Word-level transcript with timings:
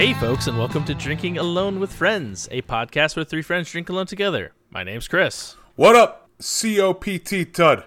Hey, 0.00 0.14
folks, 0.14 0.46
and 0.46 0.56
welcome 0.56 0.86
to 0.86 0.94
Drinking 0.94 1.36
Alone 1.36 1.78
with 1.78 1.92
Friends, 1.92 2.48
a 2.50 2.62
podcast 2.62 3.16
where 3.16 3.24
three 3.26 3.42
friends 3.42 3.70
drink 3.70 3.90
alone 3.90 4.06
together. 4.06 4.52
My 4.70 4.82
name's 4.82 5.06
Chris. 5.06 5.56
What 5.76 5.94
up, 5.94 6.30
COPT 6.38 7.52
Tud? 7.52 7.84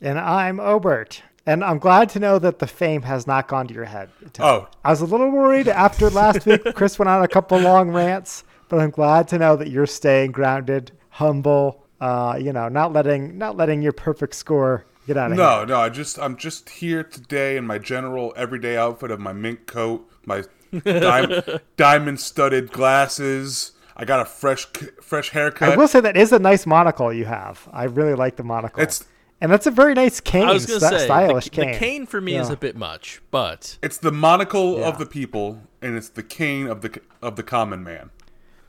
And 0.00 0.20
I'm 0.20 0.60
Obert. 0.60 1.24
And 1.44 1.64
I'm 1.64 1.80
glad 1.80 2.08
to 2.10 2.20
know 2.20 2.38
that 2.38 2.60
the 2.60 2.68
fame 2.68 3.02
has 3.02 3.26
not 3.26 3.48
gone 3.48 3.66
to 3.66 3.74
your 3.74 3.86
head. 3.86 4.10
Oh, 4.38 4.68
I 4.84 4.90
was 4.90 5.00
a 5.00 5.06
little 5.06 5.28
worried 5.28 5.66
after 5.66 6.08
last 6.08 6.46
week. 6.46 6.62
Chris 6.76 7.00
went 7.00 7.08
on 7.08 7.24
a 7.24 7.26
couple 7.26 7.58
long 7.58 7.90
rants, 7.90 8.44
but 8.68 8.78
I'm 8.78 8.90
glad 8.90 9.26
to 9.30 9.38
know 9.38 9.56
that 9.56 9.70
you're 9.70 9.86
staying 9.86 10.30
grounded, 10.30 10.92
humble. 11.08 11.84
Uh, 12.00 12.38
you 12.40 12.52
know, 12.52 12.68
not 12.68 12.92
letting 12.92 13.38
not 13.38 13.56
letting 13.56 13.82
your 13.82 13.92
perfect 13.92 14.36
score 14.36 14.86
get 15.08 15.16
out 15.16 15.32
of 15.32 15.36
no, 15.36 15.48
hand. 15.48 15.70
no, 15.70 15.80
I 15.80 15.88
just 15.88 16.16
I'm 16.20 16.36
just 16.36 16.70
here 16.70 17.02
today 17.02 17.56
in 17.56 17.66
my 17.66 17.78
general 17.78 18.32
everyday 18.36 18.76
outfit 18.76 19.10
of 19.10 19.18
my 19.18 19.32
mink 19.32 19.66
coat, 19.66 20.08
my 20.24 20.44
diamond, 20.84 21.60
diamond 21.76 22.20
studded 22.20 22.72
glasses. 22.72 23.72
I 23.96 24.04
got 24.04 24.20
a 24.20 24.24
fresh 24.24 24.66
fresh 25.02 25.30
haircut. 25.30 25.72
I 25.72 25.76
will 25.76 25.88
say 25.88 26.00
that 26.00 26.16
is 26.16 26.32
a 26.32 26.38
nice 26.38 26.66
monocle 26.66 27.12
you 27.12 27.26
have. 27.26 27.68
I 27.72 27.84
really 27.84 28.14
like 28.14 28.36
the 28.36 28.44
monocle. 28.44 28.82
It's 28.82 29.04
and 29.42 29.50
that's 29.50 29.66
a 29.66 29.70
very 29.70 29.94
nice 29.94 30.20
cane. 30.20 30.44
I 30.48 30.52
was 30.52 30.66
going 30.66 30.80
to 30.80 30.86
st- 30.86 31.00
say, 31.00 31.06
stylish 31.06 31.44
the, 31.44 31.50
cane. 31.50 31.72
the 31.72 31.78
cane 31.78 32.06
for 32.06 32.20
me 32.20 32.36
is 32.36 32.50
a 32.50 32.56
bit 32.56 32.76
much, 32.76 33.22
but 33.30 33.78
it's 33.82 33.96
the 33.98 34.12
monocle 34.12 34.78
Yeah. 34.78 34.88
of 34.88 34.98
the 34.98 35.06
people, 35.06 35.62
and 35.80 35.96
it's 35.96 36.08
the 36.10 36.22
cane 36.22 36.66
of 36.66 36.82
the 36.82 37.00
of 37.22 37.36
the 37.36 37.42
common 37.42 37.82
man. 37.82 38.10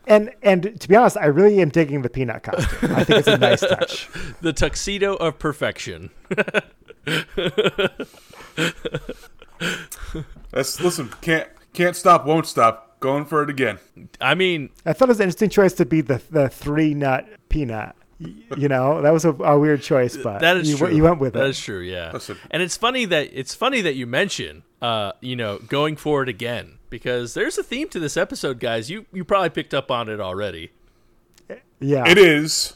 And 0.06 0.32
and 0.42 0.80
to 0.80 0.88
be 0.88 0.96
honest, 0.96 1.16
I 1.16 1.26
really 1.26 1.60
am 1.62 1.68
digging 1.68 2.02
the 2.02 2.10
peanut 2.10 2.42
costume. 2.42 2.94
I 2.94 3.04
think 3.04 3.20
it's 3.20 3.28
a 3.28 3.38
nice 3.38 3.60
touch. 3.68 4.08
the 4.40 4.52
tuxedo 4.52 5.14
of 5.16 5.38
perfection. 5.38 6.10
Let's 10.52 10.80
listen. 10.80 11.10
Can't 11.20 11.48
can't 11.72 11.96
stop, 11.96 12.24
won't 12.26 12.46
stop. 12.46 12.88
Going 13.00 13.24
for 13.24 13.42
it 13.42 13.50
again. 13.50 13.80
I 14.20 14.36
mean, 14.36 14.70
I 14.86 14.92
thought 14.92 15.08
it 15.08 15.10
was 15.10 15.18
an 15.18 15.24
interesting 15.24 15.50
choice 15.50 15.72
to 15.74 15.84
be 15.84 16.02
the 16.02 16.22
the 16.30 16.48
three 16.48 16.94
nut 16.94 17.26
peanut. 17.48 17.96
You 18.56 18.68
know, 18.68 19.02
that 19.02 19.12
was 19.12 19.24
a, 19.24 19.30
a 19.32 19.58
weird 19.58 19.82
choice, 19.82 20.16
but 20.16 20.38
that 20.38 20.56
is 20.58 20.70
you, 20.70 20.76
true. 20.76 20.94
you 20.94 21.02
went 21.02 21.18
with 21.18 21.32
That 21.32 21.46
it. 21.46 21.50
is 21.50 21.58
true, 21.58 21.80
yeah. 21.80 22.12
Listen. 22.12 22.36
And 22.52 22.62
it's 22.62 22.76
funny 22.76 23.04
that 23.06 23.30
it's 23.32 23.52
funny 23.56 23.80
that 23.80 23.96
you 23.96 24.06
mention, 24.06 24.62
uh, 24.80 25.10
you 25.20 25.34
know, 25.34 25.58
going 25.58 25.96
forward 25.96 26.28
again 26.28 26.78
because 26.90 27.34
there's 27.34 27.58
a 27.58 27.64
theme 27.64 27.88
to 27.88 27.98
this 27.98 28.16
episode, 28.16 28.60
guys. 28.60 28.88
You 28.88 29.06
you 29.12 29.24
probably 29.24 29.50
picked 29.50 29.74
up 29.74 29.90
on 29.90 30.08
it 30.08 30.20
already. 30.20 30.70
yeah, 31.80 32.08
It 32.08 32.18
is. 32.18 32.74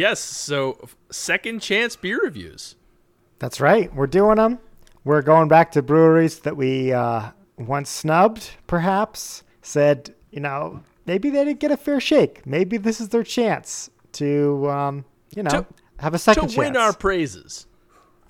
Yes, 0.00 0.18
so 0.20 0.88
second 1.10 1.60
chance 1.60 1.94
beer 1.96 2.20
reviews. 2.22 2.76
that's 3.38 3.60
right. 3.60 3.94
We're 3.94 4.06
doing 4.06 4.36
them. 4.36 4.58
We're 5.04 5.22
going 5.22 5.48
back 5.48 5.72
to 5.72 5.82
breweries 5.82 6.40
that 6.40 6.56
we 6.56 6.92
uh, 6.92 7.30
once 7.58 7.90
snubbed, 7.90 8.50
perhaps. 8.66 9.42
Said, 9.62 10.14
you 10.30 10.40
know, 10.40 10.82
maybe 11.06 11.28
they 11.30 11.44
didn't 11.44 11.60
get 11.60 11.70
a 11.70 11.76
fair 11.76 12.00
shake. 12.00 12.46
Maybe 12.46 12.76
this 12.78 13.00
is 13.00 13.08
their 13.10 13.22
chance 13.22 13.90
to, 14.12 14.68
um, 14.70 15.04
you 15.36 15.42
know, 15.42 15.50
To- 15.50 15.66
have 15.98 16.14
a 16.14 16.18
second 16.18 16.44
To 16.44 16.48
second 16.48 16.64
win 16.74 16.76
our 16.78 16.92
praises. 16.94 17.66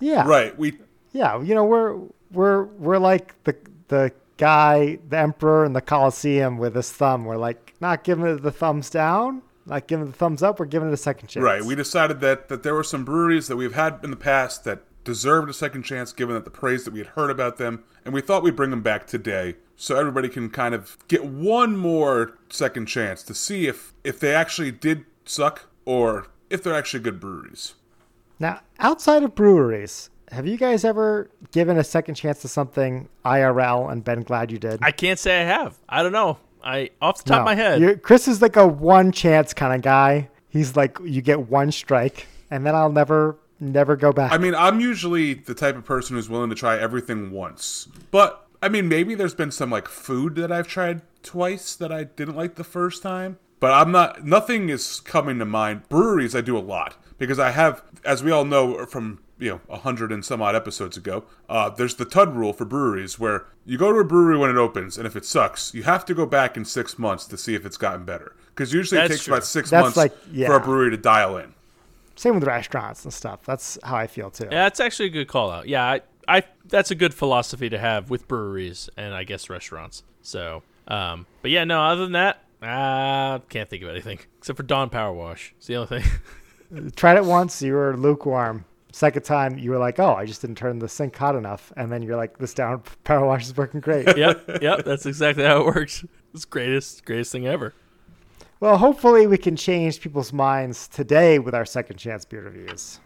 yeah, 0.00 0.26
Right. 0.26 0.56
We 0.58 0.78
yeah. 1.12 1.40
You 1.40 1.54
know, 1.54 1.64
we're 1.64 1.98
we're 2.32 2.64
we're 2.64 2.98
like 2.98 3.34
the 3.44 3.54
the 3.88 4.12
guy, 4.38 4.98
the 5.08 5.18
emperor 5.18 5.64
in 5.64 5.72
the 5.72 5.80
Colosseum 5.80 6.58
with 6.58 6.74
his 6.74 6.90
thumb. 6.90 7.24
We're 7.26 7.36
like 7.36 7.74
not 7.80 8.02
giving 8.04 8.26
it 8.26 8.42
the 8.42 8.50
thumbs 8.52 8.90
down, 8.90 9.42
not 9.70 9.86
giving 9.86 10.08
it 10.08 10.10
the 10.10 10.16
thumbs 10.16 10.42
up. 10.42 10.58
We're 10.58 10.66
giving 10.66 10.88
it 10.88 10.94
a 10.94 10.98
second 10.98 11.28
chance. 11.28 11.42
Right. 11.42 11.64
We 11.64 11.74
decided 11.74 12.20
that 12.20 12.48
that 12.48 12.62
there 12.62 12.74
were 12.74 12.84
some 12.84 13.04
breweries 13.04 13.46
that 13.48 13.56
we've 13.56 13.74
had 13.74 14.00
in 14.02 14.10
the 14.10 14.16
past 14.16 14.64
that 14.64 14.82
deserved 15.04 15.48
a 15.48 15.54
second 15.54 15.84
chance, 15.84 16.12
given 16.12 16.34
that 16.34 16.44
the 16.44 16.50
praise 16.50 16.84
that 16.84 16.92
we 16.92 16.98
had 16.98 17.08
heard 17.08 17.30
about 17.30 17.56
them, 17.56 17.84
and 18.04 18.12
we 18.12 18.20
thought 18.20 18.42
we'd 18.42 18.56
bring 18.56 18.70
them 18.70 18.82
back 18.82 19.06
today, 19.06 19.56
so 19.76 19.96
everybody 19.96 20.28
can 20.28 20.50
kind 20.50 20.74
of 20.74 20.98
get 21.08 21.24
one 21.24 21.76
more 21.76 22.36
second 22.50 22.86
chance 22.86 23.22
to 23.22 23.34
see 23.34 23.66
if 23.66 23.94
if 24.04 24.20
they 24.20 24.34
actually 24.34 24.70
did 24.70 25.06
suck 25.24 25.66
or 25.84 26.26
if 26.50 26.62
they're 26.62 26.74
actually 26.74 27.00
good 27.00 27.20
breweries. 27.20 27.74
Now, 28.38 28.60
outside 28.78 29.22
of 29.22 29.34
breweries, 29.34 30.10
have 30.32 30.46
you 30.46 30.56
guys 30.56 30.84
ever 30.84 31.30
given 31.52 31.78
a 31.78 31.84
second 31.84 32.14
chance 32.14 32.40
to 32.42 32.48
something 32.48 33.08
IRL 33.24 33.90
and 33.90 34.02
been 34.02 34.22
glad 34.22 34.50
you 34.50 34.58
did? 34.58 34.80
I 34.82 34.90
can't 34.90 35.18
say 35.18 35.40
I 35.40 35.44
have. 35.44 35.78
I 35.88 36.02
don't 36.02 36.12
know. 36.12 36.38
I 36.62 36.90
off 37.00 37.22
the 37.24 37.30
top 37.30 37.36
No. 37.36 37.40
of 37.40 37.44
my 37.46 37.54
head. 37.54 37.80
You're- 37.80 37.96
Chris 37.96 38.28
is 38.28 38.40
like 38.42 38.56
a 38.56 38.66
one 38.66 39.12
chance 39.12 39.52
kind 39.54 39.74
of 39.74 39.82
guy. 39.82 40.28
He's 40.48 40.76
like, 40.76 40.98
you 41.04 41.22
get 41.22 41.48
one 41.48 41.70
strike, 41.72 42.26
and 42.50 42.66
then 42.66 42.74
I'll 42.74 42.90
never, 42.92 43.36
never 43.60 43.94
go 43.96 44.12
back. 44.12 44.32
I 44.32 44.38
mean, 44.38 44.54
I'm 44.54 44.80
usually 44.80 45.34
the 45.34 45.54
type 45.54 45.76
of 45.76 45.84
person 45.84 46.16
who's 46.16 46.28
willing 46.28 46.50
to 46.50 46.56
try 46.56 46.76
everything 46.78 47.30
once. 47.30 47.88
But 48.10 48.46
I 48.62 48.68
mean, 48.68 48.88
maybe 48.88 49.14
there's 49.14 49.34
been 49.34 49.50
some 49.52 49.70
like 49.70 49.88
food 49.88 50.34
that 50.36 50.50
I've 50.52 50.66
tried 50.68 51.02
twice 51.22 51.74
that 51.76 51.90
I 51.92 52.04
didn't 52.04 52.36
like 52.36 52.56
the 52.56 52.64
first 52.64 53.02
time. 53.02 53.38
But 53.60 53.72
I'm 53.72 53.92
not 53.92 54.24
nothing 54.24 54.70
is 54.70 55.00
coming 55.00 55.38
to 55.38 55.44
mind. 55.44 55.88
Breweries 55.88 56.34
I 56.34 56.40
do 56.40 56.56
a 56.56 56.60
lot 56.60 56.96
because 57.18 57.38
I 57.38 57.50
have 57.50 57.82
as 58.04 58.22
we 58.24 58.30
all 58.30 58.44
know 58.44 58.84
from 58.86 59.20
you 59.40 59.50
know, 59.50 59.60
a 59.68 59.78
hundred 59.78 60.12
and 60.12 60.24
some 60.24 60.40
odd 60.42 60.54
episodes 60.54 60.96
ago, 60.96 61.24
uh, 61.48 61.70
there's 61.70 61.94
the 61.96 62.04
TUD 62.04 62.36
rule 62.36 62.52
for 62.52 62.64
breweries 62.64 63.18
where 63.18 63.46
you 63.64 63.78
go 63.78 63.92
to 63.92 63.98
a 63.98 64.04
brewery 64.04 64.36
when 64.38 64.50
it 64.50 64.56
opens, 64.56 64.96
and 64.98 65.06
if 65.06 65.16
it 65.16 65.24
sucks, 65.24 65.74
you 65.74 65.82
have 65.82 66.04
to 66.04 66.14
go 66.14 66.26
back 66.26 66.56
in 66.56 66.64
six 66.64 66.98
months 66.98 67.24
to 67.26 67.36
see 67.36 67.54
if 67.54 67.64
it's 67.66 67.76
gotten 67.76 68.04
better. 68.04 68.36
Because 68.54 68.72
usually 68.72 69.00
it 69.00 69.08
takes 69.08 69.24
true. 69.24 69.34
about 69.34 69.44
six 69.44 69.70
That's 69.70 69.82
months 69.82 69.96
like- 69.96 70.12
for 70.46 70.54
a 70.54 70.60
brewery 70.60 70.90
to 70.90 70.96
dial 70.96 71.36
in. 71.38 71.54
Same 72.16 72.34
with 72.34 72.44
restaurants 72.44 73.02
and 73.04 73.14
stuff. 73.14 73.40
That's 73.46 73.78
how 73.82 73.96
I 73.96 74.06
feel 74.06 74.30
too. 74.30 74.44
Yeah, 74.44 74.64
that's 74.64 74.78
actually 74.78 75.06
a 75.06 75.10
good 75.10 75.28
call 75.28 75.50
out. 75.50 75.66
Yeah, 75.66 75.82
I, 75.84 76.00
I 76.28 76.42
that's 76.66 76.90
a 76.90 76.94
good 76.94 77.14
philosophy 77.14 77.70
to 77.70 77.78
have 77.78 78.10
with 78.10 78.28
breweries 78.28 78.90
and 78.98 79.14
I 79.14 79.24
guess 79.24 79.48
restaurants. 79.48 80.02
So, 80.20 80.62
um, 80.86 81.24
but 81.40 81.50
yeah, 81.50 81.64
no. 81.64 81.80
Other 81.80 82.02
than 82.02 82.12
that, 82.12 82.44
I 82.60 83.40
can't 83.48 83.70
think 83.70 83.82
of 83.82 83.88
anything 83.88 84.18
except 84.36 84.58
for 84.58 84.64
Dawn 84.64 84.90
Power 84.90 85.14
Wash. 85.14 85.54
It's 85.56 85.66
the 85.66 85.76
only 85.76 86.00
thing. 86.02 86.90
Tried 86.96 87.16
it 87.16 87.24
once, 87.24 87.62
you 87.62 87.72
were 87.72 87.96
lukewarm. 87.96 88.66
Second 88.92 89.22
time, 89.22 89.58
you 89.58 89.70
were 89.70 89.78
like, 89.78 89.98
oh, 89.98 90.14
I 90.14 90.24
just 90.26 90.40
didn't 90.40 90.56
turn 90.56 90.78
the 90.78 90.88
sink 90.88 91.16
hot 91.16 91.36
enough. 91.36 91.72
And 91.76 91.90
then 91.92 92.02
you're 92.02 92.16
like, 92.16 92.38
this 92.38 92.54
down 92.54 92.82
power 93.04 93.26
wash 93.26 93.46
is 93.46 93.56
working 93.56 93.80
great. 93.80 94.06
yep, 94.16 94.62
yep. 94.62 94.84
That's 94.84 95.06
exactly 95.06 95.44
how 95.44 95.60
it 95.60 95.66
works. 95.66 96.04
It's 96.34 96.44
greatest, 96.44 97.04
greatest 97.04 97.32
thing 97.32 97.46
ever. 97.46 97.74
well, 98.60 98.78
hopefully, 98.78 99.26
we 99.26 99.38
can 99.38 99.56
change 99.56 100.00
people's 100.00 100.32
minds 100.32 100.88
today 100.88 101.38
with 101.38 101.54
our 101.54 101.64
second 101.64 101.96
chance 101.96 102.24
beer 102.24 102.42
reviews. 102.42 103.00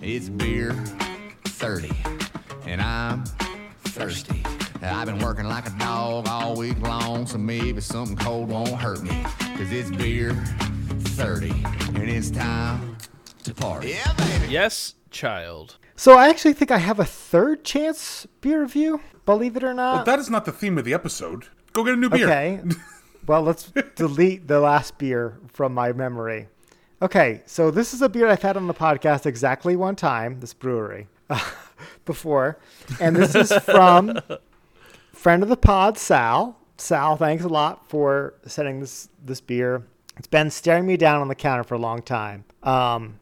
It's 0.00 0.28
beer 0.28 0.72
30 1.44 1.90
and 2.66 2.80
I'm 2.80 3.24
thirsty 3.84 4.42
I've 4.82 5.06
been 5.06 5.20
working 5.20 5.44
like 5.44 5.66
a 5.66 5.70
dog 5.78 6.26
all 6.26 6.56
week 6.56 6.80
long 6.80 7.26
So 7.26 7.38
maybe 7.38 7.80
something 7.80 8.16
cold 8.16 8.48
won't 8.48 8.70
hurt 8.70 9.02
me 9.02 9.22
Cause 9.56 9.70
it's 9.70 9.90
beer 9.90 10.32
30 11.14 11.50
and 11.94 12.10
it's 12.10 12.30
time 12.30 12.91
to 13.44 13.54
party 13.54 13.90
Yeah 13.90 14.12
baby 14.14 14.52
Yes, 14.52 14.94
child. 15.10 15.76
So 15.96 16.18
I 16.18 16.28
actually 16.28 16.54
think 16.54 16.70
I 16.70 16.78
have 16.78 16.98
a 16.98 17.04
third 17.04 17.64
chance 17.64 18.26
beer 18.40 18.60
review, 18.60 19.00
believe 19.24 19.56
it 19.56 19.64
or 19.64 19.72
not. 19.72 19.98
But 19.98 20.04
that 20.10 20.18
is 20.18 20.28
not 20.28 20.44
the 20.44 20.52
theme 20.52 20.78
of 20.78 20.84
the 20.84 20.94
episode. 20.94 21.46
Go 21.72 21.84
get 21.84 21.94
a 21.94 21.96
new 21.96 22.10
beer. 22.10 22.26
Okay. 22.26 22.60
well, 23.26 23.42
let's 23.42 23.72
delete 23.94 24.48
the 24.48 24.60
last 24.60 24.98
beer 24.98 25.38
from 25.48 25.74
my 25.74 25.92
memory. 25.92 26.48
Okay, 27.00 27.42
so 27.46 27.70
this 27.70 27.94
is 27.94 28.02
a 28.02 28.08
beer 28.08 28.28
I've 28.28 28.42
had 28.42 28.56
on 28.56 28.66
the 28.66 28.74
podcast 28.74 29.26
exactly 29.26 29.74
one 29.74 29.96
time, 29.96 30.40
this 30.40 30.54
brewery, 30.54 31.08
before. 32.04 32.58
And 33.00 33.16
this 33.16 33.34
is 33.34 33.52
from 33.64 34.20
friend 35.12 35.42
of 35.42 35.48
the 35.48 35.56
pod, 35.56 35.98
Sal. 35.98 36.58
Sal, 36.76 37.16
thanks 37.16 37.44
a 37.44 37.48
lot 37.48 37.88
for 37.88 38.34
sending 38.46 38.80
this 38.80 39.08
this 39.24 39.40
beer. 39.40 39.84
It's 40.16 40.26
been 40.26 40.50
staring 40.50 40.86
me 40.86 40.96
down 40.96 41.20
on 41.20 41.28
the 41.28 41.34
counter 41.34 41.64
for 41.64 41.74
a 41.74 41.78
long 41.78 42.02
time. 42.02 42.44
Um, 42.62 43.18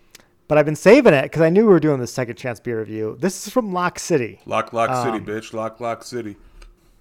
but 0.51 0.59
I've 0.59 0.67
been 0.67 0.75
saving 0.75 1.15
it 1.15 1.23
because 1.23 1.43
I 1.43 1.49
knew 1.49 1.61
we 1.61 1.73
were 1.73 1.79
doing 1.79 2.01
the 2.01 2.09
second 2.09 2.35
chance 2.35 2.59
beer 2.59 2.81
review. 2.81 3.17
This 3.21 3.47
is 3.47 3.53
from 3.53 3.73
Lock 3.73 4.01
City. 4.01 4.41
Lock, 4.47 4.73
lock 4.73 4.91
Um, 4.91 5.05
city, 5.13 5.25
bitch. 5.25 5.53
Lock, 5.53 5.79
lock 5.79 6.03
city. 6.03 6.35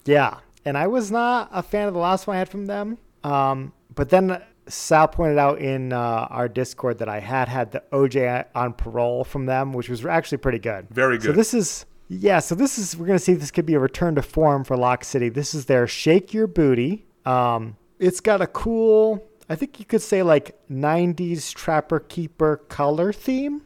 Yeah, 0.06 0.38
and 0.66 0.78
I 0.78 0.86
was 0.86 1.10
not 1.10 1.50
a 1.52 1.64
fan 1.64 1.88
of 1.88 1.96
the 1.96 2.00
last 2.00 2.28
one 2.28 2.36
I 2.36 2.40
had 2.40 2.50
from 2.50 2.68
them. 2.68 3.00
Um, 3.24 3.74
but 3.96 4.10
then 4.10 4.40
Sal 4.68 5.08
pointed 5.08 5.40
out 5.40 5.58
in 5.58 5.94
uh, 5.94 6.28
our 6.30 6.48
Discord 6.48 7.00
that 7.00 7.10
I 7.10 7.20
had 7.20 7.48
had 7.48 7.72
the 7.72 7.82
OJ 7.92 8.46
on 8.54 8.74
parole 8.74 9.24
from 9.24 9.48
them, 9.48 9.74
which 9.74 9.90
was 9.90 10.06
actually 10.06 10.38
pretty 10.38 10.60
good. 10.60 10.88
Very 10.92 11.18
good. 11.18 11.26
So 11.26 11.32
this 11.32 11.56
is 11.56 11.88
yeah. 12.08 12.38
So 12.38 12.54
this 12.54 12.78
is 12.78 12.96
we're 12.96 13.08
gonna 13.08 13.18
see 13.18 13.32
if 13.32 13.40
this 13.40 13.50
could 13.50 13.66
be 13.66 13.74
a 13.74 13.80
return 13.80 14.14
to 14.14 14.22
form 14.22 14.64
for 14.64 14.78
Lock 14.78 15.04
City. 15.04 15.28
This 15.28 15.56
is 15.56 15.66
their 15.66 15.88
Shake 15.88 16.36
Your 16.36 16.46
Booty. 16.46 17.08
Um, 17.26 17.78
it's 17.98 18.20
got 18.20 18.42
a 18.42 18.48
cool, 18.48 19.28
I 19.50 19.56
think 19.56 19.80
you 19.80 19.86
could 19.86 20.02
say 20.02 20.22
like 20.24 20.56
'90s 20.72 21.54
Trapper 21.54 22.00
Keeper 22.00 22.58
color 22.70 23.12
theme 23.12 23.64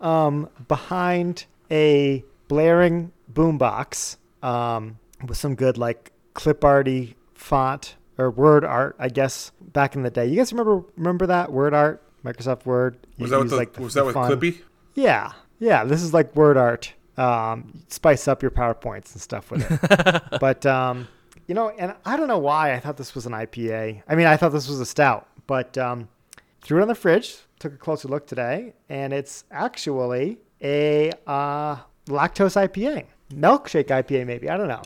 um, 0.00 0.48
behind 0.68 1.46
a 1.70 2.22
blaring 2.48 3.12
boombox 3.32 4.16
um, 4.42 4.98
with 5.26 5.38
some 5.38 5.54
good 5.54 5.78
like 5.78 6.12
clip 6.34 6.64
arty 6.64 7.16
font 7.34 7.96
or 8.18 8.30
Word 8.30 8.64
Art, 8.64 8.94
I 8.98 9.08
guess, 9.08 9.52
back 9.60 9.94
in 9.94 10.02
the 10.02 10.10
day. 10.10 10.26
You 10.26 10.36
guys 10.36 10.52
remember 10.52 10.84
remember 10.96 11.26
that 11.26 11.50
Word 11.50 11.72
Art, 11.74 12.02
Microsoft 12.24 12.66
Word? 12.66 12.98
You 13.16 13.22
Was 13.24 13.30
that 13.30 13.38
with 13.38 13.50
the, 13.50 13.56
like, 13.56 13.72
the- 13.72 13.82
was 13.82 13.94
that 13.94 14.04
with. 14.04 14.14
Clippy? 14.14 14.60
Yeah, 14.94 15.32
yeah. 15.58 15.84
This 15.84 16.02
is 16.02 16.12
like 16.12 16.34
Word 16.36 16.56
Art. 16.56 16.92
Um, 17.16 17.82
spice 17.88 18.26
up 18.26 18.40
your 18.42 18.50
powerpoints 18.50 19.12
and 19.12 19.20
stuff 19.20 19.50
with 19.50 19.70
it. 19.70 20.22
but 20.40 20.64
um, 20.66 21.08
you 21.46 21.54
know, 21.54 21.70
and 21.70 21.94
I 22.04 22.16
don't 22.16 22.28
know 22.28 22.38
why 22.38 22.72
I 22.74 22.80
thought 22.80 22.96
this 22.96 23.14
was 23.14 23.26
an 23.26 23.32
IPA. 23.32 24.02
I 24.08 24.14
mean, 24.14 24.26
I 24.26 24.36
thought 24.36 24.50
this 24.50 24.68
was 24.68 24.80
a 24.80 24.86
stout, 24.86 25.26
but 25.46 25.76
um, 25.78 26.08
threw 26.60 26.78
it 26.78 26.82
on 26.82 26.88
the 26.88 26.94
fridge. 26.94 27.36
Took 27.58 27.74
a 27.74 27.76
closer 27.76 28.08
look 28.08 28.26
today, 28.26 28.74
and 28.88 29.12
it's 29.12 29.44
actually 29.50 30.38
a 30.62 31.12
uh, 31.26 31.76
lactose 32.06 32.56
IPA, 32.56 33.06
milkshake 33.32 33.86
IPA, 33.86 34.26
maybe. 34.26 34.48
I 34.48 34.56
don't 34.56 34.68
know. 34.68 34.82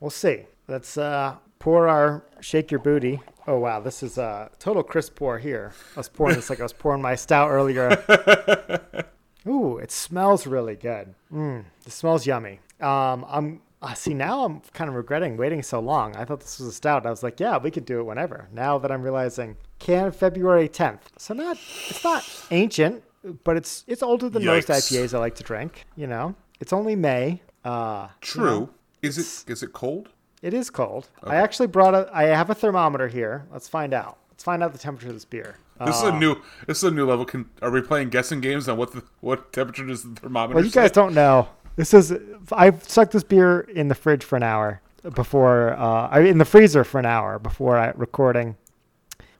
We'll 0.00 0.10
see. 0.10 0.46
Let's 0.68 0.96
uh, 0.96 1.36
pour 1.58 1.88
our 1.88 2.24
shake 2.40 2.70
your 2.70 2.80
booty. 2.80 3.20
Oh 3.46 3.58
wow, 3.58 3.80
this 3.80 4.02
is 4.02 4.18
a 4.18 4.50
total 4.58 4.82
crisp 4.82 5.16
pour 5.16 5.38
here. 5.38 5.72
I 5.96 6.00
was 6.00 6.08
pouring 6.08 6.36
this 6.36 6.50
like 6.50 6.60
I 6.60 6.64
was 6.64 6.72
pouring 6.72 7.02
my 7.02 7.14
stout 7.14 7.50
earlier. 7.50 7.90
Ooh, 9.46 9.78
it 9.78 9.90
smells 9.90 10.46
really 10.46 10.76
good. 10.76 11.14
Mm, 11.32 11.64
it 11.84 11.92
smells 11.92 12.26
yummy. 12.26 12.60
Um, 12.80 13.26
I'm 13.28 13.60
uh, 13.82 13.94
see 13.94 14.14
now 14.14 14.44
I'm 14.44 14.60
kind 14.72 14.88
of 14.88 14.94
regretting 14.96 15.36
waiting 15.36 15.62
so 15.62 15.80
long. 15.80 16.16
I 16.16 16.24
thought 16.24 16.40
this 16.40 16.58
was 16.58 16.68
a 16.68 16.72
stout. 16.72 17.04
I 17.06 17.10
was 17.10 17.22
like, 17.22 17.40
yeah, 17.40 17.58
we 17.58 17.70
could 17.70 17.84
do 17.84 17.98
it 18.00 18.04
whenever. 18.04 18.48
Now 18.52 18.78
that 18.78 18.90
I'm 18.92 19.02
realizing, 19.02 19.56
can 19.78 20.12
February 20.12 20.68
10th. 20.68 21.00
So 21.18 21.34
not 21.34 21.56
it's 21.88 22.02
not 22.04 22.24
ancient, 22.50 23.02
but 23.44 23.56
it's 23.56 23.84
it's 23.86 24.02
older 24.02 24.28
than 24.28 24.44
most 24.44 24.68
IPAs 24.68 25.12
I 25.14 25.18
like 25.18 25.34
to 25.36 25.42
drink. 25.42 25.84
You 25.96 26.06
know, 26.06 26.34
it's 26.60 26.72
only 26.72 26.96
May. 26.96 27.42
Uh, 27.64 28.08
True. 28.20 28.70
is 29.02 29.18
it 29.18 29.50
is 29.50 29.62
it 29.62 29.72
cold? 29.72 30.08
it 30.42 30.52
is 30.54 30.70
cold. 30.70 31.08
I 31.22 31.36
actually 31.36 31.68
brought 31.68 31.94
a. 31.94 32.10
I 32.12 32.24
have 32.24 32.50
a 32.50 32.54
thermometer 32.54 33.08
here. 33.08 33.46
Let's 33.52 33.68
find 33.68 33.94
out. 33.94 34.18
Let's 34.30 34.42
find 34.42 34.62
out 34.62 34.72
the 34.72 34.78
temperature 34.78 35.08
of 35.08 35.14
this 35.14 35.24
beer. 35.24 35.56
This 35.86 36.02
Uh, 36.02 36.06
is 36.08 36.14
a 36.14 36.18
new 36.18 36.36
this 36.66 36.78
is 36.78 36.84
a 36.84 36.90
new 36.90 37.06
level. 37.06 37.24
Can 37.24 37.48
are 37.60 37.70
we 37.70 37.80
playing 37.80 38.10
guessing 38.10 38.40
games 38.40 38.68
on 38.68 38.76
what 38.76 38.92
the 38.92 39.02
what 39.20 39.52
temperature 39.52 39.86
does 39.86 40.02
the 40.02 40.14
thermometer? 40.20 40.54
Well, 40.56 40.64
you 40.64 40.70
guys 40.72 40.90
don't 40.90 41.14
know. 41.14 41.48
This 41.76 41.94
is 41.94 42.14
I've 42.52 42.84
stuck 42.84 43.10
this 43.10 43.22
beer 43.22 43.60
in 43.60 43.88
the 43.88 43.94
fridge 43.94 44.24
for 44.24 44.36
an 44.36 44.42
hour 44.42 44.82
before 45.14 45.72
uh, 45.72 46.08
I 46.08 46.20
in 46.20 46.38
the 46.38 46.44
freezer 46.44 46.84
for 46.84 46.98
an 46.98 47.06
hour 47.06 47.38
before 47.38 47.78
I 47.78 47.92
recording. 47.96 48.56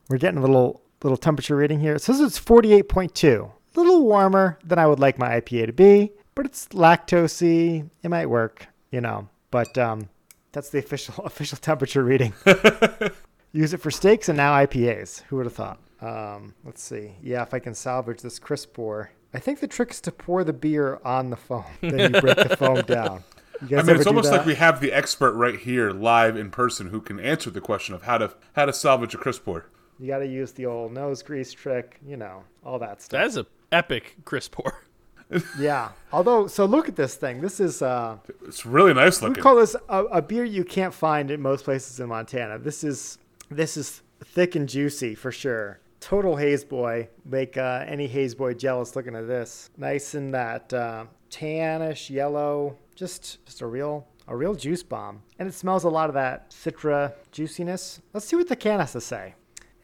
We're 0.09 0.19
getting 0.19 0.39
a 0.39 0.41
little 0.41 0.83
little 1.03 1.19
temperature 1.19 1.57
reading 1.57 1.81
here. 1.81 1.95
It 1.95 2.03
says 2.03 2.21
it's 2.21 2.39
forty 2.39 2.73
eight 2.73 2.89
point 2.89 3.15
two, 3.15 3.51
a 3.77 3.81
little 3.81 4.05
warmer 4.05 4.59
than 4.65 4.79
I 4.79 4.87
would 4.87 4.99
like 4.99 5.19
my 5.19 5.41
IPA 5.41 5.67
to 5.67 5.73
be, 5.73 6.13
but 6.35 6.47
it's 6.47 6.69
lactosey. 6.69 7.89
It 8.03 8.09
might 8.09 8.27
work, 8.27 8.67
you 8.91 9.03
know. 9.03 9.29
But 9.51 9.77
um, 9.77 10.09
that's 10.53 10.71
the 10.71 10.79
official 10.79 11.15
official 11.25 11.59
temperature 11.59 12.03
reading. 12.03 12.33
Use 13.53 13.75
it 13.75 13.83
for 13.83 13.91
steaks 13.91 14.31
and 14.31 14.39
now 14.39 14.55
IPAs. 14.55 15.23
Who 15.25 15.37
would 15.37 15.45
have 15.45 15.55
thought? 15.55 15.79
Um, 16.01 16.55
let's 16.65 16.83
see. 16.83 17.13
Yeah, 17.23 17.43
if 17.43 17.53
I 17.53 17.59
can 17.59 17.75
salvage 17.75 18.23
this 18.23 18.39
crisp 18.39 18.73
pour. 18.73 19.11
I 19.35 19.39
think 19.39 19.61
the 19.61 19.67
trick 19.69 19.91
is 19.91 20.01
to 20.03 20.13
pour 20.13 20.45
the 20.45 20.53
beer 20.53 21.01
on 21.05 21.31
the 21.31 21.37
foam. 21.37 21.65
Then 21.81 22.15
you 22.15 22.21
break 22.21 22.37
the 22.37 22.57
foam 22.57 22.83
down. 22.87 23.25
You 23.63 23.69
guys 23.69 23.85
I 23.85 23.87
mean, 23.87 23.97
it's 23.97 24.07
almost 24.07 24.31
that? 24.31 24.39
like 24.39 24.47
we 24.47 24.57
have 24.57 24.81
the 24.81 24.93
expert 24.93 25.33
right 25.33 25.59
here, 25.59 25.91
live 25.91 26.37
in 26.37 26.51
person, 26.51 26.89
who 26.89 27.01
can 27.01 27.19
answer 27.21 27.49
the 27.51 27.61
question 27.61 27.95
of 27.95 28.03
how 28.03 28.19
to 28.19 28.35
how 28.55 28.67
to 28.67 28.73
salvage 28.73 29.15
a 29.15 29.19
crisp 29.19 29.45
pour. 29.45 29.67
You 30.01 30.09
got 30.09 30.19
to 30.19 30.27
use 30.27 30.53
the 30.53 30.67
old 30.67 30.93
nose 30.93 31.23
grease 31.23 31.53
trick, 31.53 31.99
you 32.07 32.17
know, 32.17 32.43
all 32.65 32.79
that 32.81 33.01
stuff. 33.03 33.21
That 33.21 33.27
is 33.27 33.37
an 33.37 33.47
epic 33.71 34.17
crisp 34.25 34.53
pour. 34.53 34.83
yeah. 35.59 35.91
Although, 36.13 36.47
so 36.49 36.65
look 36.65 36.89
at 36.89 36.97
this 36.97 37.15
thing. 37.15 37.41
This 37.41 37.61
is, 37.61 37.83
uh, 37.83 38.17
It's 38.47 38.67
really 38.67 38.93
nice 38.93 39.23
looking. 39.23 39.23
we 39.23 39.29
looking. 39.31 39.43
call 39.43 39.57
this 39.57 39.77
a, 39.89 40.05
a 40.07 40.23
beer 40.23 40.45
you 40.45 40.65
can't 40.65 40.93
find 40.93 41.31
in 41.31 41.41
most 41.41 41.65
places 41.65 42.01
in 42.01 42.09
Montana. 42.09 42.59
This 42.59 42.83
is, 42.83 43.19
this 43.49 43.77
is 43.77 44.03
thick 44.25 44.57
and 44.57 44.69
juicy 44.69 45.15
for 45.15 45.31
sure. 45.31 45.79
Total 46.03 46.35
haze 46.35 46.65
boy. 46.65 47.09
Make 47.25 47.57
uh, 47.57 47.85
any 47.87 48.09
haze 48.09 48.35
boy 48.35 48.55
jealous 48.55 48.97
looking 48.97 49.15
at 49.15 49.29
this. 49.29 49.71
Nice 49.77 50.17
in 50.17 50.33
that 50.33 50.73
uh, 50.73 51.05
tannish 51.31 52.11
yellow. 52.11 52.77
Just, 52.97 53.39
just 53.47 53.61
a 53.61 53.67
real, 53.69 54.09
a 54.27 54.37
real 54.37 54.57
juice 54.57 54.83
bomb. 54.83 55.23
And 55.39 55.49
it 55.49 55.55
smells 55.55 55.85
a 55.85 55.89
lot 55.89 56.11
of 56.11 56.15
that 56.15 56.51
citra 56.51 57.13
juiciness. 57.31 58.01
Let's 58.13 58.27
see 58.27 58.35
what 58.35 58.49
the 58.49 58.57
can 58.57 58.81
has 58.81 58.91
to 58.93 59.01
say. 59.01 59.37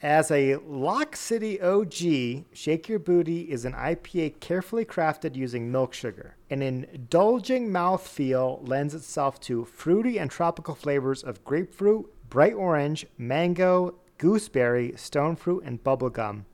As 0.03 0.32
a 0.32 0.56
Lock 0.56 1.15
City 1.15 1.61
OG, 1.61 2.47
Shake 2.53 2.88
Your 2.88 2.99
Booty 2.99 3.43
is 3.43 3.65
an 3.65 3.75
IPA 3.75 4.41
carefully 4.41 4.85
crafted 4.85 5.37
using 5.37 5.70
milk 5.70 5.94
sugar. 5.94 6.35
An 6.50 6.62
indulging 6.62 7.69
mouthfeel 7.69 8.69
lends 8.69 8.93
itself 8.93 9.38
to 9.43 9.65
fruity 9.65 10.19
and 10.19 10.31
tropical 10.31 10.75
flavors 10.75 11.23
of 11.23 11.44
grapefruit, 11.44 12.12
bright 12.29 12.55
orange, 12.55 13.06
mango, 13.19 13.94
gooseberry, 14.19 14.93
stone 14.97 15.37
fruit, 15.37 15.62
and 15.65 15.82
bubblegum 15.82 16.44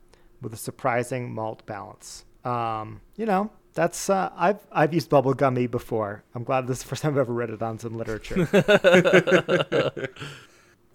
with 0.41 0.53
a 0.53 0.57
surprising 0.57 1.33
malt 1.33 1.65
balance. 1.65 2.25
Um, 2.43 3.01
you 3.15 3.25
know, 3.25 3.51
that's 3.73 4.09
uh, 4.09 4.29
I've 4.35 4.65
I've 4.71 4.93
used 4.93 5.09
bubblegummy 5.09 5.69
before. 5.69 6.23
I'm 6.33 6.43
glad 6.43 6.67
this 6.67 6.77
is 6.77 6.83
the 6.83 6.89
first 6.89 7.01
time 7.01 7.13
I've 7.13 7.19
ever 7.19 7.33
read 7.33 7.49
it 7.49 7.61
on 7.61 7.77
some 7.77 7.97
literature. 7.97 8.47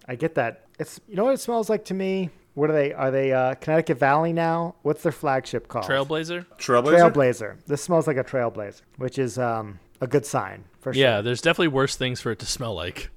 I 0.08 0.14
get 0.16 0.34
that. 0.36 0.66
It's 0.78 1.00
you 1.06 1.16
know 1.16 1.24
what 1.24 1.34
it 1.34 1.40
smells 1.40 1.68
like 1.68 1.84
to 1.86 1.94
me. 1.94 2.30
What 2.54 2.70
are 2.70 2.72
they? 2.72 2.92
Are 2.92 3.10
they 3.10 3.32
uh, 3.32 3.54
Connecticut 3.54 3.98
Valley 3.98 4.32
now? 4.32 4.74
What's 4.82 5.02
their 5.02 5.12
flagship 5.12 5.68
called? 5.68 5.84
Trailblazer? 5.84 6.46
Trailblazer. 6.58 7.12
Trailblazer. 7.12 7.64
This 7.66 7.82
smells 7.82 8.06
like 8.06 8.16
a 8.16 8.24
Trailblazer, 8.24 8.82
which 8.96 9.18
is 9.18 9.38
um, 9.38 9.78
a 10.00 10.06
good 10.06 10.24
sign 10.26 10.64
for 10.80 10.92
sure. 10.92 11.00
Yeah, 11.00 11.20
there's 11.20 11.40
definitely 11.42 11.68
worse 11.68 11.96
things 11.96 12.20
for 12.20 12.32
it 12.32 12.38
to 12.40 12.46
smell 12.46 12.74
like. 12.74 13.10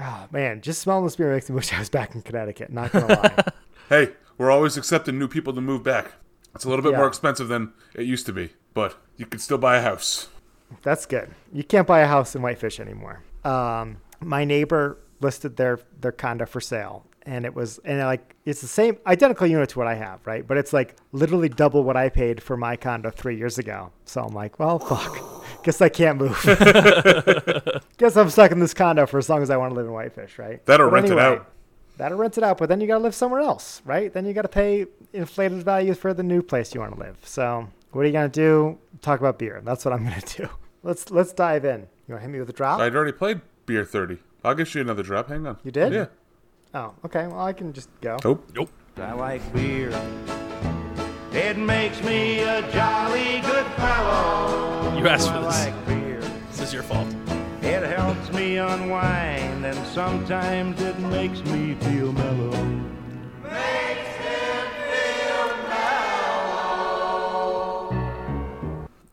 Oh 0.00 0.26
man, 0.30 0.60
just 0.62 0.80
smelling 0.80 1.04
this 1.04 1.16
beer 1.16 1.32
makes 1.32 1.48
me 1.50 1.54
wish 1.56 1.72
I 1.72 1.78
was 1.78 1.90
back 1.90 2.14
in 2.14 2.22
Connecticut. 2.22 2.70
Not 2.72 2.92
gonna 2.92 3.06
lie. 3.06 3.44
Hey, 3.88 4.10
we're 4.38 4.52
always 4.52 4.76
accepting 4.76 5.18
new 5.18 5.26
people 5.26 5.52
to 5.52 5.60
move 5.60 5.82
back. 5.82 6.12
It's 6.54 6.64
a 6.64 6.68
little 6.68 6.82
bit 6.84 6.92
Yeah. 6.92 6.98
more 6.98 7.08
expensive 7.08 7.48
than 7.48 7.72
it 7.92 8.04
used 8.06 8.24
to 8.26 8.32
be, 8.32 8.50
but 8.72 8.96
you 9.16 9.26
can 9.26 9.40
still 9.40 9.58
buy 9.58 9.78
a 9.78 9.82
house. 9.82 10.28
That's 10.82 11.06
good. 11.06 11.34
You 11.52 11.64
can't 11.64 11.88
buy 11.88 11.98
a 12.00 12.06
house 12.06 12.36
in 12.36 12.42
Whitefish 12.42 12.78
anymore. 12.78 13.24
Um, 13.44 13.96
my 14.20 14.44
neighbor 14.44 14.96
listed 15.20 15.56
their 15.56 15.80
their 16.00 16.12
condo 16.12 16.46
for 16.46 16.60
sale, 16.60 17.04
and 17.22 17.44
it 17.44 17.54
was 17.54 17.78
and 17.84 17.98
like 18.00 18.34
it's 18.44 18.60
the 18.60 18.66
same 18.66 18.98
identical 19.06 19.46
unit 19.46 19.68
to 19.70 19.78
what 19.78 19.86
I 19.88 19.94
have, 19.94 20.26
right? 20.26 20.46
But 20.46 20.56
it's 20.56 20.72
like 20.72 20.96
literally 21.12 21.48
double 21.48 21.82
what 21.84 21.96
I 21.96 22.08
paid 22.08 22.42
for 22.42 22.56
my 22.56 22.76
condo 22.76 23.10
three 23.10 23.36
years 23.36 23.58
ago. 23.58 23.92
So 24.04 24.22
I'm 24.22 24.34
like, 24.34 24.58
well, 24.58 24.78
fuck. 24.78 25.18
Guess 25.64 25.80
I 25.82 25.88
can't 25.90 26.18
move. 26.18 26.40
Guess 27.98 28.16
I'm 28.16 28.30
stuck 28.30 28.50
in 28.50 28.60
this 28.60 28.72
condo 28.74 29.06
for 29.06 29.18
as 29.18 29.28
long 29.28 29.42
as 29.42 29.50
I 29.50 29.56
want 29.56 29.72
to 29.72 29.74
live 29.74 29.86
in 29.86 29.92
Whitefish, 29.92 30.38
right? 30.38 30.64
That'll 30.66 30.88
But 30.88 30.94
rent 30.94 31.10
it 31.10 31.18
out. 31.18 31.46
That'll 31.98 32.16
rent 32.16 32.38
it 32.38 32.44
out, 32.44 32.56
but 32.56 32.70
then 32.70 32.80
you 32.80 32.86
gotta 32.86 33.02
live 33.02 33.14
somewhere 33.14 33.40
else, 33.40 33.82
right? 33.84 34.10
Then 34.10 34.24
you 34.24 34.32
gotta 34.32 34.48
pay 34.48 34.86
inflated 35.12 35.62
values 35.62 35.98
for 35.98 36.14
the 36.14 36.22
new 36.22 36.40
place 36.42 36.74
you 36.74 36.80
want 36.80 36.94
to 36.94 36.98
live. 37.00 37.18
So 37.24 37.68
what 37.92 38.02
are 38.02 38.06
you 38.06 38.12
gonna 38.12 38.28
do? 38.30 38.78
Talk 39.02 39.20
about 39.20 39.38
beer. 39.38 39.60
That's 39.62 39.84
what 39.84 39.92
I'm 39.92 40.04
gonna 40.04 40.22
do. 40.36 40.48
Let's 40.82 41.10
let's 41.10 41.34
dive 41.34 41.66
in. 41.66 41.80
You 42.08 42.14
wanna 42.14 42.22
hit 42.22 42.30
me 42.30 42.40
with 42.40 42.48
a 42.48 42.54
drop? 42.54 42.80
I'd 42.80 42.96
already 42.96 43.12
played 43.12 43.42
Beer 43.66 43.84
30. 43.84 44.16
I'll 44.42 44.54
get 44.54 44.74
you 44.74 44.80
another 44.80 45.02
drop. 45.02 45.28
Hang 45.28 45.46
on. 45.46 45.58
You 45.62 45.70
did? 45.70 45.92
Yeah. 45.92 46.06
Oh, 46.72 46.94
okay. 47.04 47.26
Well, 47.26 47.40
I 47.40 47.52
can 47.52 47.72
just 47.72 47.88
go. 48.00 48.18
Oh, 48.24 48.40
Nope. 48.54 48.70
I 48.96 49.12
like 49.12 49.52
beer. 49.52 49.90
It 51.32 51.56
makes 51.56 52.02
me 52.02 52.40
a 52.40 52.60
jolly 52.72 53.40
good 53.40 53.66
fellow. 53.76 54.96
You 54.96 55.08
asked 55.08 55.28
for 55.28 55.40
this. 55.40 55.54
I 55.54 55.70
this. 55.70 55.74
like 55.74 55.86
beer. 55.86 56.20
This 56.50 56.60
is 56.60 56.72
your 56.72 56.82
fault. 56.82 57.08
It 57.62 57.82
helps 57.82 58.32
me 58.32 58.56
unwind, 58.56 59.64
and 59.64 59.86
sometimes 59.88 60.80
it 60.80 60.98
makes 60.98 61.42
me 61.44 61.74
feel 61.74 62.12
mellow. 62.12 62.50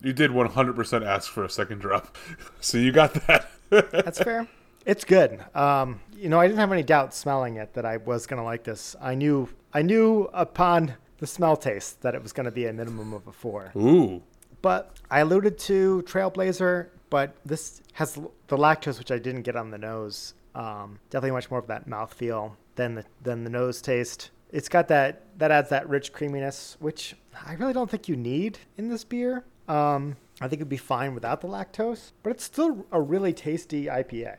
you 0.00 0.12
did 0.14 0.30
100% 0.30 1.06
ask 1.06 1.30
for 1.30 1.44
a 1.44 1.50
second 1.50 1.80
drop. 1.80 2.16
So 2.60 2.78
you 2.78 2.90
got 2.92 3.14
that. 3.26 3.50
That's 3.70 4.18
fair. 4.18 4.48
It's 4.86 5.04
good. 5.04 5.44
Um, 5.54 6.00
you 6.16 6.28
know, 6.28 6.40
I 6.40 6.46
didn't 6.46 6.58
have 6.58 6.72
any 6.72 6.82
doubt 6.82 7.14
smelling 7.14 7.56
it 7.56 7.74
that 7.74 7.84
I 7.84 7.98
was 7.98 8.26
gonna 8.26 8.44
like 8.44 8.64
this. 8.64 8.96
I 9.00 9.14
knew 9.14 9.48
I 9.72 9.82
knew 9.82 10.28
upon 10.32 10.94
the 11.18 11.26
smell 11.26 11.56
taste 11.56 12.02
that 12.02 12.14
it 12.14 12.22
was 12.22 12.32
gonna 12.32 12.50
be 12.50 12.66
a 12.66 12.72
minimum 12.72 13.12
of 13.12 13.26
a 13.26 13.32
four. 13.32 13.72
Ooh. 13.76 14.22
But 14.62 14.96
I 15.10 15.20
alluded 15.20 15.58
to 15.58 16.02
Trailblazer, 16.06 16.88
but 17.10 17.36
this 17.44 17.80
has 17.92 18.14
the 18.14 18.56
lactose, 18.56 18.98
which 18.98 19.10
I 19.10 19.18
didn't 19.18 19.42
get 19.42 19.56
on 19.56 19.70
the 19.70 19.78
nose. 19.78 20.34
Um, 20.54 20.98
definitely 21.10 21.32
much 21.32 21.50
more 21.50 21.60
of 21.60 21.66
that 21.68 21.88
mouthfeel 21.88 22.52
than 22.74 22.94
the 22.94 23.04
than 23.22 23.44
the 23.44 23.50
nose 23.50 23.80
taste. 23.82 24.30
It's 24.50 24.68
got 24.68 24.88
that 24.88 25.22
that 25.38 25.50
adds 25.50 25.68
that 25.70 25.88
rich 25.88 26.12
creaminess, 26.12 26.76
which 26.80 27.14
I 27.46 27.54
really 27.54 27.72
don't 27.72 27.90
think 27.90 28.08
you 28.08 28.16
need 28.16 28.58
in 28.76 28.88
this 28.88 29.04
beer. 29.04 29.44
Um, 29.68 30.16
I 30.40 30.48
think 30.48 30.60
it'd 30.60 30.68
be 30.68 30.76
fine 30.76 31.14
without 31.14 31.40
the 31.40 31.48
lactose, 31.48 32.12
but 32.22 32.30
it's 32.30 32.44
still 32.44 32.86
a 32.90 33.00
really 33.00 33.32
tasty 33.32 33.86
IPA. 33.86 34.36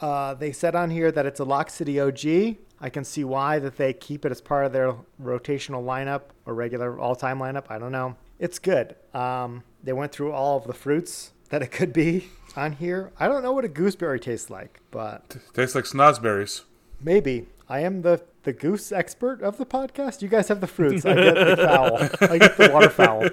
Uh, 0.00 0.34
they 0.34 0.52
said 0.52 0.74
on 0.74 0.90
here 0.90 1.10
that 1.12 1.24
it's 1.26 1.40
a 1.40 1.44
Lock 1.44 1.70
City 1.70 1.98
OG. 2.00 2.56
I 2.80 2.90
can 2.90 3.04
see 3.04 3.24
why 3.24 3.58
that 3.58 3.76
they 3.76 3.92
keep 3.94 4.24
it 4.26 4.32
as 4.32 4.40
part 4.42 4.66
of 4.66 4.72
their 4.72 4.94
rotational 5.22 5.82
lineup 5.84 6.22
or 6.44 6.54
regular 6.54 6.98
all-time 7.00 7.38
lineup. 7.38 7.64
I 7.70 7.78
don't 7.78 7.92
know. 7.92 8.16
It's 8.38 8.58
good. 8.58 8.96
Um, 9.14 9.62
they 9.82 9.94
went 9.94 10.12
through 10.12 10.32
all 10.32 10.58
of 10.58 10.66
the 10.66 10.74
fruits 10.74 11.32
that 11.48 11.62
it 11.62 11.68
could 11.68 11.92
be 11.94 12.28
on 12.54 12.72
here. 12.72 13.12
I 13.18 13.28
don't 13.28 13.42
know 13.42 13.52
what 13.52 13.64
a 13.64 13.68
gooseberry 13.68 14.20
tastes 14.20 14.50
like, 14.50 14.80
but 14.90 15.38
Tastes 15.54 15.74
like 15.74 15.84
snozberries. 15.84 16.62
maybe. 17.00 17.46
I 17.68 17.80
am 17.80 18.02
the 18.02 18.22
the 18.44 18.52
goose 18.52 18.92
expert 18.92 19.42
of 19.42 19.58
the 19.58 19.66
podcast. 19.66 20.22
You 20.22 20.28
guys 20.28 20.46
have 20.48 20.60
the 20.60 20.68
fruits. 20.68 21.04
I 21.04 21.14
get 21.14 21.34
the 21.34 21.56
fowl. 21.56 21.96
I 22.30 22.38
get 22.38 22.56
the 22.56 22.70
waterfowl. 22.72 23.28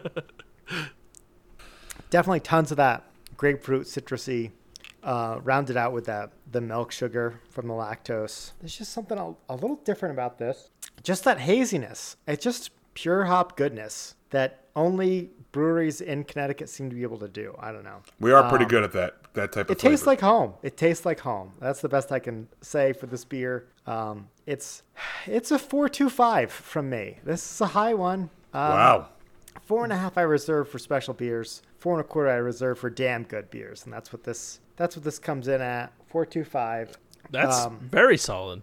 Definitely 2.10 2.40
tons 2.40 2.72
of 2.72 2.76
that 2.78 3.04
grapefruit, 3.36 3.86
citrusy, 3.86 4.50
uh, 5.02 5.38
rounded 5.42 5.76
out 5.76 5.92
with 5.92 6.04
that 6.06 6.32
the 6.50 6.60
milk 6.60 6.92
sugar 6.92 7.40
from 7.50 7.68
the 7.68 7.74
lactose. 7.74 8.52
There's 8.60 8.76
just 8.76 8.92
something 8.92 9.18
a, 9.18 9.34
a 9.48 9.54
little 9.54 9.76
different 9.84 10.14
about 10.14 10.38
this. 10.38 10.70
Just 11.02 11.24
that 11.24 11.38
haziness. 11.38 12.16
It's 12.26 12.42
just 12.44 12.70
pure 12.94 13.24
hop 13.24 13.56
goodness 13.56 14.14
that 14.30 14.64
only 14.76 15.30
breweries 15.52 16.00
in 16.00 16.22
Connecticut 16.24 16.68
seem 16.68 16.88
to 16.90 16.94
be 16.96 17.02
able 17.02 17.18
to 17.18 17.28
do. 17.28 17.54
I 17.58 17.72
don't 17.72 17.82
know. 17.84 18.02
We 18.20 18.32
are 18.32 18.48
pretty 18.48 18.66
good 18.66 18.84
at 18.84 18.92
that 18.92 19.16
that 19.34 19.52
type 19.52 19.66
of 19.66 19.70
Um, 19.70 19.72
It 19.72 19.78
tastes 19.78 20.06
like 20.06 20.20
home. 20.20 20.54
It 20.62 20.76
tastes 20.76 21.04
like 21.06 21.20
home. 21.20 21.52
That's 21.60 21.80
the 21.80 21.88
best 21.88 22.12
I 22.12 22.18
can 22.18 22.48
say 22.60 22.92
for 22.92 23.06
this 23.06 23.24
beer. 23.24 23.66
Um, 23.86 24.28
it's 24.46 24.82
it's 25.26 25.50
a 25.50 25.58
four 25.58 25.88
two 25.88 26.08
five 26.10 26.50
from 26.52 26.90
me. 26.90 27.18
This 27.24 27.50
is 27.52 27.60
a 27.60 27.66
high 27.66 27.94
one. 27.94 28.30
Um, 28.52 28.70
Wow. 28.70 29.08
Four 29.64 29.84
and 29.84 29.92
a 29.92 29.96
half 29.96 30.18
I 30.18 30.22
reserve 30.22 30.68
for 30.68 30.78
special 30.78 31.14
beers. 31.14 31.62
Four 31.80 31.94
and 31.94 32.00
a 32.02 32.04
quarter 32.08 32.30
I 32.30 32.34
reserve 32.36 32.78
for 32.78 32.90
damn 32.90 33.24
good 33.24 33.50
beers, 33.50 33.84
and 33.84 33.92
that's 33.92 34.12
what 34.12 34.22
this 34.24 34.60
that's 34.76 34.94
what 34.96 35.04
this 35.04 35.18
comes 35.18 35.48
in 35.48 35.60
at. 35.60 35.92
Four 36.06 36.24
two 36.26 36.44
five. 36.44 36.96
That's 37.30 37.56
Um, 37.66 37.78
very 37.90 38.16
solid. 38.16 38.62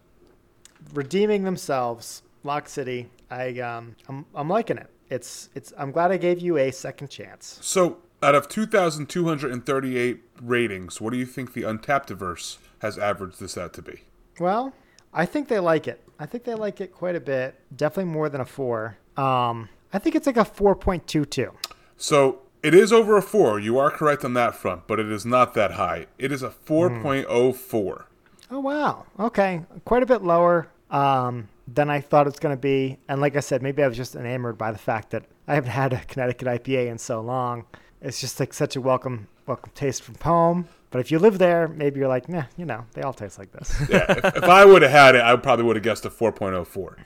Redeeming 0.94 1.42
themselves. 1.44 2.22
Lock 2.44 2.68
City. 2.68 3.10
I 3.30 3.58
um 3.60 3.96
I'm 4.08 4.24
I'm 4.34 4.48
liking 4.48 4.78
it. 4.78 4.88
It's 5.10 5.50
it's 5.54 5.72
I'm 5.76 5.90
glad 5.90 6.12
I 6.12 6.16
gave 6.16 6.38
you 6.40 6.56
a 6.58 6.70
second 6.70 7.08
chance. 7.08 7.58
So, 7.60 7.98
out 8.22 8.34
of 8.34 8.48
2,238 8.48 10.20
ratings, 10.42 11.00
what 11.00 11.12
do 11.12 11.18
you 11.18 11.26
think 11.26 11.52
the 11.54 11.62
Untappd 11.62 12.10
verse 12.16 12.58
has 12.80 12.98
averaged 12.98 13.40
this 13.40 13.56
out 13.58 13.72
to 13.74 13.82
be? 13.82 14.02
Well, 14.38 14.72
I 15.12 15.24
think 15.26 15.48
they 15.48 15.58
like 15.58 15.88
it. 15.88 16.02
I 16.18 16.26
think 16.26 16.44
they 16.44 16.54
like 16.54 16.80
it 16.80 16.92
quite 16.92 17.16
a 17.16 17.20
bit. 17.20 17.54
Definitely 17.74 18.12
more 18.12 18.28
than 18.28 18.40
a 18.40 18.44
four. 18.44 18.98
Um, 19.16 19.68
I 19.92 19.98
think 19.98 20.14
it's 20.14 20.26
like 20.26 20.36
a 20.36 20.44
four 20.44 20.74
point 20.76 21.06
two 21.06 21.24
two. 21.24 21.52
So, 21.96 22.42
it 22.62 22.74
is 22.74 22.92
over 22.92 23.16
a 23.16 23.22
4. 23.22 23.60
You 23.60 23.78
are 23.78 23.90
correct 23.90 24.24
on 24.24 24.34
that 24.34 24.54
front, 24.54 24.86
but 24.86 24.98
it 25.00 25.10
is 25.10 25.24
not 25.24 25.54
that 25.54 25.72
high. 25.72 26.06
It 26.18 26.32
is 26.32 26.42
a 26.42 26.50
4.04. 26.50 28.04
Oh 28.50 28.60
wow. 28.60 29.04
Okay, 29.20 29.62
quite 29.84 30.02
a 30.02 30.06
bit 30.06 30.22
lower 30.22 30.68
um, 30.90 31.48
than 31.66 31.90
I 31.90 32.00
thought 32.00 32.26
it's 32.26 32.38
going 32.38 32.54
to 32.56 32.60
be. 32.60 32.98
And 33.08 33.20
like 33.20 33.36
I 33.36 33.40
said, 33.40 33.62
maybe 33.62 33.82
I 33.82 33.88
was 33.88 33.96
just 33.96 34.14
enamored 34.16 34.56
by 34.56 34.72
the 34.72 34.78
fact 34.78 35.10
that 35.10 35.24
I 35.46 35.54
haven't 35.54 35.70
had 35.82 35.92
a 35.92 36.04
Connecticut 36.04 36.48
IPA 36.48 36.88
in 36.88 36.98
so 36.98 37.20
long. 37.20 37.66
It's 38.00 38.20
just 38.20 38.38
like 38.40 38.52
such 38.54 38.76
a 38.76 38.80
welcome 38.80 39.28
welcome 39.46 39.72
taste 39.74 40.02
from 40.02 40.14
home. 40.16 40.68
But 40.90 41.00
if 41.00 41.10
you 41.10 41.18
live 41.18 41.38
there, 41.38 41.68
maybe 41.68 42.00
you're 42.00 42.08
like, 42.08 42.28
nah, 42.28 42.44
you 42.56 42.64
know, 42.64 42.86
they 42.94 43.02
all 43.02 43.12
taste 43.12 43.38
like 43.38 43.52
this. 43.52 43.74
Yeah, 43.90 44.04
if, 44.08 44.36
if 44.36 44.44
I 44.44 44.64
would 44.64 44.80
have 44.82 44.90
had 44.90 45.14
it, 45.14 45.20
I 45.22 45.36
probably 45.36 45.64
would 45.66 45.76
have 45.76 45.82
guessed 45.82 46.04
a 46.06 46.10
4.04. 46.10 46.96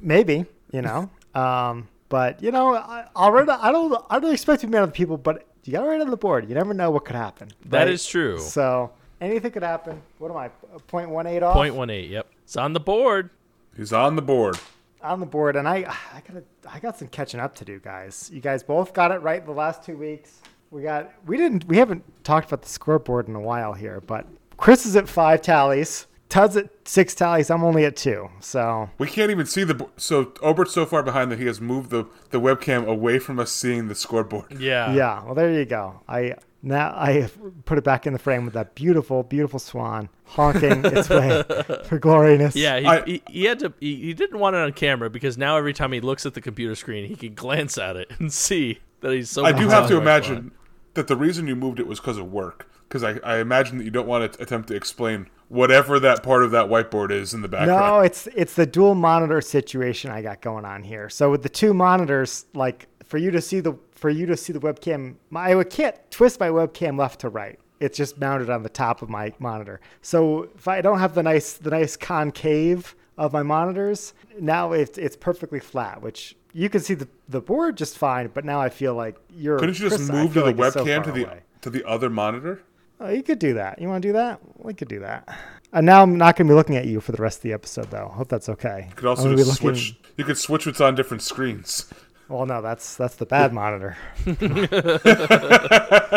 maybe 0.00 0.46
you 0.72 0.80
know 0.82 1.10
um 1.34 1.86
but 2.12 2.42
you 2.42 2.52
know 2.52 2.74
I, 2.76 3.06
i'll 3.16 3.32
write 3.32 3.48
i 3.48 3.72
don't 3.72 4.04
i 4.10 4.20
don't 4.20 4.32
expect 4.32 4.60
to 4.60 4.66
be 4.66 4.72
mad 4.72 4.82
at 4.82 4.86
the 4.86 4.92
people 4.92 5.16
but 5.16 5.46
you 5.64 5.72
gotta 5.72 5.88
write 5.88 6.00
on 6.02 6.10
the 6.10 6.16
board 6.16 6.46
you 6.48 6.54
never 6.54 6.74
know 6.74 6.90
what 6.90 7.04
could 7.06 7.16
happen 7.16 7.48
That 7.66 7.84
right? 7.84 7.88
is 7.88 8.04
true. 8.06 8.38
so 8.38 8.92
anything 9.20 9.50
could 9.50 9.62
happen 9.62 10.00
what 10.18 10.30
am 10.30 10.36
i 10.36 10.50
0.18 10.88 11.42
off 11.42 11.54
Point 11.54 11.74
one 11.74 11.88
eight. 11.90 12.10
Yep, 12.10 12.26
it's 12.44 12.56
on 12.56 12.72
the 12.74 12.80
board. 12.80 13.30
He's 13.76 13.92
on 13.92 14.16
the 14.16 14.22
board. 14.22 14.58
on 15.02 15.20
the 15.20 15.26
board 15.26 15.56
and 15.56 15.66
i 15.66 15.76
i 16.16 16.22
gotta 16.28 16.44
i 16.70 16.78
got 16.78 16.98
some 16.98 17.08
catching 17.08 17.40
up 17.40 17.54
to 17.56 17.64
do 17.64 17.78
guys 17.80 18.30
you 18.32 18.40
guys 18.40 18.62
both 18.62 18.92
got 18.92 19.10
it 19.10 19.20
right 19.22 19.44
the 19.46 19.52
last 19.64 19.82
two 19.82 19.96
weeks 19.96 20.40
we 20.70 20.82
got 20.82 21.10
we 21.26 21.36
didn't 21.38 21.64
we 21.66 21.76
haven't 21.78 22.04
talked 22.24 22.46
about 22.48 22.60
the 22.62 22.68
scoreboard 22.68 23.26
in 23.28 23.34
a 23.34 23.40
while 23.40 23.72
here 23.72 24.00
but 24.06 24.26
chris 24.58 24.84
is 24.86 24.94
at 24.96 25.08
five 25.08 25.40
tallies 25.40 26.06
Tud's 26.32 26.56
at 26.56 26.70
six 26.88 27.14
tallies 27.14 27.50
i'm 27.50 27.62
only 27.62 27.84
at 27.84 27.94
two 27.94 28.26
so 28.40 28.88
We 28.96 29.06
can't 29.06 29.30
even 29.30 29.44
see 29.44 29.64
the. 29.64 29.86
So, 29.98 30.32
Obert's 30.40 30.72
so 30.72 30.86
far 30.86 31.02
behind 31.02 31.30
that 31.30 31.38
he 31.38 31.44
has 31.44 31.60
moved 31.60 31.90
the, 31.90 32.06
the 32.30 32.40
webcam 32.40 32.86
away 32.86 33.18
from 33.18 33.38
us 33.38 33.52
seeing 33.52 33.88
the 33.88 33.94
scoreboard. 33.94 34.46
Yeah. 34.58 34.94
Yeah, 34.94 35.22
well, 35.24 35.34
there 35.34 35.52
you 35.52 35.66
go. 35.66 36.00
I 36.08 36.36
now 36.62 36.88
I 36.96 37.28
put 37.66 37.76
it 37.76 37.84
back 37.84 38.06
in 38.06 38.14
the 38.14 38.18
frame 38.18 38.44
with 38.46 38.54
that 38.54 38.74
beautiful, 38.74 39.22
beautiful 39.24 39.58
swan 39.58 40.08
honking 40.24 40.84
its 40.86 41.10
way 41.10 41.42
for 41.84 41.98
gloriness. 41.98 42.56
Yeah, 42.56 42.78
he, 42.80 42.86
I- 42.86 43.04
he, 43.04 43.22
he 43.28 43.44
had 43.44 43.58
to. 43.58 43.72
He, 43.80 43.96
he 43.96 44.14
didn't 44.14 44.38
want 44.38 44.56
it 44.56 44.60
on 44.60 44.72
camera 44.72 45.10
because 45.10 45.36
now 45.36 45.58
every 45.58 45.74
time 45.74 45.92
he 45.92 46.00
looks 46.00 46.24
at 46.24 46.32
the 46.34 46.40
computer 46.40 46.74
screen, 46.74 47.06
he 47.08 47.14
can 47.16 47.34
glance 47.34 47.76
at 47.76 47.96
it 47.96 48.10
and 48.18 48.32
see 48.32 48.78
that 49.00 49.12
he's 49.12 49.28
so. 49.28 49.44
I 49.44 49.52
do 49.52 49.68
have 49.68 49.86
to 49.88 49.98
imagine 49.98 50.52
that 50.94 51.08
the 51.08 51.16
reason 51.16 51.46
you 51.46 51.56
moved 51.56 51.78
it 51.78 51.86
was 51.86 52.00
because 52.00 52.16
of 52.16 52.32
work. 52.32 52.68
Because 52.92 53.04
I, 53.04 53.18
I 53.24 53.38
imagine 53.38 53.78
that 53.78 53.84
you 53.84 53.90
don't 53.90 54.06
want 54.06 54.34
to 54.34 54.42
attempt 54.42 54.68
to 54.68 54.74
explain 54.74 55.30
whatever 55.48 55.98
that 55.98 56.22
part 56.22 56.44
of 56.44 56.50
that 56.50 56.66
whiteboard 56.66 57.10
is 57.10 57.32
in 57.32 57.40
the 57.40 57.48
background. 57.48 57.80
No, 57.80 58.00
it's 58.00 58.26
it's 58.34 58.52
the 58.52 58.66
dual 58.66 58.94
monitor 58.94 59.40
situation 59.40 60.10
I 60.10 60.20
got 60.20 60.42
going 60.42 60.66
on 60.66 60.82
here. 60.82 61.08
So 61.08 61.30
with 61.30 61.42
the 61.42 61.48
two 61.48 61.72
monitors, 61.72 62.44
like 62.52 62.88
for 63.02 63.16
you 63.16 63.30
to 63.30 63.40
see 63.40 63.60
the 63.60 63.78
for 63.92 64.10
you 64.10 64.26
to 64.26 64.36
see 64.36 64.52
the 64.52 64.60
webcam, 64.60 65.14
my, 65.30 65.58
I 65.58 65.64
can't 65.64 65.96
twist 66.10 66.38
my 66.38 66.48
webcam 66.48 66.98
left 66.98 67.20
to 67.20 67.30
right. 67.30 67.58
It's 67.80 67.96
just 67.96 68.18
mounted 68.18 68.50
on 68.50 68.62
the 68.62 68.68
top 68.68 69.00
of 69.00 69.08
my 69.08 69.32
monitor. 69.38 69.80
So 70.02 70.50
if 70.54 70.68
I 70.68 70.82
don't 70.82 70.98
have 70.98 71.14
the 71.14 71.22
nice 71.22 71.54
the 71.54 71.70
nice 71.70 71.96
concave 71.96 72.94
of 73.16 73.32
my 73.32 73.42
monitors, 73.42 74.12
now 74.38 74.72
it's 74.72 74.98
it's 74.98 75.16
perfectly 75.16 75.60
flat, 75.60 76.02
which 76.02 76.36
you 76.52 76.68
can 76.68 76.82
see 76.82 76.92
the, 76.92 77.08
the 77.30 77.40
board 77.40 77.78
just 77.78 77.96
fine. 77.96 78.30
But 78.34 78.44
now 78.44 78.60
I 78.60 78.68
feel 78.68 78.94
like 78.94 79.16
you're. 79.30 79.58
Couldn't 79.58 79.78
you 79.78 79.88
just 79.88 79.96
Chris, 79.96 80.10
move 80.10 80.34
to 80.34 80.40
the 80.40 80.52
like 80.52 80.58
is 80.58 80.74
so 80.74 80.84
webcam 80.84 81.04
to 81.04 81.12
the 81.12 81.24
away. 81.24 81.40
to 81.62 81.70
the 81.70 81.88
other 81.88 82.10
monitor? 82.10 82.62
Oh, 83.04 83.10
you 83.10 83.22
could 83.24 83.38
do 83.40 83.54
that. 83.54 83.80
You 83.80 83.88
want 83.88 84.02
to 84.02 84.08
do 84.08 84.12
that? 84.12 84.38
We 84.58 84.74
could 84.74 84.86
do 84.88 85.00
that. 85.00 85.28
And 85.72 85.84
now 85.86 86.02
I'm 86.02 86.16
not 86.16 86.36
going 86.36 86.46
to 86.46 86.52
be 86.52 86.54
looking 86.54 86.76
at 86.76 86.84
you 86.86 87.00
for 87.00 87.10
the 87.12 87.20
rest 87.20 87.38
of 87.38 87.42
the 87.42 87.52
episode, 87.52 87.90
though. 87.90 88.08
Hope 88.14 88.28
that's 88.28 88.48
okay. 88.48 88.86
You 88.90 88.94
could 88.94 89.06
also 89.06 89.28
I'm 89.28 89.34
be 89.36 89.42
looking- 89.42 89.54
switch. 89.54 89.96
You 90.16 90.24
could 90.24 90.38
switch 90.38 90.66
what's 90.66 90.80
on 90.80 90.94
different 90.94 91.22
screens. 91.22 91.92
Well, 92.28 92.46
no, 92.46 92.62
that's 92.62 92.94
that's 92.96 93.16
the 93.16 93.26
bad 93.26 93.52
monitor. 93.52 93.96
he 94.24 94.30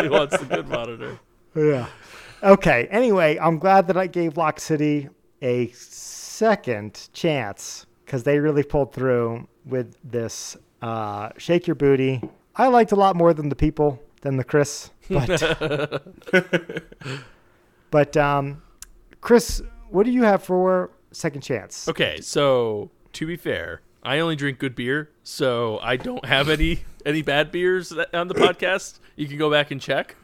wants 0.08 0.38
the 0.38 0.46
good 0.48 0.68
monitor. 0.68 1.18
Yeah. 1.54 1.86
Okay. 2.42 2.86
Anyway, 2.90 3.38
I'm 3.38 3.58
glad 3.58 3.86
that 3.88 3.96
I 3.96 4.06
gave 4.06 4.36
Lock 4.36 4.60
City 4.60 5.08
a 5.42 5.68
second 5.72 7.08
chance 7.12 7.86
because 8.04 8.22
they 8.22 8.38
really 8.38 8.62
pulled 8.62 8.92
through 8.92 9.48
with 9.64 9.96
this 10.04 10.56
uh, 10.82 11.30
Shake 11.38 11.66
Your 11.66 11.74
Booty. 11.74 12.22
I 12.54 12.68
liked 12.68 12.92
a 12.92 12.96
lot 12.96 13.16
more 13.16 13.34
than 13.34 13.48
the 13.48 13.56
people 13.56 14.00
than 14.22 14.36
the 14.36 14.44
Chris, 14.44 14.90
but 15.08 16.02
but 17.90 18.16
um, 18.16 18.62
Chris, 19.20 19.62
what 19.90 20.06
do 20.06 20.12
you 20.12 20.22
have 20.22 20.42
for 20.42 20.90
second 21.12 21.40
chance? 21.40 21.88
Okay, 21.88 22.20
so 22.20 22.90
to 23.12 23.26
be 23.26 23.36
fair, 23.36 23.80
I 24.02 24.20
only 24.20 24.36
drink 24.36 24.58
good 24.58 24.74
beer, 24.74 25.10
so 25.24 25.78
I 25.82 25.96
don't 25.96 26.24
have 26.24 26.48
any 26.48 26.84
any 27.06 27.22
bad 27.22 27.50
beers 27.50 27.92
on 28.12 28.28
the 28.28 28.34
podcast. 28.34 28.98
You 29.16 29.26
can 29.26 29.38
go 29.38 29.50
back 29.50 29.70
and 29.70 29.80
check. 29.80 30.16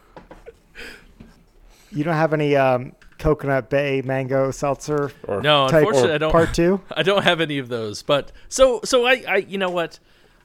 You 1.90 2.04
don't 2.04 2.14
have 2.14 2.32
any 2.32 2.56
um, 2.56 2.92
Coconut 3.18 3.68
Bay 3.70 4.02
Mango 4.02 4.50
Seltzer 4.50 5.12
Or 5.28 5.42
No, 5.42 5.68
type 5.68 5.80
unfortunately, 5.80 6.12
I 6.14 6.18
don't. 6.18 6.32
part 6.32 6.54
two? 6.54 6.80
I 6.90 7.02
don't 7.02 7.22
have 7.22 7.40
any 7.40 7.58
of 7.58 7.68
those. 7.68 8.02
But 8.02 8.32
so 8.48 8.80
so 8.84 9.06
I 9.06 9.24
I 9.28 9.36
you 9.36 9.58
know 9.58 9.70
what, 9.70 9.98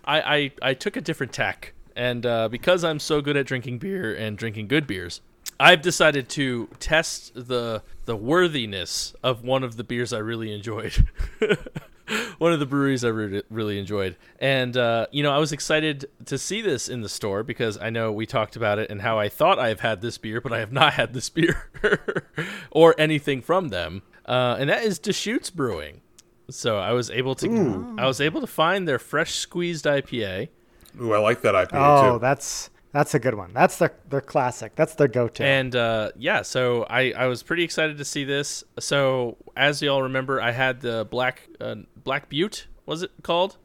I 0.03 0.20
I, 0.22 0.51
I 0.62 0.74
took 0.74 0.96
a 0.96 1.01
different 1.01 1.32
tack, 1.32 1.74
and 1.98 2.25
uh, 2.25 2.48
because 2.48 2.84
I'm 2.84 3.00
so 3.00 3.22
good 3.22 3.36
at 3.36 3.46
drinking 3.46 3.80
beer 3.80 4.13
and 4.16 4.38
drinking 4.38 4.68
good 4.68 4.88
beers, 4.88 5.22
I've 5.60 5.82
decided 5.82 6.30
to 6.30 6.70
test 6.80 7.34
the 7.34 7.82
the 8.06 8.16
worthiness 8.16 9.13
of 9.24 9.44
one 9.44 9.63
of 9.63 9.75
the 9.75 9.84
beers 9.84 10.13
I 10.13 10.20
really 10.20 10.54
enjoyed. 10.54 11.08
one 12.38 12.54
of 12.54 12.60
the 12.60 12.66
breweries 12.66 13.04
I 13.04 13.10
re- 13.10 13.44
really 13.50 13.80
enjoyed. 13.80 14.16
And, 14.39 14.77
uh, 14.77 15.08
you 15.12 15.24
know, 15.24 15.32
I 15.32 15.39
was 15.39 15.51
excited 15.51 16.06
to 16.25 16.38
see 16.38 16.62
this 16.62 16.88
in 16.88 17.01
the 17.01 17.10
store 17.10 17.44
because 17.44 17.77
I 17.77 17.89
know 17.89 18.12
we 18.12 18.25
talked 18.25 18.56
about 18.56 18.80
it 18.80 18.89
and 18.89 19.01
how 19.01 19.20
I 19.20 19.27
thought 19.27 19.60
I've 19.60 19.82
had 19.82 20.01
this 20.01 20.18
beer, 20.18 20.39
but 20.39 20.54
I 20.54 20.60
have 20.60 20.72
not 20.72 20.94
had 21.01 21.13
this 21.13 21.30
beer 21.30 21.70
or 22.72 22.96
anything 22.98 23.42
from 23.42 23.70
them. 23.70 24.04
Uh, 24.25 24.56
and 24.60 24.70
that 24.70 24.84
is 24.84 25.00
Deschutes 25.00 25.50
Brewing. 25.50 26.01
So 26.50 26.77
I 26.77 26.94
was 26.94 27.10
able 27.10 27.36
to 27.36 27.96
I 27.98 28.08
was 28.08 28.22
able 28.22 28.39
to 28.39 28.48
find 28.48 28.88
their 28.88 29.00
fresh 29.00 29.36
squeezed 29.36 29.84
IPA. 29.84 30.48
Ooh, 31.01 31.13
I 31.13 31.20
like 31.20 31.42
that 31.42 31.54
IPA 31.56 31.70
Oh, 31.74 32.13
too. 32.13 32.20
that's 32.20 32.70
that's 32.94 33.13
a 33.13 33.20
good 33.20 33.36
one. 33.36 33.51
That's 33.54 33.77
their 33.77 33.94
their 34.10 34.22
classic. 34.22 34.75
That's 34.75 34.96
their 34.96 35.08
go-to. 35.08 35.44
And 35.44 35.75
uh, 35.75 36.12
yeah, 36.18 36.42
so 36.42 36.84
I, 36.89 37.12
I 37.12 37.27
was 37.27 37.44
pretty 37.44 37.63
excited 37.63 37.98
to 37.98 38.06
see 38.06 38.24
this. 38.24 38.63
So 38.80 39.38
as 39.56 39.82
y'all 39.82 40.01
remember, 40.04 40.42
I 40.42 40.51
had 40.51 40.82
the 40.82 41.06
black 41.10 41.48
uh, 41.62 41.75
Black 42.04 42.30
Butte 42.30 42.68
was 42.86 43.04
it 43.04 43.12
called? 43.24 43.58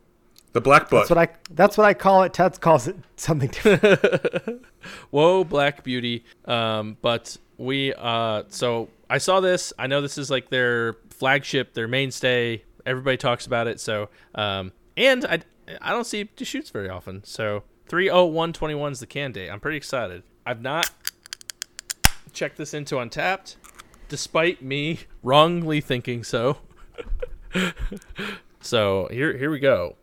the 0.52 0.60
black 0.60 0.90
butt. 0.90 1.08
that's 1.08 1.10
what 1.10 1.18
I 1.18 1.28
that's 1.50 1.78
what 1.78 1.84
I 1.86 1.94
call 1.94 2.24
it. 2.24 2.34
Ted 2.34 2.60
calls 2.60 2.86
it 2.88 2.96
something 3.16 3.48
different. 3.48 4.62
Whoa, 5.10 5.44
Black 5.44 5.82
Beauty. 5.82 6.24
Um, 6.44 6.96
but 7.00 7.38
we 7.56 7.94
uh, 7.94 8.42
so 8.48 8.88
I 9.08 9.16
saw 9.18 9.40
this. 9.40 9.72
I 9.78 9.86
know 9.86 10.02
this 10.02 10.18
is 10.18 10.30
like 10.30 10.50
their 10.50 10.94
flagship, 11.10 11.72
their 11.72 11.88
mainstay. 11.88 12.64
Everybody 12.84 13.16
talks 13.16 13.46
about 13.46 13.66
it. 13.66 13.80
So 13.80 14.10
um, 14.34 14.72
and 14.96 15.24
I 15.24 15.40
I 15.80 15.92
don't 15.92 16.04
see 16.04 16.28
Deschutes 16.36 16.70
very 16.70 16.88
often. 16.88 17.22
So 17.24 17.62
three 17.86 18.10
oh 18.10 18.24
one 18.24 18.52
twenty 18.52 18.74
one 18.74 18.92
is 18.92 19.00
the 19.00 19.06
can 19.06 19.32
date. 19.32 19.50
I'm 19.50 19.60
pretty 19.60 19.76
excited. 19.76 20.22
I've 20.44 20.60
not 20.60 20.90
checked 22.32 22.56
this 22.56 22.74
into 22.74 22.96
Untappd. 22.96 23.56
despite 24.08 24.62
me 24.62 25.00
wrongly 25.22 25.80
thinking 25.80 26.24
so. 26.24 26.58
so 28.60 29.08
here 29.10 29.36
here 29.36 29.50
we 29.50 29.58
go. 29.58 29.96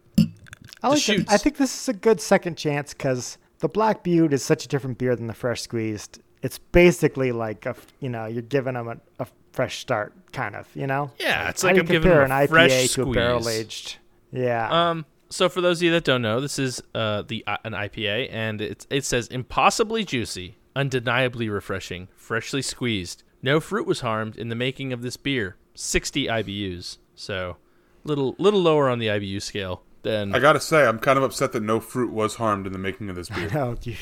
I 0.82 0.89
like. 0.89 1.01
shoots. 1.01 1.32
I 1.32 1.38
think 1.38 1.58
this 1.58 1.82
is 1.82 1.89
a 1.89 1.94
good 1.94 2.22
second 2.22 2.58
chance 2.58 2.94
because 2.94 3.38
the 3.60 3.68
Black 3.68 4.04
Butte 4.04 4.34
is 4.34 4.44
such 4.44 4.66
a 4.66 4.68
different 4.68 4.98
beer 4.98 5.16
than 5.16 5.28
the 5.28 5.34
Fresh 5.34 5.62
Squeezed. 5.62 6.20
It's 6.42 6.58
basically 6.58 7.34
like 7.34 7.66
a, 7.66 7.75
you 8.00 8.08
know, 8.08 8.25
you're 8.25 8.42
giving 8.42 8.75
them 8.75 8.88
a, 8.88 8.98
a 9.20 9.28
fresh 9.51 9.80
start, 9.80 10.13
kind 10.32 10.56
of. 10.56 10.68
You 10.74 10.88
know. 10.88 11.12
Yeah, 11.20 11.50
it's 11.50 11.63
like 11.63 11.75
do 11.75 11.82
I'm 11.82 11.88
giving 11.88 12.12
an 12.12 12.32
a 12.32 12.48
fresh 12.48 12.72
IPA 12.72 12.94
to 12.94 13.01
a 13.04 13.13
barrel 13.13 13.50
aged? 13.50 13.98
Yeah. 14.32 14.89
Um, 14.89 15.06
so 15.29 15.50
for 15.50 15.62
those 15.62 15.79
of 15.79 15.83
you 15.83 15.91
that 15.91 16.03
don't 16.03 16.21
know, 16.21 16.39
this 16.41 16.59
is 16.59 16.81
uh 16.95 17.24
the 17.24 17.43
uh, 17.48 17.57
an 17.63 17.74
IPA, 17.74 18.29
and 18.31 18.62
it 18.62 18.86
it 18.89 19.05
says 19.05 19.27
impossibly 19.27 20.03
juicy, 20.03 20.57
undeniably 20.75 21.50
refreshing, 21.50 22.07
freshly 22.15 22.62
squeezed. 22.62 23.24
No 23.41 23.59
fruit 23.59 23.88
was 23.88 24.01
harmed 24.01 24.36
in 24.38 24.50
the 24.50 24.55
making 24.55 24.91
of 24.91 25.01
this 25.01 25.17
beer. 25.17 25.55
60 25.75 26.27
IBUs, 26.27 26.98
so 27.15 27.55
little 28.03 28.36
little 28.38 28.62
lower 28.62 28.89
on 28.89 29.00
the 29.00 29.07
IBU 29.07 29.41
scale 29.41 29.83
than 30.01 30.36
I 30.36 30.39
gotta 30.39 30.59
say, 30.59 30.86
I'm 30.86 31.00
kind 31.00 31.17
of 31.17 31.24
upset 31.24 31.53
that 31.53 31.63
no 31.63 31.79
fruit 31.79 32.12
was 32.12 32.36
harmed 32.36 32.67
in 32.67 32.74
the 32.74 32.79
making 32.79 33.09
of 33.09 33.15
this 33.15 33.29
beer. 33.36 33.50
no, 33.53 33.77
you 33.83 33.95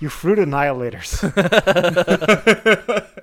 you 0.00 0.08
fruit 0.08 0.38
annihilators. 0.38 1.22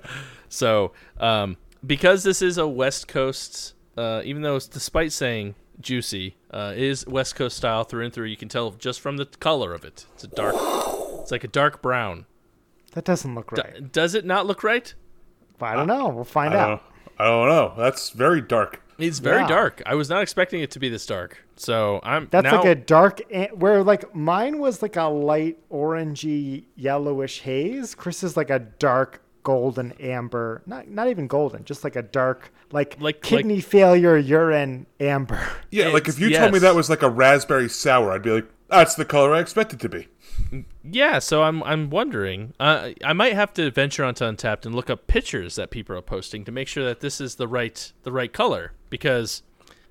So, 0.52 0.92
um, 1.18 1.56
because 1.86 2.24
this 2.24 2.42
is 2.42 2.58
a 2.58 2.66
West 2.66 3.06
Coast, 3.08 3.74
uh, 3.96 4.20
even 4.24 4.42
though 4.42 4.56
it's 4.56 4.66
despite 4.66 5.12
saying 5.12 5.54
juicy, 5.80 6.36
uh, 6.50 6.72
it 6.76 6.82
is 6.82 7.06
West 7.06 7.34
Coast 7.36 7.56
style 7.56 7.84
through 7.84 8.04
and 8.04 8.12
through. 8.12 8.26
You 8.26 8.36
can 8.36 8.48
tell 8.48 8.70
just 8.72 9.00
from 9.00 9.16
the 9.16 9.26
color 9.26 9.72
of 9.74 9.84
it. 9.84 10.06
It's 10.14 10.24
a 10.24 10.28
dark. 10.28 10.54
It's 11.20 11.30
like 11.30 11.44
a 11.44 11.48
dark 11.48 11.82
brown. 11.82 12.26
that 12.92 13.04
doesn't 13.04 13.34
look 13.34 13.54
D- 13.54 13.62
right. 13.62 13.92
does 13.92 14.14
it 14.14 14.24
not 14.24 14.46
look 14.46 14.62
right? 14.64 14.92
I 15.60 15.74
don't 15.76 15.86
know. 15.86 16.08
We'll 16.08 16.24
find 16.24 16.54
I 16.54 16.58
out. 16.58 16.68
don't, 16.68 16.82
I 17.18 17.24
don't 17.26 17.48
know. 17.48 17.74
That's 17.76 18.10
very 18.10 18.40
dark. 18.40 18.82
It's 18.98 19.18
very 19.18 19.40
Yeah. 19.42 19.48
dark. 19.48 19.82
I 19.86 19.94
was 19.94 20.08
not 20.10 20.22
expecting 20.22 20.60
it 20.62 20.70
to 20.72 20.78
be 20.78 20.88
this 20.88 21.06
dark. 21.06 21.44
So 21.56 22.00
I'm 22.02 22.28
That's 22.30 22.44
now, 22.44 22.56
like 22.58 22.66
a 22.66 22.74
dark, 22.74 23.20
where 23.54 23.82
like 23.82 24.14
mine 24.14 24.58
was 24.58 24.82
like 24.82 24.96
a 24.96 25.04
light 25.04 25.58
orangey 25.70 26.64
yellowish 26.76 27.40
haze. 27.40 27.94
Chris 27.94 28.22
is 28.22 28.36
like 28.36 28.50
a 28.50 28.58
dark 28.58 29.22
golden 29.42 29.92
amber, 30.00 30.62
not 30.66 30.88
not 30.88 31.08
even 31.08 31.26
golden, 31.26 31.64
just 31.64 31.84
like 31.84 31.96
a 31.96 32.02
dark 32.02 32.52
like, 32.72 32.96
Like- 33.00 33.20
kidney 33.22 33.60
failure 33.60 34.16
urine 34.16 34.86
amber. 35.00 35.40
Yeah, 35.70 35.88
like 35.88 36.08
if 36.08 36.18
you 36.18 36.30
told 36.30 36.52
me 36.52 36.58
that 36.60 36.74
was 36.74 36.90
like 36.90 37.02
a 37.02 37.08
raspberry 37.10 37.68
sour, 37.68 38.12
I'd 38.12 38.22
be 38.22 38.30
like, 38.30 38.48
that's 38.68 38.94
the 38.94 39.04
color 39.04 39.34
I 39.34 39.40
expect 39.40 39.72
it 39.72 39.80
to 39.80 39.88
be. 39.88 40.08
yeah. 40.84 41.18
So 41.18 41.42
I'm 41.42 41.62
I'm 41.64 41.90
wondering. 41.90 42.54
Uh, 42.60 42.90
I 43.04 43.12
might 43.12 43.34
have 43.34 43.52
to 43.54 43.70
venture 43.70 44.04
onto 44.04 44.24
Untappd 44.24 44.66
and 44.66 44.74
look 44.74 44.90
up 44.90 45.06
pictures 45.06 45.54
that 45.56 45.70
people 45.70 45.96
are 45.96 46.02
posting 46.02 46.44
to 46.44 46.52
make 46.52 46.68
sure 46.68 46.84
that 46.84 47.00
this 47.00 47.20
is 47.20 47.36
the 47.36 47.48
right 47.48 47.92
the 48.02 48.12
right 48.12 48.32
color 48.32 48.72
because 48.88 49.42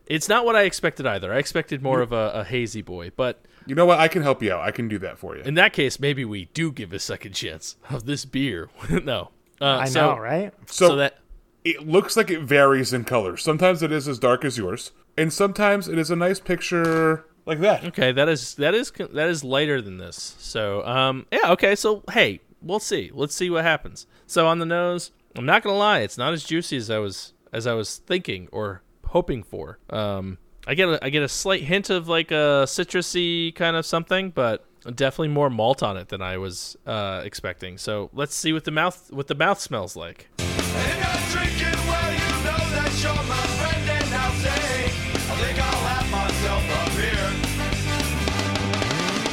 it's 0.05 0.27
not 0.27 0.43
what 0.45 0.55
I 0.55 0.63
expected 0.63 1.05
either. 1.05 1.33
I 1.33 1.37
expected 1.37 1.81
more 1.83 2.01
of 2.01 2.11
a, 2.11 2.31
a 2.35 2.43
hazy 2.43 2.81
boy, 2.81 3.11
but 3.15 3.43
You 3.67 3.75
know 3.75 3.85
what? 3.85 3.99
I 3.99 4.07
can 4.07 4.21
help 4.23 4.41
you 4.41 4.51
out. 4.53 4.61
I 4.61 4.71
can 4.71 4.87
do 4.87 4.97
that 4.99 5.17
for 5.19 5.37
you. 5.37 5.43
in 5.43 5.53
that 5.55 5.71
case, 5.73 5.99
maybe 5.99 6.25
we 6.25 6.45
do 6.53 6.71
give 6.71 6.91
a 6.93 6.99
second 6.99 7.33
chance 7.33 7.75
of 7.89 8.05
this 8.05 8.25
beer. 8.25 8.69
no, 8.89 9.29
uh, 9.61 9.79
I 9.81 9.85
so, 9.85 10.15
know, 10.15 10.21
right? 10.21 10.53
So, 10.67 10.89
So 10.89 10.95
that 10.97 11.19
it 11.63 11.87
looks 11.87 12.15
like 12.15 12.29
it 12.29 12.41
varies 12.41 12.93
in 12.93 13.03
color. 13.03 13.37
Sometimes 13.37 13.83
it 13.83 13.91
is 13.91 14.07
as 14.07 14.19
dark 14.19 14.45
as 14.45 14.57
yours, 14.57 14.91
and 15.17 15.31
sometimes 15.31 15.87
it 15.87 15.97
is 15.97 16.09
a 16.09 16.15
nice 16.15 16.39
picture 16.39 17.25
like 17.45 17.59
that. 17.59 17.83
Okay, 17.85 18.11
that 18.11 18.29
is 18.29 18.55
that 18.55 18.73
is 18.73 18.91
that 18.91 19.29
is 19.29 19.43
lighter 19.43 19.81
than 19.81 19.97
this. 19.97 20.35
So, 20.39 20.85
um, 20.85 21.25
yeah, 21.31 21.51
okay. 21.51 21.75
So, 21.75 22.03
hey, 22.11 22.41
we'll 22.61 22.79
see. 22.79 23.11
Let's 23.13 23.35
see 23.35 23.49
what 23.49 23.63
happens. 23.63 24.07
So, 24.25 24.47
on 24.47 24.59
the 24.59 24.65
nose, 24.65 25.11
I'm 25.35 25.45
not 25.45 25.63
gonna 25.63 25.77
lie, 25.77 25.99
it's 25.99 26.17
not 26.17 26.33
as 26.33 26.43
juicy 26.43 26.77
as 26.77 26.89
I 26.89 26.99
was 26.99 27.33
as 27.51 27.67
I 27.67 27.73
was 27.73 27.97
thinking 27.97 28.47
or 28.51 28.81
hoping 29.07 29.43
for. 29.43 29.79
Um, 29.89 30.37
I 30.67 30.75
get 30.75 30.87
a, 30.87 31.03
I 31.03 31.09
get 31.09 31.23
a 31.23 31.27
slight 31.29 31.63
hint 31.63 31.89
of 31.89 32.07
like 32.07 32.31
a 32.31 32.65
citrusy 32.65 33.53
kind 33.55 33.75
of 33.75 33.85
something, 33.85 34.29
but 34.29 34.65
definitely 34.95 35.29
more 35.29 35.49
malt 35.49 35.81
on 35.83 35.97
it 35.97 36.09
than 36.09 36.21
I 36.21 36.37
was 36.37 36.77
uh, 36.85 37.21
expecting. 37.23 37.77
So, 37.77 38.09
let's 38.13 38.35
see 38.35 38.53
what 38.53 38.63
the 38.65 38.71
mouth 38.71 39.11
what 39.11 39.27
the 39.27 39.35
mouth 39.35 39.59
smells 39.59 39.95
like. 39.95 40.27
If 40.37 40.45
you're 40.45 41.41
drinking, 41.41 41.79
well, 41.87 42.11
you 42.11 42.19
know 42.43 42.57
that 42.75 42.99
you're 43.01 43.13
my 43.13 43.45
friend, 43.57 43.89
and 43.89 44.13
I'll 44.13 44.33
say, 44.33 44.85
I 44.85 45.35
think 45.41 45.59
I'll 45.59 45.87
have 45.87 46.09
myself 46.11 46.63
a 46.69 46.97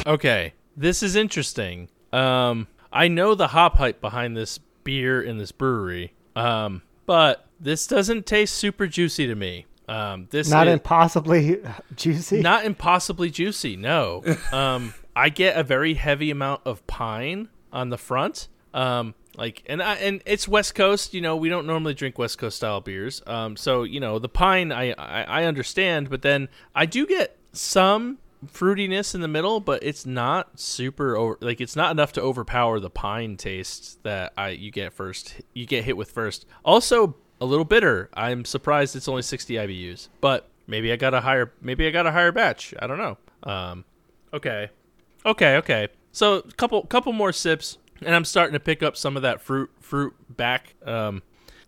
beer. 0.05 0.13
Okay, 0.13 0.53
this 0.75 1.03
is 1.03 1.15
interesting. 1.15 1.89
Um, 2.13 2.67
I 2.91 3.07
know 3.07 3.35
the 3.35 3.47
hop 3.47 3.77
hype 3.77 3.99
behind 3.99 4.37
this 4.37 4.59
beer 4.83 5.21
in 5.21 5.37
this 5.37 5.51
brewery, 5.51 6.13
um, 6.35 6.81
but 7.05 7.45
this 7.59 7.87
doesn't 7.87 8.25
taste 8.25 8.53
super 8.53 8.87
juicy 8.87 9.27
to 9.27 9.35
me. 9.35 9.65
Um, 9.89 10.27
this 10.31 10.49
Not 10.49 10.67
is 10.67 10.73
impossibly 10.73 11.61
juicy. 11.95 12.41
not 12.41 12.65
impossibly 12.65 13.29
juicy. 13.29 13.75
No, 13.77 14.23
um, 14.51 14.93
I 15.17 15.29
get 15.29 15.57
a 15.57 15.63
very 15.63 15.95
heavy 15.95 16.29
amount 16.29 16.61
of 16.63 16.85
pine 16.85 17.49
on 17.73 17.89
the 17.89 17.97
front. 17.97 18.49
Um, 18.71 19.15
like, 19.35 19.63
and 19.65 19.81
I, 19.81 19.95
and 19.95 20.21
it's 20.27 20.47
West 20.47 20.75
Coast. 20.75 21.15
You 21.15 21.21
know, 21.21 21.35
we 21.35 21.49
don't 21.49 21.65
normally 21.65 21.95
drink 21.95 22.19
West 22.19 22.37
Coast 22.37 22.57
style 22.57 22.81
beers. 22.81 23.23
Um, 23.25 23.57
so 23.57 23.81
you 23.81 23.99
know, 23.99 24.19
the 24.19 24.29
pine 24.29 24.71
I, 24.71 24.91
I 24.91 25.23
I 25.23 25.43
understand, 25.45 26.11
but 26.11 26.21
then 26.21 26.49
I 26.75 26.85
do 26.85 27.07
get 27.07 27.35
some 27.51 28.19
fruitiness 28.45 29.15
in 29.15 29.21
the 29.21 29.27
middle, 29.27 29.59
but 29.59 29.81
it's 29.81 30.05
not 30.05 30.59
super 30.59 31.17
over. 31.17 31.35
Like, 31.41 31.61
it's 31.61 31.75
not 31.75 31.89
enough 31.89 32.13
to 32.13 32.21
overpower 32.21 32.79
the 32.79 32.91
pine 32.91 33.37
taste 33.37 34.03
that 34.03 34.33
I 34.37 34.49
you 34.49 34.69
get 34.69 34.93
first. 34.93 35.41
You 35.55 35.65
get 35.65 35.83
hit 35.83 35.97
with 35.97 36.11
first. 36.11 36.45
Also, 36.63 37.15
a 37.41 37.45
little 37.45 37.65
bitter. 37.65 38.11
I'm 38.13 38.45
surprised 38.45 38.95
it's 38.95 39.07
only 39.07 39.23
60 39.23 39.55
IBUs, 39.55 40.09
but 40.21 40.47
maybe 40.67 40.91
I 40.91 40.95
got 40.95 41.15
a 41.15 41.21
higher. 41.21 41.51
Maybe 41.59 41.87
I 41.87 41.89
got 41.89 42.05
a 42.05 42.11
higher 42.11 42.31
batch. 42.31 42.75
I 42.77 42.85
don't 42.85 42.99
know. 42.99 43.17
Um, 43.41 43.83
okay, 44.31 44.69
okay, 45.25 45.57
okay. 45.57 45.87
So 46.11 46.41
couple 46.57 46.83
couple 46.83 47.13
more 47.13 47.31
sips, 47.31 47.77
and 48.01 48.15
I'm 48.15 48.25
starting 48.25 48.53
to 48.53 48.59
pick 48.59 48.81
up 48.81 48.97
some 48.97 49.15
of 49.15 49.23
that 49.23 49.41
fruit 49.41 49.69
fruit 49.79 50.13
back. 50.29 50.75
Um, 50.85 51.21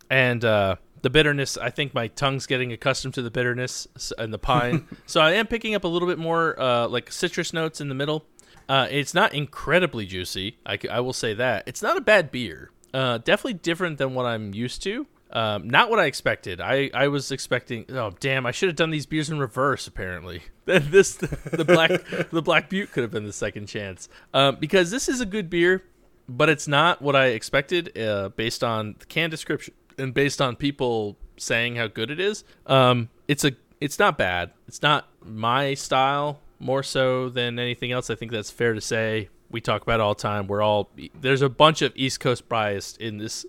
and 0.10 0.44
uh, 0.44 0.78
the 1.02 1.10
bitterness. 1.10 1.58
I 1.58 1.70
think 1.70 1.94
my 1.94 2.08
tongue's 2.08 2.46
getting 2.46 2.72
accustomed 2.72 3.14
to 3.16 3.22
the 3.22 3.32
bitterness 3.32 3.88
and 4.18 4.34
the 4.34 4.40
pine. 4.40 4.88
so 5.06 5.22
I 5.22 5.34
am 5.34 5.48
picking 5.48 5.76
up 5.76 5.84
a 5.84 5.88
little 5.88 6.08
bit 6.08 6.18
more 6.18 6.60
uh, 6.60 6.88
like 6.88 7.12
citrus 7.12 7.54
notes 7.54 7.82
in 7.82 7.90
the 7.90 7.96
middle. 7.96 8.26
Uh, 8.68 8.88
it's 8.90 9.14
not 9.14 9.34
incredibly 9.34 10.06
juicy. 10.06 10.58
I 10.66 11.00
will 11.00 11.14
say 11.14 11.34
that 11.34 11.64
it's 11.68 11.82
not 11.82 11.98
a 11.98 12.02
bad 12.02 12.32
beer. 12.32 12.72
Uh, 12.94 13.18
definitely 13.18 13.54
different 13.54 13.98
than 13.98 14.14
what 14.14 14.26
I'm 14.26 14.54
used 14.54 14.84
to. 14.84 15.08
Um, 15.32 15.70
not 15.70 15.89
what 15.89 16.00
I 16.00 16.06
expected. 16.06 16.60
I, 16.60 16.89
I 16.94 17.08
was 17.08 17.32
expecting. 17.32 17.86
Oh 17.89 18.12
damn! 18.20 18.46
I 18.46 18.52
should 18.52 18.70
have 18.70 18.76
done 18.76 18.89
these 18.89 19.06
beers 19.06 19.30
in 19.30 19.38
reverse. 19.39 19.88
Apparently, 19.88 20.42
this 20.65 21.15
the 21.15 21.65
black 21.65 21.92
the 22.32 22.42
Black 22.42 22.70
Butte 22.70 22.92
could 22.92 23.04
have 23.04 23.12
been 23.12 23.26
the 23.26 23.34
second 23.34 23.68
chance. 23.68 24.10
Um, 24.34 24.58
because 24.60 24.89
this 24.89 25.08
is 25.08 25.22
a 25.22 25.26
good 25.26 25.50
beer, 25.50 25.84
but 26.28 26.50
it's 26.50 26.68
not 26.68 27.02
what 27.02 27.15
I 27.15 27.28
expected. 27.28 27.98
Uh, 27.98 28.30
based 28.30 28.63
on 28.63 28.96
the 28.98 29.06
can 29.06 29.30
description 29.30 29.74
and 30.00 30.13
based 30.13 30.42
on 30.42 30.56
people 30.56 31.18
saying 31.38 31.76
how 31.76 31.88
good 31.88 32.10
it 32.10 32.20
is. 32.20 32.44
Um, 32.65 33.10
it's 33.28 33.44
a 33.44 33.52
it's 33.80 34.00
not 34.00 34.18
bad. 34.18 34.52
It's 34.68 34.82
not 34.82 35.08
my 35.24 35.74
style 35.74 36.39
more 36.60 36.84
so 36.84 37.30
than 37.30 37.60
anything 37.60 37.92
else. 37.92 38.10
I 38.10 38.15
think 38.15 38.32
that's 38.32 38.52
fair 38.52 38.74
to 38.74 38.82
say. 38.82 39.30
We 39.52 39.62
talk 39.62 39.82
about 39.82 40.00
it 40.00 40.02
all 40.02 40.13
the 40.13 40.22
time. 40.22 40.48
We're 40.48 40.62
all 40.62 40.89
there's 41.20 41.42
a 41.42 41.50
bunch 41.50 41.82
of 41.82 41.92
East 41.96 42.20
Coast 42.20 42.48
bias 42.50 42.98
in 42.98 43.18
this 43.18 43.46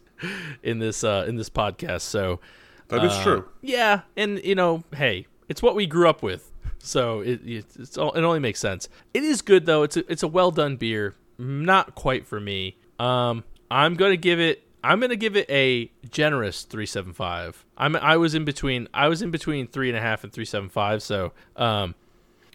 in 0.62 0.78
this 0.78 1.04
uh, 1.04 1.24
in 1.28 1.36
this 1.36 1.50
podcast. 1.50 2.02
So 2.02 2.40
That 2.88 3.04
is 3.04 3.12
uh, 3.12 3.22
true. 3.22 3.48
Yeah, 3.62 4.02
and 4.16 4.42
you 4.44 4.54
know, 4.54 4.84
hey, 4.94 5.26
it's 5.48 5.62
what 5.62 5.74
we 5.74 5.86
grew 5.86 6.08
up 6.08 6.22
with, 6.22 6.50
so 6.78 7.20
it 7.20 7.40
it, 7.44 7.66
it's 7.78 7.96
all, 7.98 8.12
it 8.12 8.22
only 8.22 8.40
makes 8.40 8.60
sense. 8.60 8.88
It 9.14 9.22
is 9.22 9.42
good 9.42 9.66
though. 9.66 9.82
It's 9.82 9.96
a, 9.96 10.10
it's 10.10 10.22
a 10.22 10.28
well 10.28 10.50
done 10.50 10.76
beer. 10.76 11.14
Not 11.38 11.94
quite 11.94 12.26
for 12.26 12.38
me. 12.40 12.76
Um, 12.98 13.44
I'm 13.70 13.94
gonna 13.94 14.16
give 14.16 14.40
it. 14.40 14.62
I'm 14.82 14.98
gonna 15.00 15.16
give 15.16 15.36
it 15.36 15.48
a 15.50 15.90
generous 16.10 16.62
three 16.64 16.86
seven 16.86 17.12
five. 17.12 17.64
I'm 17.76 17.96
I 17.96 18.16
was 18.16 18.34
in 18.34 18.44
between. 18.44 18.88
I 18.92 19.08
was 19.08 19.22
in 19.22 19.30
between 19.30 19.66
three 19.66 19.88
and 19.88 19.96
a 19.96 20.00
half 20.00 20.24
and 20.24 20.32
three 20.32 20.44
seven 20.44 20.68
five. 20.68 21.02
So 21.02 21.32
um, 21.56 21.94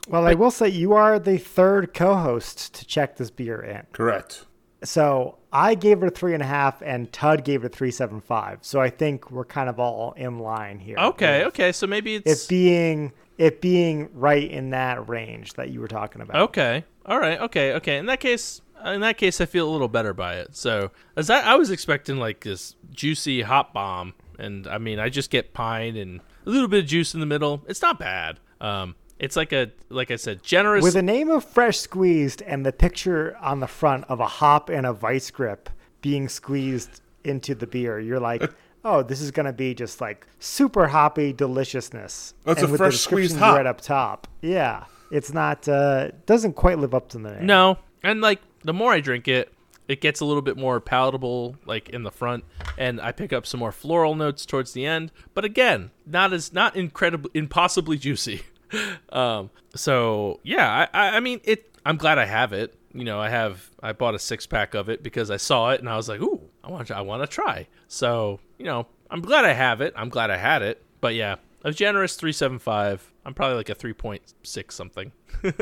Well, 0.08 0.28
I 0.28 0.34
will 0.34 0.52
say 0.52 0.68
you 0.70 0.94
are 0.94 1.18
the 1.20 1.38
third 1.38 1.94
co-host 1.94 2.74
to 2.76 2.86
check 2.86 3.18
this 3.18 3.32
beer 3.32 3.60
in. 3.62 3.88
Correct. 3.92 4.46
So 4.84 5.38
I 5.56 5.74
gave 5.74 6.04
it 6.04 6.08
a 6.08 6.12
three 6.12 6.34
and 6.34 6.44
a 6.44 6.46
half, 6.46 6.82
and 6.82 7.12
Tud 7.14 7.46
gave 7.46 7.64
it 7.64 7.68
a 7.68 7.70
three 7.70 7.92
seven 7.92 8.20
five. 8.20 8.60
So 8.62 8.82
I 8.82 8.90
think 8.90 9.32
we're 9.32 9.46
kind 9.46 9.70
of 9.70 9.80
all 9.80 10.12
in 10.18 10.40
line 10.40 10.80
here. 10.80 10.98
okay, 10.98 11.40
with 11.40 11.48
okay. 11.48 11.72
So 11.72 11.88
maybe 11.88 12.16
it's 12.16 12.44
It 12.44 12.50
being 12.50 13.14
it 13.38 13.62
being 13.62 14.10
right 14.14 14.50
in 14.50 14.72
that 14.72 15.08
range 15.08 15.54
that 15.54 15.70
you 15.70 15.80
were 15.80 15.88
talking 15.88 16.22
about. 16.22 16.42
Okay. 16.50 16.84
All 17.06 17.20
right. 17.20 17.40
Okay. 17.40 17.74
Okay. 17.74 17.98
In 17.98 18.06
that 18.08 18.20
case, 18.20 18.62
in 18.86 19.00
that 19.02 19.18
case, 19.18 19.40
I 19.40 19.46
feel 19.46 19.70
a 19.70 19.72
little 19.72 19.88
better 19.88 20.14
by 20.14 20.36
it. 20.36 20.56
So, 20.58 20.92
as 21.16 21.30
I, 21.30 21.40
I 21.40 21.56
was 21.56 21.70
expecting 21.70 22.18
like 22.18 22.42
this 22.42 22.76
juicy 22.92 23.42
hot 23.42 23.74
bomb, 23.74 24.14
and 24.38 24.68
I 24.68 24.78
mean, 24.78 25.00
I 25.00 25.08
just 25.08 25.30
get 25.30 25.54
pine 25.54 25.96
and 25.96 26.20
a 26.46 26.50
little 26.50 26.68
bit 26.68 26.84
of 26.84 26.90
juice 26.90 27.14
in 27.14 27.22
the 27.22 27.26
middle. 27.26 27.64
It's 27.68 27.82
not 27.82 27.98
bad. 27.98 28.40
Um, 28.60 28.96
it's 29.20 29.36
like 29.36 29.54
a 29.54 29.72
like 29.90 30.12
I 30.12 30.16
said, 30.16 30.44
generous. 30.44 30.84
With 30.84 30.94
the 30.94 31.02
name 31.02 31.30
of 31.30 31.44
Fresh 31.44 31.80
Squeezed 31.80 32.42
and 32.42 32.66
the 32.66 32.74
picture 32.74 33.38
on 33.42 33.60
the 33.60 33.68
front 33.68 34.06
of 34.06 34.20
a 34.20 34.28
hop 34.28 34.70
and 34.70 34.86
a 34.86 34.94
vice 34.94 35.32
grip 35.32 35.70
being 36.02 36.30
squeezed 36.30 37.02
into 37.24 37.56
the 37.56 37.68
beer, 37.68 38.00
you're 38.00 38.20
like, 38.20 38.44
oh, 38.84 39.04
this 39.04 39.22
is 39.22 39.32
gonna 39.32 39.54
be 39.54 39.74
just 39.74 40.02
like 40.02 40.28
super 40.40 40.88
hoppy 40.88 41.34
deliciousness. 41.34 42.34
That's 42.44 42.60
and 42.60 42.70
a 42.70 42.72
with 42.72 42.80
fresh 42.80 42.94
the 42.94 43.00
squeezed 43.00 43.38
hop. 43.38 43.58
right 43.58 43.66
up 43.66 43.82
top. 43.82 44.28
Yeah, 44.42 44.86
it's 45.12 45.34
not 45.34 45.68
uh, 45.68 46.12
doesn't 46.26 46.54
quite 46.54 46.80
live 46.80 46.94
up 46.94 47.10
to 47.10 47.18
the 47.18 47.32
name. 47.32 47.46
No, 47.46 47.78
and 48.04 48.22
like 48.22 48.42
the 48.64 48.74
more 48.74 48.92
I 48.92 49.00
drink 49.00 49.28
it, 49.28 49.54
it 49.88 50.02
gets 50.02 50.20
a 50.20 50.26
little 50.26 50.42
bit 50.42 50.58
more 50.58 50.80
palatable, 50.80 51.56
like 51.66 51.90
in 51.90 52.04
the 52.04 52.12
front, 52.12 52.44
and 52.78 53.00
I 53.00 53.12
pick 53.12 53.32
up 53.32 53.46
some 53.46 53.60
more 53.60 53.72
floral 53.72 54.16
notes 54.16 54.46
towards 54.46 54.74
the 54.74 54.86
end. 54.86 55.12
But 55.34 55.46
again, 55.46 55.92
not 56.06 56.34
as 56.34 56.52
not 56.52 56.76
incredibly, 56.76 57.32
impossibly 57.34 57.98
juicy. 57.98 58.42
um, 59.10 59.50
so 59.76 60.40
yeah, 60.44 60.88
I, 60.94 61.18
I, 61.18 61.20
mean, 61.20 61.42
it. 61.44 61.72
I'm 61.86 61.98
glad 61.98 62.18
I 62.18 62.26
have 62.26 62.54
it. 62.54 62.76
You 62.94 63.04
know, 63.04 63.20
I 63.20 63.30
have 63.30 63.70
I 63.84 63.94
bought 63.94 64.16
a 64.16 64.20
six 64.20 64.46
pack 64.48 64.74
of 64.74 64.90
it 64.90 65.04
because 65.04 65.30
I 65.30 65.38
saw 65.38 65.72
it 65.72 65.80
and 65.80 65.90
I 65.90 65.98
was 65.98 66.08
like, 66.08 66.22
ooh, 66.22 66.42
I 66.64 66.72
want 66.72 66.90
I 66.92 67.02
want 67.02 67.24
to 67.24 67.28
try. 67.28 67.68
So 67.88 68.40
you 68.58 68.66
know, 68.66 68.88
I'm 69.10 69.22
glad 69.22 69.46
I 69.46 69.54
have 69.54 69.82
it. 69.82 69.94
I'm 69.96 70.10
glad 70.10 70.32
I 70.32 70.38
had 70.38 70.62
it. 70.62 70.84
But 71.02 71.16
yeah, 71.16 71.36
a 71.64 71.72
generous 71.72 72.16
three 72.16 72.32
seven 72.32 72.60
five. 72.60 73.12
I'm 73.26 73.34
probably 73.34 73.58
like 73.58 73.70
a 73.70 73.76
three 73.76 73.94
point 73.94 74.22
six 74.44 74.76
something. 74.76 75.12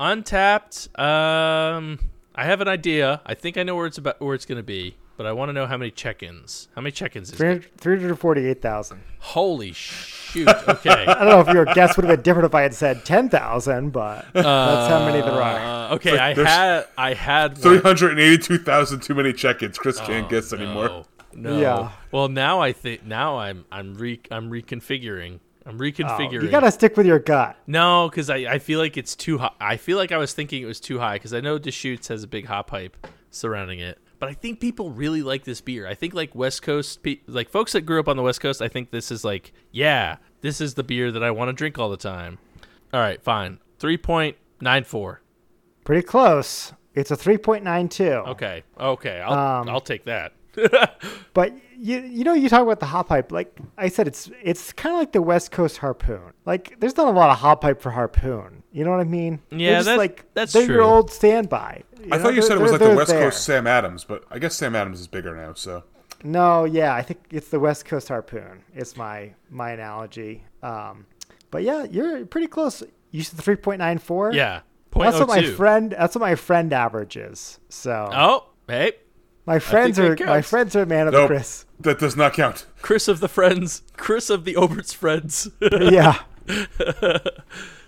Untappd. 0.00 0.98
Um, 0.98 1.98
I 2.34 2.44
have 2.44 2.60
an 2.60 2.68
idea. 2.68 3.20
I 3.24 3.34
think 3.34 3.56
I 3.56 3.62
know 3.62 3.76
where 3.76 3.86
it's 3.86 3.98
about 3.98 4.20
where 4.20 4.34
it's 4.34 4.46
to 4.46 4.62
be, 4.62 4.96
but 5.22 5.28
I 5.28 5.32
want 5.32 5.50
to 5.50 5.52
know 5.52 5.66
how 5.66 5.76
many 5.76 5.92
check-ins. 5.92 6.66
How 6.74 6.82
many 6.82 6.90
check-ins 6.90 7.32
is 7.32 7.40
it? 7.40 7.70
348,000. 7.78 9.00
Holy 9.20 9.72
shoot! 9.72 10.48
Okay. 10.48 10.90
I 11.06 11.14
don't 11.24 11.28
know 11.28 11.40
if 11.40 11.48
your 11.54 11.64
guess 11.66 11.96
would 11.96 12.04
have 12.04 12.16
been 12.16 12.22
different 12.24 12.46
if 12.46 12.54
I 12.56 12.62
had 12.62 12.74
said 12.74 13.04
10,000, 13.04 13.90
but 13.90 14.26
that's 14.34 14.44
how 14.44 15.04
many 15.06 15.20
there 15.20 15.30
are. 15.30 15.90
Uh, 15.90 15.94
okay, 15.94 16.18
I 16.18 16.34
had 16.34 16.86
I 16.98 17.14
had 17.14 17.56
Three 17.56 17.74
one- 17.76 17.82
hundred 17.82 18.10
and 18.12 18.20
eighty-two 18.20 18.58
thousand 18.58 19.00
too 19.00 19.14
many 19.14 19.32
check-ins. 19.32 19.78
Chris 19.78 20.00
can't 20.00 20.28
guess 20.28 20.52
anymore. 20.52 20.88
No, 20.88 21.04
no. 21.34 21.60
Yeah. 21.60 21.92
Well, 22.10 22.28
now 22.28 22.60
I 22.60 22.72
think 22.72 23.04
now 23.04 23.38
I'm 23.38 23.64
I'm 23.70 23.94
re 23.94 24.20
I'm 24.30 24.50
reconfiguring. 24.50 25.38
I'm 25.64 25.76
Oh, 25.76 25.78
reconfiguring. 25.78 26.42
you 26.42 26.48
got 26.50 26.60
to 26.60 26.72
stick 26.72 26.96
with 26.96 27.06
your 27.06 27.20
gut. 27.20 27.56
No, 27.68 28.08
because 28.10 28.28
I, 28.28 28.38
I 28.38 28.58
feel 28.58 28.80
like 28.80 28.96
it's 28.96 29.14
too 29.14 29.38
high. 29.38 29.52
I 29.60 29.76
feel 29.76 29.96
like 29.96 30.10
I 30.10 30.16
was 30.16 30.34
thinking 30.34 30.60
it 30.60 30.66
was 30.66 30.80
too 30.80 30.98
high 30.98 31.14
because 31.14 31.32
I 31.32 31.40
know 31.40 31.56
Deschutes 31.58 32.08
has 32.08 32.24
a 32.24 32.26
big 32.26 32.46
hop 32.46 32.70
hype 32.70 33.06
surrounding 33.30 33.78
it. 33.78 33.98
But 34.22 34.28
I 34.30 34.34
think 34.34 34.60
people 34.60 34.92
really 34.92 35.20
like 35.20 35.42
this 35.42 35.60
beer. 35.60 35.84
I 35.84 35.94
think 35.96 36.14
like 36.14 36.32
West 36.32 36.62
Coast, 36.62 37.02
pe- 37.02 37.18
like 37.26 37.48
folks 37.50 37.72
that 37.72 37.80
grew 37.80 37.98
up 37.98 38.06
on 38.06 38.16
the 38.16 38.22
West 38.22 38.40
Coast, 38.40 38.62
I 38.62 38.68
think 38.68 38.92
this 38.92 39.10
is 39.10 39.24
like, 39.24 39.52
yeah, 39.72 40.18
this 40.42 40.60
is 40.60 40.74
the 40.74 40.84
beer 40.84 41.10
that 41.10 41.24
I 41.24 41.32
want 41.32 41.48
to 41.48 41.52
drink 41.52 41.76
all 41.76 41.90
the 41.90 41.96
time. 41.96 42.38
All 42.94 43.00
right, 43.00 43.20
fine. 43.20 43.58
3.94. 43.80 45.16
Pretty 45.82 46.02
close. 46.06 46.72
It's 46.94 47.10
a 47.10 47.16
3.92. 47.16 48.28
Okay. 48.28 48.62
Okay. 48.78 49.20
I'll, 49.20 49.32
Um, 49.62 49.68
I'll 49.68 49.80
take 49.80 50.04
that. 50.04 50.34
But 51.34 51.54
you 51.78 51.98
you 52.00 52.24
know 52.24 52.34
you 52.34 52.48
talk 52.48 52.62
about 52.62 52.78
the 52.80 52.86
hop 52.86 53.08
hype 53.08 53.32
like 53.32 53.56
I 53.78 53.88
said 53.88 54.06
it's 54.06 54.30
it's 54.42 54.72
kind 54.72 54.94
of 54.94 54.98
like 54.98 55.12
the 55.12 55.22
West 55.22 55.50
Coast 55.50 55.78
harpoon. 55.78 56.32
Like 56.44 56.78
there's 56.78 56.96
not 56.96 57.08
a 57.08 57.10
lot 57.10 57.30
of 57.30 57.38
hop 57.38 57.62
hype 57.64 57.80
for 57.80 57.90
harpoon. 57.90 58.62
You 58.70 58.84
know 58.84 58.90
what 58.90 59.00
I 59.00 59.04
mean? 59.04 59.40
They're 59.50 59.58
Yeah, 59.58 59.72
just 59.76 59.86
that- 59.86 59.98
like 59.98 60.24
that's 60.34 60.52
they're 60.52 60.66
your 60.70 60.82
old 60.82 61.10
standby. 61.10 61.82
I 62.10 62.16
know, 62.16 62.18
thought 62.22 62.34
you 62.34 62.40
they're- 62.40 62.42
said 62.42 62.58
it 62.58 62.60
was 62.60 62.70
they're- 62.72 62.72
like 62.72 62.78
the 62.80 62.86
they're 62.86 62.96
West 62.96 63.10
there. 63.10 63.22
Coast 63.30 63.44
Sam 63.44 63.66
Adams, 63.66 64.04
but 64.04 64.24
I 64.30 64.38
guess 64.38 64.54
Sam 64.54 64.76
Adams 64.76 65.00
is 65.00 65.06
bigger 65.08 65.34
now. 65.34 65.54
So 65.54 65.84
No, 66.24 66.64
yeah, 66.64 66.94
I 66.94 67.02
think 67.02 67.20
it's 67.30 67.48
the 67.48 67.58
West 67.60 67.84
Coast 67.86 68.08
harpoon. 68.08 68.62
It's 68.74 68.96
my 68.96 69.32
my 69.50 69.70
analogy. 69.70 70.44
Um, 70.62 71.06
but 71.50 71.62
yeah, 71.62 71.84
you're 71.84 72.26
pretty 72.26 72.46
close. 72.46 72.82
You 73.10 73.22
said 73.22 73.38
3.94. 73.40 74.32
Yeah. 74.34 74.60
That's 74.94 75.18
what 75.18 75.28
my 75.28 75.42
friend. 75.50 75.92
That's 75.92 76.14
what 76.14 76.20
my 76.20 76.34
friend 76.34 76.72
averages. 76.72 77.58
So 77.70 78.08
Oh, 78.12 78.48
hey. 78.68 78.92
My 79.46 79.58
friends 79.58 79.98
are 79.98 80.16
my 80.20 80.42
friends 80.42 80.76
are 80.76 80.86
man 80.86 81.08
of 81.08 81.12
nope, 81.14 81.28
Chris. 81.28 81.64
that 81.80 81.98
does 81.98 82.16
not 82.16 82.32
count. 82.34 82.66
Chris 82.80 83.08
of 83.08 83.20
the 83.20 83.28
friends. 83.28 83.82
Chris 83.96 84.30
of 84.30 84.44
the 84.44 84.56
Obert's 84.56 84.92
friends. 84.92 85.50
yeah. 85.60 86.20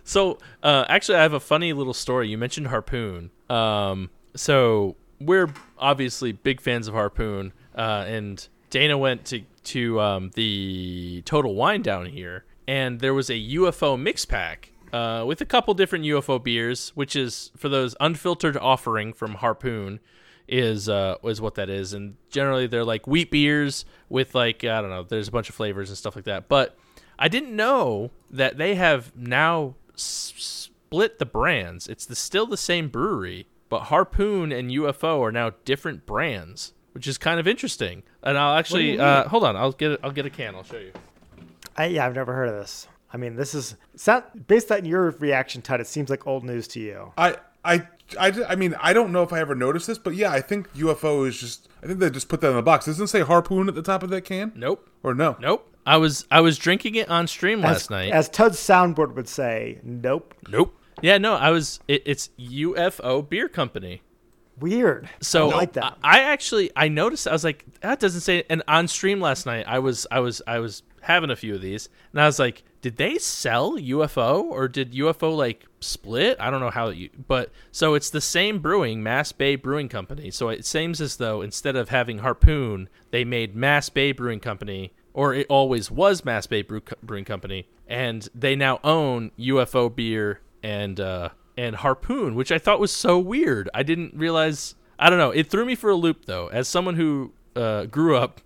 So, 0.05 0.39
uh, 0.63 0.85
actually, 0.89 1.17
I 1.17 1.23
have 1.23 1.33
a 1.33 1.41
funny 1.41 1.73
little 1.73 1.95
story. 1.95 2.29
You 2.29 2.37
mentioned 2.39 2.67
Harpoon. 2.69 3.31
Um, 3.49 4.11
so 4.37 4.97
we're 5.19 5.53
obviously 5.79 6.33
big 6.33 6.61
fans 6.61 6.87
of 6.87 6.95
Harpoon, 6.95 7.53
uh, 7.75 8.05
and 8.07 8.47
Dana 8.71 8.99
went 8.99 9.25
to 9.27 9.43
to 9.65 10.01
um, 10.01 10.31
the 10.35 11.23
Total 11.25 11.55
Wine 11.55 11.81
down 11.81 12.07
here, 12.07 12.45
and 12.69 13.01
there 13.01 13.15
was 13.15 13.31
a 13.31 13.41
UFO 13.55 13.99
mix 13.99 14.27
pack 14.27 14.73
uh, 14.93 15.25
with 15.27 15.41
a 15.41 15.47
couple 15.47 15.73
different 15.73 16.05
UFO 16.05 16.43
beers, 16.43 16.93
which 16.95 17.17
is 17.17 17.51
for 17.57 17.71
those 17.71 17.97
unfiltered 17.99 18.59
offering 18.59 19.15
from 19.15 19.37
Harpoon 19.37 20.01
is 20.47 20.89
uh 20.89 21.17
is 21.25 21.41
what 21.41 21.55
that 21.57 21.71
is. 21.71 21.93
And 21.93 22.17
generally 22.31 22.67
they're 22.67 22.85
like 22.85 23.07
wheat 23.07 23.31
beers 23.31 23.85
with 24.09 24.35
like 24.35 24.65
I 24.65 24.81
don't 24.81 24.91
know 24.91 25.03
there's 25.03 25.29
a 25.29 25.33
bunch 25.33 25.49
of 25.49 25.55
flavors 25.55 25.89
and 25.89 25.99
stuff 25.99 26.17
like 26.17 26.25
that. 26.27 26.49
But 26.49 26.77
I 27.19 27.29
didn't 27.29 27.55
know 27.55 28.11
that 28.31 28.59
they 28.59 28.75
have 28.75 29.17
now 29.17 29.77
s- 29.95 30.33
split 30.37 31.19
the 31.19 31.27
brands. 31.27 31.89
It's 31.89 32.07
the, 32.07 32.17
still 32.17 32.47
the 32.47 32.57
same 32.57 32.89
brewery 32.89 33.47
but 33.69 33.85
Harpoon 33.85 34.53
and 34.53 34.71
UFO 34.71 35.21
are 35.21 35.33
now 35.33 35.53
different 35.65 36.07
brands 36.07 36.73
which 36.93 37.09
is 37.09 37.19
kind 37.19 37.41
of 37.41 37.49
interesting. 37.49 38.05
And 38.23 38.39
I'll 38.39 38.57
actually 38.57 38.99
uh 38.99 39.29
hold 39.29 39.45
on. 39.45 39.57
I'll 39.57 39.73
get 39.73 39.93
it 39.93 40.01
I'll 40.03 40.13
get 40.13 40.27
a 40.27 40.31
can. 40.31 40.55
I'll 40.55 40.63
show 40.63 40.79
you. 40.79 40.93
I, 41.77 41.87
yeah, 41.87 42.07
I've 42.07 42.15
never 42.15 42.33
heard 42.33 42.49
of 42.49 42.55
this. 42.55 42.87
I 43.13 43.17
mean, 43.17 43.37
this 43.37 43.55
is 43.55 43.77
sound, 43.97 44.25
based 44.47 44.73
on 44.73 44.85
your 44.85 45.11
reaction, 45.13 45.63
Todd. 45.63 45.81
It 45.81 45.87
seems 45.87 46.11
like 46.11 46.27
old 46.27 46.45
news 46.45 46.67
to 46.69 46.81
you. 46.81 47.13
I, 47.17 47.37
I, 47.65 47.87
I, 48.19 48.33
I 48.49 48.55
mean, 48.55 48.75
I 48.81 48.93
don't 48.93 49.13
know 49.13 49.23
if 49.23 49.33
I 49.33 49.41
ever 49.41 49.55
noticed 49.55 49.87
this, 49.87 49.99
but 49.99 50.15
yeah, 50.15 50.31
I 50.31 50.41
think 50.41 50.73
UFO 50.75 51.27
is 51.27 51.39
just. 51.39 51.69
I 51.83 51.87
think 51.87 51.99
they 51.99 52.11
just 52.11 52.29
put 52.29 52.41
that 52.43 52.51
in 52.51 52.57
the 52.57 52.63
box. 52.63 52.87
Doesn't 52.87 53.05
it 53.05 53.09
say 53.09 53.23
harpoon 53.23 53.69
at 53.69 53.75
the 53.75 53.83
top 53.83 54.03
of 54.03 54.11
that 54.11 54.23
can, 54.23 54.53
nope 54.55 54.89
or 55.03 55.15
no? 55.15 55.37
nope 55.41 55.71
I 55.87 55.97
was 55.97 56.27
I 56.31 56.41
was 56.41 56.59
drinking 56.59 56.95
it 56.95 57.09
on 57.09 57.27
stream 57.27 57.61
last 57.61 57.91
night 57.91 58.13
as 58.13 58.29
Todd's 58.29 58.59
soundboard 58.59 59.15
would 59.15 59.29
say, 59.29 59.81
nope. 59.83 60.35
nope 60.49 60.79
yeah 61.03 61.19
no 61.19 61.35
I 61.35 61.51
was 61.51 61.81
it, 61.89 62.03
it's 62.07 62.31
UFO 62.39 63.29
beer 63.29 63.49
company 63.49 64.01
Weird. 64.61 65.09
So 65.21 65.51
I 65.51 65.57
like 65.57 65.73
that. 65.73 65.99
I, 66.05 66.21
I 66.21 66.23
actually 66.23 66.71
I 66.77 66.89
noticed 66.89 67.27
I 67.27 67.33
was 67.33 67.43
like 67.43 67.65
that 67.81 67.99
doesn't 67.99 68.21
say 68.21 68.45
and 68.49 68.63
on 68.69 68.87
stream 68.87 69.21
last 69.21 69.47
night 69.47 69.65
I 69.67 69.81
was 69.81 70.07
I 70.11 70.21
was 70.21 70.41
I 70.47 70.61
was 70.61 70.83
having 71.05 71.31
a 71.31 71.37
few 71.37 71.55
of 71.55 71.61
these 71.61 71.89
and 72.13 72.21
I 72.21 72.27
was 72.27 72.39
like 72.39 72.63
did 72.83 72.97
they 72.97 73.19
sell 73.19 73.79
UFO 73.79 74.43
or 74.43 74.69
did 74.69 74.93
UFO 74.93 75.35
like 75.37 75.65
split 75.81 76.37
I 76.41 76.51
don't 76.51 76.61
know 76.61 76.71
how 76.71 76.89
you 76.89 77.11
but 77.27 77.51
so 77.73 77.95
it's 77.95 78.11
the 78.11 78.21
same 78.21 78.59
brewing 78.59 79.03
Mass 79.03 79.33
Bay 79.33 79.57
Brewing 79.57 79.89
Company 79.89 80.31
so 80.31 80.49
it 80.49 80.65
seems 80.65 81.01
as 81.01 81.17
though 81.17 81.43
instead 81.43 81.77
of 81.77 81.89
having 81.89 82.19
Harpoon 82.19 82.89
they 83.11 83.25
made 83.25 83.55
Mass 83.55 83.89
Bay 83.89 84.13
Brewing 84.13 84.41
Company 84.41 84.93
or 85.13 85.33
it 85.35 85.47
always 85.49 85.91
was 85.91 86.25
Mass 86.25 86.47
Bay 86.47 86.63
Brew, 86.63 86.83
Brewing 87.03 87.25
Company 87.25 87.69
and 87.87 88.29
they 88.35 88.57
now 88.57 88.81
own 88.83 89.31
UFO 89.39 89.95
beer 89.95 90.41
and 90.63 91.01
uh 91.01 91.31
and 91.57 91.77
Harpoon, 91.77 92.35
which 92.35 92.53
I 92.53 92.59
thought 92.59 92.81
was 92.81 92.93
so 92.93 93.19
weird. 93.19 93.69
I 93.75 93.83
didn't 93.83 94.15
realize. 94.15 94.75
I 94.99 95.11
don't 95.11 95.19
know. 95.19 95.31
It 95.31 95.51
threw 95.51 95.65
me 95.65 95.75
for 95.75 95.91
a 95.91 95.95
loop 95.95 96.27
though. 96.27 96.49
As 96.49 96.69
someone 96.69 96.97
who 96.97 97.33
uh, 97.57 97.85
grew 97.87 98.17
up 98.17 98.41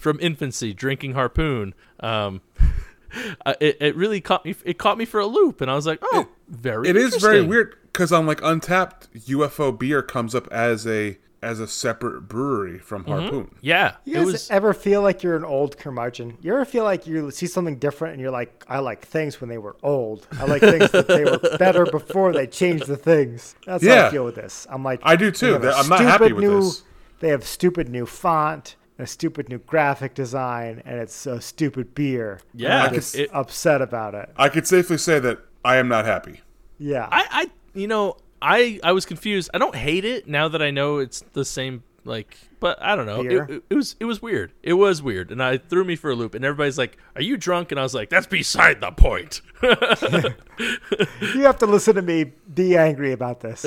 from 0.00 0.18
infancy 0.20 0.72
drinking 0.74 1.14
Harpoon, 1.14 1.74
um, 2.00 2.40
uh, 3.46 3.54
it, 3.60 3.76
it 3.80 3.96
really 3.96 4.20
caught 4.20 4.44
me. 4.44 4.54
It 4.64 4.78
caught 4.78 4.98
me 4.98 5.04
for 5.04 5.20
a 5.20 5.26
loop, 5.26 5.60
and 5.60 5.70
I 5.70 5.74
was 5.74 5.86
like, 5.86 5.98
"Oh, 6.02 6.28
very." 6.48 6.88
It 6.88 6.96
is 6.96 7.16
very 7.16 7.42
weird 7.42 7.76
because 7.84 8.12
on 8.12 8.26
like 8.26 8.40
Untappd, 8.40 9.08
UFO 9.28 9.76
beer 9.78 10.02
comes 10.02 10.34
up 10.34 10.48
as 10.52 10.86
a 10.86 11.18
as 11.42 11.58
a 11.58 11.66
separate 11.66 12.28
brewery 12.28 12.78
from 12.78 13.04
Harpoon. 13.04 13.52
Yeah, 13.60 13.96
You 14.04 14.14
it 14.14 14.18
guys 14.18 14.26
was. 14.32 14.50
ever 14.52 14.72
feel 14.72 15.02
like 15.02 15.24
you're 15.24 15.34
an 15.36 15.44
old 15.44 15.76
curmudgeon? 15.76 16.38
You 16.40 16.54
ever 16.54 16.64
feel 16.64 16.84
like 16.84 17.04
you 17.04 17.32
see 17.32 17.48
something 17.48 17.78
different 17.80 18.12
and 18.12 18.22
you're 18.22 18.30
like, 18.30 18.64
I 18.68 18.78
like 18.78 19.04
things 19.04 19.40
when 19.40 19.50
they 19.50 19.58
were 19.58 19.74
old. 19.82 20.24
I 20.38 20.44
like 20.44 20.60
things 20.60 20.92
that 20.92 21.08
they 21.08 21.24
were 21.24 21.40
better 21.58 21.84
before 21.84 22.32
they 22.32 22.46
changed 22.46 22.86
the 22.86 22.96
things. 22.96 23.56
That's 23.66 23.84
how 23.84 24.06
I 24.06 24.10
feel 24.10 24.24
with 24.24 24.36
this. 24.36 24.68
I'm 24.70 24.84
like, 24.84 25.00
I 25.02 25.16
do 25.16 25.32
too. 25.32 25.54
have 25.54 25.64
a 25.64 25.72
I'm 25.72 25.88
not 25.88 26.00
happy 26.02 26.26
stupid 26.26 26.34
with 26.34 26.44
new, 26.44 26.60
this. 26.60 26.82
They 27.22 27.28
have 27.28 27.44
stupid 27.46 27.88
new 27.88 28.04
font, 28.04 28.74
a 28.98 29.06
stupid 29.06 29.48
new 29.48 29.58
graphic 29.58 30.12
design, 30.12 30.82
and 30.84 30.98
it's 30.98 31.24
a 31.24 31.40
stupid 31.40 31.94
beer. 31.94 32.40
And 32.52 32.60
Yeah, 32.60 32.82
I'm 32.84 32.94
just 32.94 33.14
it- 33.14 33.30
upset 33.32 33.80
about 33.80 34.14
it. 34.16 34.28
I 34.36 34.48
could 34.48 34.66
safely 34.66 34.98
say 34.98 35.20
that 35.20 35.38
I 35.64 35.76
am 35.76 35.86
not 35.86 36.04
happy. 36.04 36.40
Yeah, 36.78 37.08
I, 37.12 37.26
I, 37.30 37.50
you 37.78 37.86
know, 37.86 38.16
I, 38.42 38.80
I 38.82 38.90
was 38.90 39.06
confused. 39.06 39.50
I 39.54 39.58
don't 39.58 39.76
hate 39.76 40.04
it 40.04 40.26
now 40.26 40.48
that 40.48 40.60
I 40.60 40.72
know 40.72 40.98
it's 40.98 41.22
the 41.32 41.44
same. 41.44 41.84
Like, 42.04 42.36
but 42.58 42.82
I 42.82 42.96
don't 42.96 43.06
know. 43.06 43.20
It, 43.22 43.50
it, 43.50 43.62
it 43.70 43.74
was, 43.74 43.96
it 44.00 44.04
was 44.06 44.20
weird. 44.20 44.52
It 44.62 44.72
was 44.72 45.00
weird, 45.02 45.30
and 45.30 45.42
I 45.42 45.58
threw 45.58 45.84
me 45.84 45.94
for 45.94 46.10
a 46.10 46.14
loop. 46.14 46.34
And 46.34 46.44
everybody's 46.44 46.78
like, 46.78 46.98
"Are 47.14 47.22
you 47.22 47.36
drunk?" 47.36 47.70
And 47.70 47.78
I 47.78 47.84
was 47.84 47.94
like, 47.94 48.10
"That's 48.10 48.26
beside 48.26 48.80
the 48.80 48.90
point." 48.90 49.40
you 49.62 51.42
have 51.42 51.58
to 51.58 51.66
listen 51.66 51.94
to 51.94 52.02
me 52.02 52.32
be 52.52 52.76
angry 52.76 53.12
about 53.12 53.40
this. 53.40 53.64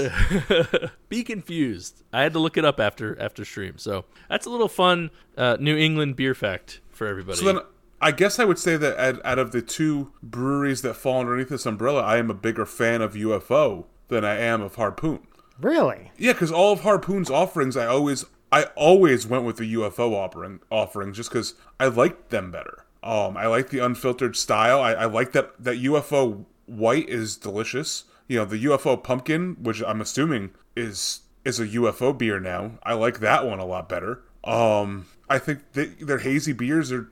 be 1.09 1.23
confused. 1.23 2.03
I 2.11 2.23
had 2.23 2.33
to 2.33 2.39
look 2.39 2.57
it 2.57 2.65
up 2.65 2.79
after 2.79 3.19
after 3.21 3.45
stream. 3.45 3.77
So 3.77 4.05
that's 4.29 4.45
a 4.45 4.49
little 4.49 4.67
fun 4.67 5.11
uh, 5.37 5.55
New 5.59 5.77
England 5.77 6.17
beer 6.17 6.35
fact 6.35 6.81
for 6.89 7.07
everybody. 7.07 7.37
So 7.37 7.45
then 7.45 7.59
I 8.01 8.11
guess 8.11 8.39
I 8.39 8.45
would 8.45 8.59
say 8.59 8.75
that 8.77 8.99
out, 8.99 9.25
out 9.25 9.39
of 9.39 9.51
the 9.51 9.61
two 9.61 10.11
breweries 10.21 10.81
that 10.81 10.95
fall 10.95 11.21
underneath 11.21 11.49
this 11.49 11.65
umbrella, 11.65 12.01
I 12.01 12.17
am 12.17 12.29
a 12.29 12.33
bigger 12.35 12.65
fan 12.65 13.01
of 13.01 13.13
UFO 13.13 13.85
than 14.09 14.25
I 14.25 14.37
am 14.37 14.61
of 14.61 14.75
Harpoon. 14.75 15.25
Really? 15.59 16.11
Yeah, 16.17 16.33
because 16.33 16.51
all 16.51 16.73
of 16.73 16.81
Harpoon's 16.81 17.29
offerings 17.29 17.77
I 17.77 17.85
always 17.85 18.25
I 18.51 18.63
always 18.75 19.27
went 19.27 19.43
with 19.43 19.57
the 19.57 19.73
UFO 19.73 20.13
offering 20.13 20.59
offering 20.69 21.13
just 21.13 21.29
because 21.29 21.55
I 21.79 21.87
liked 21.87 22.29
them 22.29 22.51
better. 22.51 22.85
Um, 23.03 23.37
I 23.37 23.47
like 23.47 23.69
the 23.69 23.79
unfiltered 23.79 24.35
style. 24.35 24.81
I, 24.81 24.93
I 24.93 25.05
like 25.05 25.31
that 25.33 25.63
that 25.63 25.77
UFO 25.77 26.45
white 26.65 27.09
is 27.09 27.37
delicious. 27.37 28.05
You 28.27 28.39
know, 28.39 28.45
the 28.45 28.63
UFO 28.65 29.01
pumpkin, 29.01 29.57
which 29.61 29.81
I'm 29.83 30.01
assuming 30.01 30.51
is 30.75 31.21
is 31.43 31.59
a 31.59 31.67
UFO 31.67 32.17
beer 32.17 32.39
now. 32.39 32.71
I 32.83 32.93
like 32.93 33.19
that 33.19 33.45
one 33.45 33.59
a 33.59 33.65
lot 33.65 33.87
better. 33.87 34.23
Um, 34.43 35.05
I 35.29 35.37
think 35.37 35.71
that 35.73 35.99
their 35.99 36.19
hazy 36.19 36.53
beers 36.53 36.91
are 36.91 37.09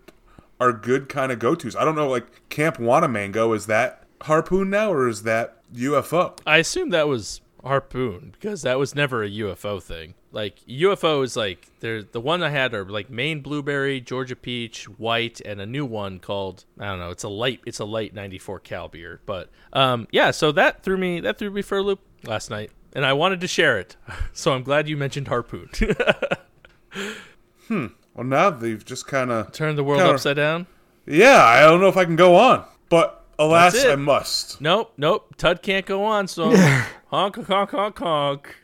are 0.59 0.71
good 0.73 1.09
kind 1.09 1.31
of 1.31 1.39
go 1.39 1.55
tos. 1.55 1.75
I 1.75 1.83
don't 1.85 1.95
know, 1.95 2.09
like 2.09 2.49
Camp 2.49 2.77
Wannamango 2.77 3.55
is 3.55 3.65
that 3.67 4.03
harpoon 4.21 4.69
now 4.69 4.91
or 4.91 5.07
is 5.07 5.23
that 5.23 5.57
UFO? 5.73 6.37
I 6.47 6.57
assume 6.57 6.89
that 6.91 7.07
was 7.07 7.41
harpoon 7.63 8.31
because 8.33 8.61
that 8.63 8.77
was 8.77 8.93
never 8.95 9.23
a 9.23 9.29
UFO 9.29 9.81
thing. 9.81 10.13
Like 10.31 10.59
UFO 10.67 11.23
is 11.23 11.35
like 11.35 11.67
there. 11.79 12.01
The 12.03 12.19
one 12.19 12.41
I 12.43 12.49
had 12.49 12.73
are 12.73 12.85
like 12.85 13.09
Maine 13.09 13.41
blueberry, 13.41 14.01
Georgia 14.01 14.35
peach, 14.35 14.85
white, 14.89 15.39
and 15.41 15.61
a 15.61 15.65
new 15.65 15.85
one 15.85 16.19
called 16.19 16.65
I 16.79 16.85
don't 16.85 16.99
know. 16.99 17.11
It's 17.11 17.23
a 17.23 17.29
light. 17.29 17.61
It's 17.65 17.79
a 17.79 17.85
light 17.85 18.13
94 18.13 18.59
cal 18.61 18.87
beer. 18.87 19.21
But 19.25 19.49
um, 19.73 20.07
yeah. 20.11 20.31
So 20.31 20.51
that 20.53 20.83
threw 20.83 20.97
me. 20.97 21.19
That 21.19 21.37
threw 21.37 21.51
me 21.51 21.61
for 21.61 21.77
a 21.77 21.81
loop 21.81 21.99
last 22.25 22.49
night, 22.49 22.71
and 22.93 23.05
I 23.05 23.13
wanted 23.13 23.41
to 23.41 23.47
share 23.47 23.79
it. 23.79 23.95
So 24.33 24.53
I'm 24.53 24.63
glad 24.63 24.87
you 24.89 24.97
mentioned 24.97 25.27
harpoon. 25.27 25.69
Hmm. 27.67 27.87
Well, 28.13 28.25
now 28.25 28.49
they've 28.49 28.83
just 28.83 29.07
kind 29.07 29.31
of 29.31 29.51
turned 29.51 29.77
the 29.77 29.83
world 29.83 30.01
Kinda- 30.01 30.13
upside 30.15 30.35
down. 30.35 30.67
Yeah, 31.05 31.43
I 31.43 31.61
don't 31.61 31.81
know 31.81 31.87
if 31.87 31.97
I 31.97 32.05
can 32.05 32.15
go 32.15 32.35
on, 32.35 32.63
but 32.89 33.22
alas, 33.39 33.83
I 33.85 33.95
must. 33.95 34.61
Nope, 34.61 34.93
nope. 34.97 35.35
Tud 35.37 35.61
can't 35.61 35.85
go 35.85 36.03
on. 36.03 36.27
So 36.27 36.55
honk, 37.07 37.45
honk, 37.47 37.71
honk, 37.71 37.99
honk. 37.99 38.55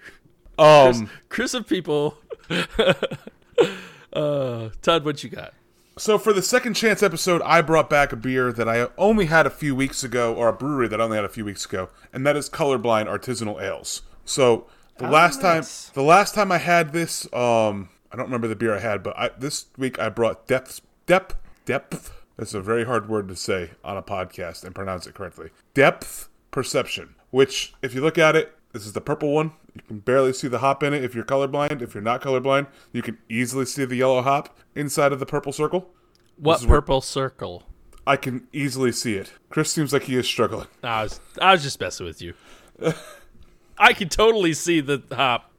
Um, 0.58 1.10
Chris 1.30 1.54
of 1.54 1.68
people. 1.68 2.18
uh, 4.14 4.70
Tud, 4.82 5.06
what 5.06 5.24
you 5.24 5.30
got? 5.30 5.54
so 6.00 6.18
for 6.18 6.32
the 6.34 6.42
second 6.42 6.76
chance 6.76 7.04
episode, 7.04 7.42
I 7.44 7.62
brought 7.62 7.90
back 7.90 8.12
a 8.12 8.16
beer 8.16 8.54
that 8.54 8.70
I 8.70 8.88
only 8.98 9.26
had 9.26 9.46
a 9.46 9.50
few 9.50 9.76
weeks 9.76 10.04
ago, 10.04 10.34
or 10.34 10.48
a 10.48 10.54
brewery 10.54 10.88
that 10.88 11.00
I 11.00 11.04
only 11.04 11.18
had 11.18 11.26
a 11.26 11.30
few 11.30 11.46
weeks 11.46 11.66
ago, 11.66 11.90
and 12.14 12.26
that 12.26 12.38
is 12.38 12.50
Colorblind 12.50 13.08
Artisanal 13.08 13.62
Ales. 13.62 14.02
So 14.26 14.68
the 14.98 15.10
last 15.10 15.42
nice. 15.42 15.86
time, 15.86 15.94
the 15.96 16.04
last 16.04 16.34
time 16.36 16.52
I 16.52 16.58
had 16.58 16.94
this, 16.94 17.26
um, 17.34 17.90
I 18.12 18.16
don't 18.16 18.26
remember 18.26 18.48
the 18.48 18.56
beer 18.56 18.76
I 18.76 18.80
had, 18.80 19.04
but 19.04 19.18
I, 19.18 19.30
this 19.38 19.66
week 19.78 20.00
I 20.00 20.10
brought 20.10 20.48
depth, 20.48 20.82
depth, 21.06 21.36
depth. 21.66 22.14
That's 22.40 22.54
a 22.54 22.62
very 22.62 22.86
hard 22.86 23.10
word 23.10 23.28
to 23.28 23.36
say 23.36 23.72
on 23.84 23.98
a 23.98 24.02
podcast 24.02 24.64
and 24.64 24.74
pronounce 24.74 25.06
it 25.06 25.14
correctly. 25.14 25.50
Depth 25.74 26.30
perception, 26.52 27.16
which, 27.32 27.74
if 27.82 27.94
you 27.94 28.00
look 28.00 28.18
at 28.18 28.34
it, 28.34 28.56
this 28.72 28.86
is 28.86 28.94
the 28.94 29.02
purple 29.02 29.34
one. 29.34 29.52
You 29.76 29.82
can 29.82 30.00
barely 30.00 30.32
see 30.32 30.48
the 30.48 30.60
hop 30.60 30.82
in 30.82 30.94
it 30.94 31.04
if 31.04 31.14
you're 31.14 31.26
colorblind. 31.26 31.82
If 31.82 31.94
you're 31.94 32.02
not 32.02 32.22
colorblind, 32.22 32.68
you 32.94 33.02
can 33.02 33.18
easily 33.28 33.66
see 33.66 33.84
the 33.84 33.98
yellow 33.98 34.22
hop 34.22 34.58
inside 34.74 35.12
of 35.12 35.20
the 35.20 35.26
purple 35.26 35.52
circle. 35.52 35.90
What- 36.38 36.66
purple 36.66 37.02
circle? 37.02 37.64
I 38.08 38.16
can 38.16 38.48
easily 38.54 38.94
see 38.94 39.16
it. 39.16 39.34
Chris 39.50 39.70
seems 39.70 39.92
like 39.92 40.04
he 40.04 40.16
is 40.16 40.26
struggling. 40.26 40.68
I 40.82 41.04
was 41.04 41.20
I 41.42 41.52
was 41.52 41.62
just 41.62 41.80
messing 41.82 42.06
with 42.06 42.22
you. 42.22 42.36
I 43.78 43.92
can 43.92 44.08
totally 44.08 44.54
see 44.54 44.80
the 44.80 45.04
hop. 45.12 45.52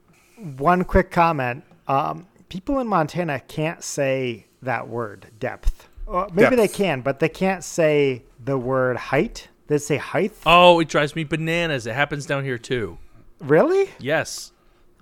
One 0.57 0.85
quick 0.85 1.11
comment. 1.11 1.63
Um, 1.87 2.27
people 2.49 2.79
in 2.79 2.87
Montana 2.89 3.39
can't 3.41 3.85
say 3.85 4.47
that 4.63 4.89
word, 4.89 5.27
depth. 5.39 5.90
Uh, 6.11 6.29
maybe 6.33 6.57
they 6.57 6.69
can, 6.69 7.01
but 7.03 7.21
they 7.21 7.29
can't 7.29 7.63
say 7.63 8.23
the 8.43 8.59
word 8.59 8.97
height. 8.97 9.49
They 9.69 9.79
say 9.79 9.97
height. 9.97 10.33
Oh, 10.45 10.81
it 10.81 10.89
drives 10.89 11.15
me 11.15 11.25
bananas. 11.25 11.87
It 11.87 11.95
happens 11.95 12.27
down 12.27 12.45
here 12.45 12.59
too. 12.59 12.99
Really? 13.41 13.91
Yes. 14.01 14.53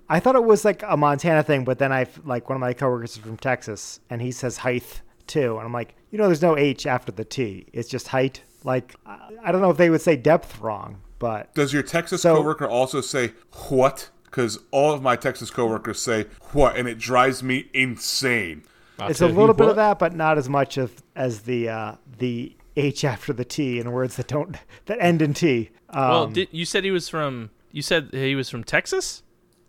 I 0.07 0.19
thought 0.19 0.35
it 0.35 0.43
was 0.43 0.63
like 0.65 0.83
a 0.87 0.95
Montana 0.97 1.43
thing, 1.43 1.63
but 1.63 1.79
then 1.79 1.91
I 1.91 2.07
like 2.25 2.49
one 2.49 2.55
of 2.55 2.59
my 2.61 2.73
coworkers 2.73 3.11
is 3.11 3.17
from 3.17 3.37
Texas, 3.37 3.99
and 4.09 4.21
he 4.21 4.31
says 4.31 4.57
height 4.57 5.01
too, 5.27 5.57
and 5.57 5.65
I'm 5.65 5.73
like, 5.73 5.95
you 6.11 6.17
know, 6.17 6.25
there's 6.25 6.41
no 6.41 6.57
H 6.57 6.87
after 6.87 7.11
the 7.11 7.25
T. 7.25 7.67
It's 7.73 7.89
just 7.89 8.07
height. 8.07 8.41
Like, 8.63 8.95
I 9.05 9.19
I 9.43 9.51
don't 9.51 9.61
know 9.61 9.69
if 9.69 9.77
they 9.77 9.89
would 9.89 10.01
say 10.01 10.15
depth 10.15 10.59
wrong, 10.59 11.01
but 11.19 11.53
Does 11.53 11.73
your 11.73 11.83
Texas 11.83 12.21
So- 12.23 12.35
coworker 12.35 12.67
also 12.67 13.01
say 13.01 13.33
what? 13.69 14.09
Because 14.25 14.59
all 14.71 14.93
of 14.93 15.01
my 15.01 15.15
Texas 15.15 15.49
coworkers 15.49 15.99
say 16.01 16.25
what, 16.53 16.75
and 16.77 16.87
it 16.87 16.97
drives 16.99 17.41
me 17.41 17.67
insane. 17.73 18.63
I'll 18.99 19.09
it's 19.09 19.21
a 19.21 19.27
little 19.27 19.53
bit 19.53 19.65
what. 19.65 19.69
of 19.71 19.75
that, 19.77 19.99
but 19.99 20.13
not 20.15 20.37
as 20.37 20.49
much 20.49 20.77
of 20.77 21.03
as 21.15 21.41
the 21.41 21.69
uh, 21.69 21.95
the 22.17 22.55
H 22.75 23.03
after 23.03 23.33
the 23.33 23.45
T 23.45 23.79
in 23.79 23.91
words 23.91 24.15
that 24.17 24.27
don't 24.27 24.55
that 24.85 24.97
end 25.01 25.21
in 25.21 25.33
T. 25.33 25.69
Um, 25.89 26.09
Well, 26.09 26.27
did, 26.27 26.49
you 26.51 26.65
said 26.65 26.83
he 26.83 26.91
was 26.91 27.09
from. 27.09 27.51
You 27.71 27.81
said 27.81 28.09
he 28.11 28.35
was 28.35 28.49
from 28.49 28.63
Texas. 28.63 29.23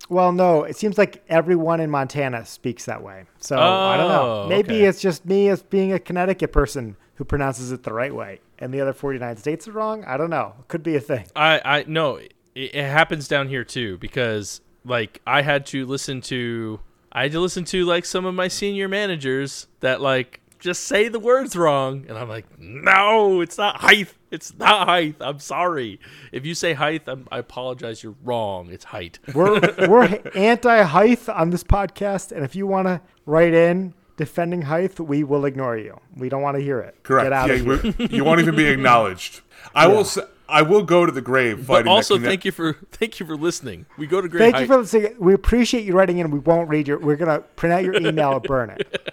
Well, 0.08 0.32
no, 0.32 0.64
it 0.64 0.76
seems 0.76 0.98
like 0.98 1.22
everyone 1.28 1.80
in 1.80 1.88
Montana 1.90 2.44
speaks 2.44 2.86
that 2.86 3.02
way. 3.02 3.24
So 3.38 3.56
I 3.56 3.96
don't 3.96 4.08
know. 4.08 4.42
Oh, 4.44 4.48
Maybe 4.48 4.76
okay. 4.76 4.84
it's 4.86 5.00
just 5.00 5.24
me 5.24 5.48
as 5.48 5.62
being 5.62 5.92
a 5.92 6.00
Connecticut 6.00 6.50
person 6.50 6.96
who 7.14 7.24
pronounces 7.24 7.70
it 7.70 7.84
the 7.84 7.92
right 7.92 8.14
way, 8.14 8.40
and 8.58 8.74
the 8.74 8.80
other 8.80 8.92
49 8.92 9.36
states 9.36 9.68
are 9.68 9.72
wrong. 9.72 10.04
I 10.04 10.16
don't 10.16 10.30
know. 10.30 10.54
Could 10.68 10.82
be 10.82 10.96
a 10.96 11.00
thing. 11.00 11.26
I 11.36 11.60
I 11.64 11.84
no, 11.86 12.16
it, 12.16 12.32
it 12.54 12.74
happens 12.74 13.28
down 13.28 13.48
here 13.48 13.64
too 13.64 13.98
because 13.98 14.60
like 14.84 15.20
I 15.26 15.42
had 15.42 15.66
to 15.66 15.86
listen 15.86 16.20
to 16.22 16.80
I 17.12 17.22
had 17.22 17.32
to 17.32 17.40
listen 17.40 17.64
to 17.66 17.84
like 17.84 18.04
some 18.04 18.24
of 18.24 18.34
my 18.34 18.48
senior 18.48 18.88
managers 18.88 19.66
that 19.80 20.00
like 20.00 20.40
just 20.58 20.84
say 20.84 21.08
the 21.08 21.18
words 21.18 21.56
wrong 21.56 22.04
and 22.08 22.18
I'm 22.18 22.28
like 22.28 22.44
no 22.58 23.40
it's 23.40 23.56
not 23.56 23.80
height 23.80 24.12
it's 24.30 24.56
not 24.58 24.86
height 24.86 25.16
I'm 25.20 25.38
sorry 25.38 25.98
if 26.32 26.44
you 26.44 26.54
say 26.54 26.74
height 26.74 27.04
I'm, 27.06 27.26
I 27.32 27.38
apologize 27.38 28.02
you're 28.02 28.16
wrong 28.22 28.70
it's 28.70 28.84
height 28.84 29.18
We're 29.34 29.60
we're 29.88 30.20
anti 30.34 30.82
height 30.82 31.28
on 31.28 31.50
this 31.50 31.64
podcast, 31.64 32.32
and 32.32 32.44
if 32.44 32.54
you 32.54 32.66
want 32.66 32.88
to 32.88 33.00
write 33.26 33.54
in 33.54 33.94
defending 34.20 34.60
height, 34.62 35.00
we 35.00 35.24
will 35.24 35.46
ignore 35.46 35.78
you. 35.78 35.98
We 36.14 36.28
don't 36.28 36.42
want 36.42 36.58
to 36.58 36.62
hear 36.62 36.78
it. 36.80 37.02
Correct. 37.02 37.24
Get 37.24 37.32
out 37.32 37.48
yeah, 37.48 37.54
of 37.54 37.82
here. 37.82 37.94
you, 37.98 38.08
you 38.18 38.24
won't 38.24 38.40
even 38.40 38.54
be 38.54 38.66
acknowledged. 38.66 39.40
I 39.74 39.86
will. 39.86 40.04
Say, 40.04 40.22
I 40.50 40.62
will 40.62 40.82
go 40.82 41.06
to 41.06 41.12
the 41.12 41.20
grave 41.22 41.66
but 41.66 41.74
fighting. 41.74 41.88
also 41.92 42.18
that 42.18 42.26
thank 42.26 42.44
you 42.44 42.52
for 42.52 42.72
thank 42.92 43.20
you 43.20 43.26
for 43.26 43.36
listening 43.36 43.86
we 43.96 44.06
go 44.06 44.20
to 44.20 44.28
grave. 44.28 44.40
Thank 44.40 44.54
height 44.56 44.60
you 44.62 44.66
for 44.66 44.78
listening. 44.78 45.14
We 45.18 45.32
appreciate 45.34 45.84
you 45.84 45.94
writing 45.94 46.18
in. 46.18 46.30
We 46.30 46.38
won't 46.40 46.68
read 46.68 46.88
your. 46.88 46.98
We're 46.98 47.16
gonna 47.16 47.40
print 47.40 47.72
out 47.72 47.84
your 47.84 47.94
email 47.94 48.32
and 48.34 48.42
burn 48.42 48.70
it. 48.70 49.12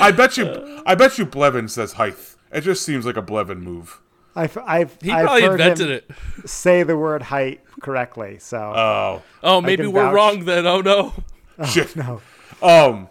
I 0.00 0.10
bet 0.12 0.36
you. 0.36 0.82
I 0.86 0.94
bet 0.94 1.18
you. 1.18 1.26
Blevin 1.26 1.68
says 1.68 1.94
height. 1.94 2.16
It 2.52 2.62
just 2.62 2.82
seems 2.84 3.06
like 3.06 3.16
a 3.16 3.22
Blevin 3.22 3.60
move. 3.60 4.00
I've 4.34 4.56
I've 4.58 4.96
he 5.02 5.10
I've 5.10 5.24
probably 5.24 5.42
heard 5.42 5.60
invented 5.60 5.88
him 5.88 5.92
it 5.96 6.48
Say 6.48 6.82
the 6.84 6.96
word 6.96 7.22
height 7.22 7.60
correctly. 7.82 8.38
So 8.38 8.58
Oh 8.58 9.22
oh 9.42 9.60
maybe 9.60 9.86
we're 9.86 10.04
vouch. 10.04 10.14
wrong 10.14 10.44
then 10.44 10.66
oh 10.66 10.80
no 10.80 11.12
shit. 11.68 11.94
no. 11.96 12.20
Um, 12.62 13.08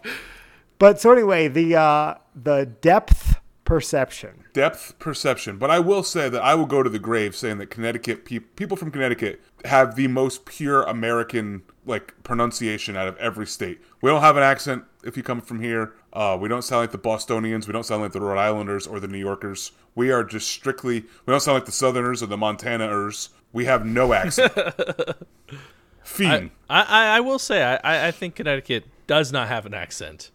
But 0.78 1.00
so 1.00 1.12
anyway, 1.12 1.46
the 1.48 1.76
uh, 1.76 2.14
the 2.34 2.66
depth 2.80 3.31
perception. 3.76 4.44
depth 4.52 4.98
perception. 4.98 5.56
But 5.56 5.70
I 5.70 5.78
will 5.78 6.02
say 6.02 6.28
that 6.28 6.42
I 6.42 6.54
will 6.54 6.66
go 6.66 6.82
to 6.82 6.90
the 6.90 6.98
grave 6.98 7.34
saying 7.34 7.58
that 7.58 7.66
Connecticut 7.70 8.24
pe- 8.24 8.38
people 8.40 8.76
from 8.76 8.90
Connecticut 8.90 9.40
have 9.64 9.96
the 9.96 10.08
most 10.08 10.44
pure 10.44 10.82
American 10.82 11.62
like 11.86 12.14
pronunciation 12.22 12.96
out 12.96 13.08
of 13.08 13.16
every 13.16 13.46
state. 13.46 13.80
We 14.02 14.10
don't 14.10 14.20
have 14.20 14.36
an 14.36 14.42
accent 14.42 14.84
if 15.04 15.16
you 15.16 15.22
come 15.22 15.40
from 15.40 15.60
here. 15.60 15.94
Uh, 16.12 16.36
we 16.40 16.48
don't 16.48 16.62
sound 16.62 16.82
like 16.82 16.92
the 16.92 16.98
Bostonians. 16.98 17.66
We 17.66 17.72
don't 17.72 17.84
sound 17.86 18.02
like 18.02 18.12
the 18.12 18.20
Rhode 18.20 18.38
Islanders 18.38 18.86
or 18.86 19.00
the 19.00 19.08
New 19.08 19.18
Yorkers. 19.18 19.72
We 19.94 20.10
are 20.10 20.22
just 20.22 20.48
strictly. 20.48 21.00
We 21.00 21.30
don't 21.30 21.40
sound 21.40 21.54
like 21.56 21.64
the 21.64 21.72
Southerners 21.72 22.22
or 22.22 22.26
the 22.26 22.36
Montanaers. 22.36 23.30
We 23.52 23.64
have 23.64 23.84
no 23.86 24.12
accent. 24.12 24.52
Fiend. 26.02 26.50
I, 26.68 26.82
I, 26.82 27.16
I 27.16 27.20
will 27.20 27.38
say 27.38 27.62
I- 27.62 27.76
I, 27.76 28.08
I 28.08 28.10
think 28.10 28.34
Connecticut 28.34 28.84
does 29.06 29.32
not 29.32 29.48
have 29.48 29.64
an 29.66 29.72
accent. 29.74 30.30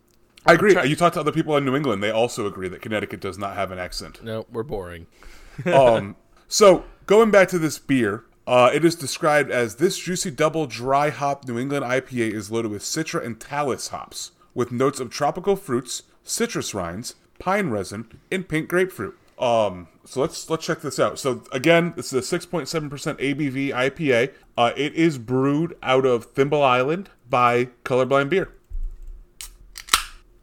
I 0.48 0.54
agree. 0.54 0.76
You 0.88 0.96
talk 0.96 1.14
to 1.14 1.20
other 1.20 1.32
people 1.32 1.56
in 1.58 1.66
New 1.66 1.76
England; 1.76 2.02
they 2.02 2.12
also 2.12 2.48
agree 2.48 2.68
that 2.70 2.82
Connecticut 2.82 3.20
does 3.20 3.38
not 3.38 3.56
have 3.56 3.72
an 3.72 3.80
accent. 3.80 4.24
No, 4.24 4.46
we're 4.52 4.64
boring. 4.64 5.08
um, 5.66 6.16
so 6.48 6.86
going 7.06 7.32
back 7.32 7.48
to 7.50 7.60
this 7.60 7.80
beer, 7.80 8.26
uh, 8.46 8.72
it 8.74 8.86
is 8.86 8.96
described 8.96 9.52
as 9.52 9.76
this 9.76 9.98
juicy 9.98 10.32
double 10.32 10.68
dry 10.68 11.10
hop 11.10 11.48
New 11.48 11.60
England 11.60 11.84
IPA 11.84 12.32
is 12.32 12.50
loaded 12.50 12.72
with 12.72 12.82
Citra 12.82 13.26
and 13.26 13.40
Talus 13.40 13.90
hops, 13.90 14.32
with 14.54 14.72
notes 14.72 15.00
of 15.00 15.10
tropical 15.10 15.56
fruits, 15.56 16.04
citrus 16.24 16.74
rinds, 16.74 17.16
pine 17.40 17.70
resin, 17.70 18.08
and 18.32 18.48
pink 18.48 18.70
grapefruit. 18.70 19.18
Um, 19.38 19.88
so 20.06 20.22
let's 20.22 20.50
let's 20.50 20.66
check 20.66 20.82
this 20.82 21.00
out. 21.00 21.20
So 21.20 21.44
again, 21.52 21.94
this 21.96 22.12
is 22.12 22.32
a 22.32 22.40
6.7% 22.40 22.90
ABV 22.90 23.70
IPA. 23.70 24.34
Uh, 24.58 24.72
it 24.76 24.94
is 24.94 25.18
brewed 25.18 25.78
out 25.84 26.06
of 26.06 26.26
Thimble 26.26 26.64
Island 26.64 27.10
by 27.30 27.66
Colorblind 27.84 28.30
Beer. 28.30 28.52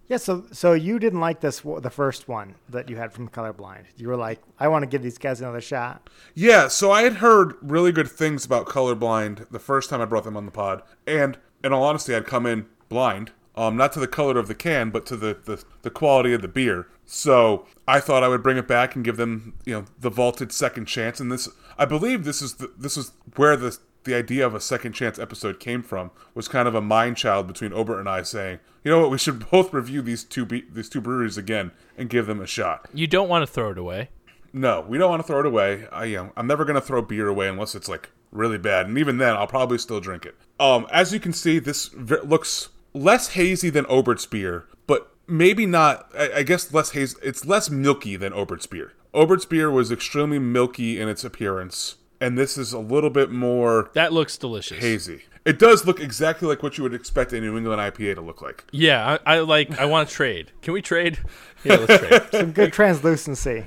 Yeah. 0.08 0.18
So 0.18 0.44
so 0.52 0.72
you 0.72 0.98
didn't 0.98 1.20
like 1.20 1.40
this 1.40 1.60
the 1.60 1.90
first 1.90 2.28
one 2.28 2.54
that 2.68 2.88
you 2.90 2.96
had 2.96 3.12
from 3.12 3.28
Colorblind. 3.28 3.84
You 3.96 4.08
were 4.08 4.16
like, 4.16 4.40
I 4.58 4.68
want 4.68 4.82
to 4.82 4.86
give 4.86 5.02
these 5.02 5.18
guys 5.18 5.40
another 5.40 5.60
shot. 5.60 6.08
Yeah, 6.34 6.68
so 6.68 6.90
I 6.90 7.02
had 7.02 7.14
heard 7.14 7.54
really 7.62 7.92
good 7.92 8.10
things 8.10 8.44
about 8.44 8.66
Colorblind 8.66 9.50
the 9.50 9.58
first 9.58 9.90
time 9.90 10.00
I 10.00 10.04
brought 10.04 10.24
them 10.24 10.36
on 10.36 10.46
the 10.46 10.52
pod, 10.52 10.82
and 11.06 11.38
in 11.62 11.72
all 11.72 11.84
honesty, 11.84 12.14
I'd 12.14 12.26
come 12.26 12.44
in 12.44 12.66
blind, 12.88 13.32
um, 13.56 13.76
not 13.76 13.92
to 13.92 14.00
the 14.00 14.06
color 14.06 14.38
of 14.38 14.48
the 14.48 14.54
can, 14.54 14.90
but 14.90 15.06
to 15.06 15.16
the, 15.16 15.38
the, 15.44 15.64
the 15.82 15.90
quality 15.90 16.34
of 16.34 16.42
the 16.42 16.48
beer. 16.48 16.86
So 17.06 17.66
I 17.88 18.00
thought 18.00 18.22
I 18.22 18.28
would 18.28 18.42
bring 18.42 18.58
it 18.58 18.68
back 18.68 18.94
and 18.94 19.04
give 19.04 19.16
them, 19.16 19.54
you 19.64 19.74
know, 19.74 19.84
the 19.98 20.10
vaulted 20.10 20.52
second 20.52 20.86
chance. 20.86 21.20
And 21.20 21.32
this, 21.32 21.48
I 21.78 21.86
believe, 21.86 22.24
this 22.24 22.42
is 22.42 22.54
the, 22.56 22.72
this 22.76 22.96
is 22.96 23.12
where 23.36 23.56
the 23.56 23.78
the 24.04 24.14
idea 24.14 24.46
of 24.46 24.54
a 24.54 24.60
second 24.60 24.92
chance 24.92 25.18
episode 25.18 25.58
came 25.60 25.82
from 25.82 26.10
was 26.34 26.48
kind 26.48 26.68
of 26.68 26.74
a 26.74 26.80
mind 26.80 27.16
child 27.16 27.46
between 27.46 27.72
Obert 27.72 27.98
and 27.98 28.08
I 28.08 28.22
saying, 28.22 28.60
you 28.82 28.90
know 28.90 29.00
what, 29.00 29.10
we 29.10 29.18
should 29.18 29.50
both 29.50 29.72
review 29.72 30.02
these 30.02 30.24
two 30.24 30.44
be- 30.44 30.66
these 30.70 30.88
two 30.88 31.00
breweries 31.00 31.38
again 31.38 31.72
and 31.96 32.08
give 32.08 32.26
them 32.26 32.40
a 32.40 32.46
shot. 32.46 32.88
You 32.92 33.06
don't 33.06 33.28
want 33.28 33.42
to 33.42 33.52
throw 33.52 33.70
it 33.70 33.78
away. 33.78 34.10
No, 34.52 34.84
we 34.86 34.98
don't 34.98 35.10
want 35.10 35.20
to 35.20 35.26
throw 35.26 35.40
it 35.40 35.46
away. 35.46 35.88
I, 35.90 36.06
know, 36.10 36.32
I'm 36.36 36.46
never 36.46 36.64
gonna 36.64 36.80
throw 36.80 37.02
beer 37.02 37.26
away 37.28 37.48
unless 37.48 37.74
it's 37.74 37.88
like 37.88 38.10
really 38.30 38.58
bad, 38.58 38.86
and 38.86 38.96
even 38.98 39.18
then, 39.18 39.34
I'll 39.34 39.48
probably 39.48 39.78
still 39.78 40.00
drink 40.00 40.24
it. 40.24 40.36
Um, 40.60 40.86
as 40.92 41.12
you 41.12 41.18
can 41.18 41.32
see, 41.32 41.58
this 41.58 41.88
v- 41.88 42.20
looks 42.24 42.68
less 42.92 43.30
hazy 43.30 43.68
than 43.70 43.84
Obert's 43.88 44.26
beer, 44.26 44.66
but 44.86 45.12
maybe 45.26 45.66
not. 45.66 46.08
I, 46.16 46.32
I 46.36 46.42
guess 46.44 46.72
less 46.72 46.92
hazy. 46.92 47.16
It's 47.22 47.44
less 47.44 47.68
milky 47.68 48.14
than 48.14 48.32
Obert's 48.32 48.66
beer. 48.66 48.92
Obert's 49.12 49.44
beer 49.44 49.70
was 49.70 49.90
extremely 49.90 50.38
milky 50.38 51.00
in 51.00 51.08
its 51.08 51.24
appearance, 51.24 51.96
and 52.24 52.38
this 52.38 52.56
is 52.56 52.72
a 52.72 52.78
little 52.78 53.10
bit 53.10 53.30
more 53.30 53.90
That 53.94 54.12
looks 54.12 54.36
delicious. 54.38 54.78
hazy. 54.78 55.22
It 55.44 55.58
does 55.58 55.84
look 55.86 56.00
exactly 56.00 56.48
like 56.48 56.62
what 56.62 56.78
you 56.78 56.84
would 56.84 56.94
expect 56.94 57.32
a 57.34 57.40
New 57.40 57.56
England 57.58 57.78
IPA 57.80 58.14
to 58.14 58.20
look 58.22 58.40
like. 58.40 58.64
Yeah, 58.72 59.18
I, 59.26 59.36
I 59.36 59.38
like. 59.40 59.78
I 59.78 59.84
want 59.84 60.08
to 60.08 60.14
trade. 60.20 60.52
Can 60.62 60.72
we 60.72 60.80
trade? 60.80 61.18
Yeah, 61.64 61.76
let's 61.76 61.98
trade. 62.02 62.22
Some 62.32 62.52
good 62.52 62.72
translucency. 62.72 63.66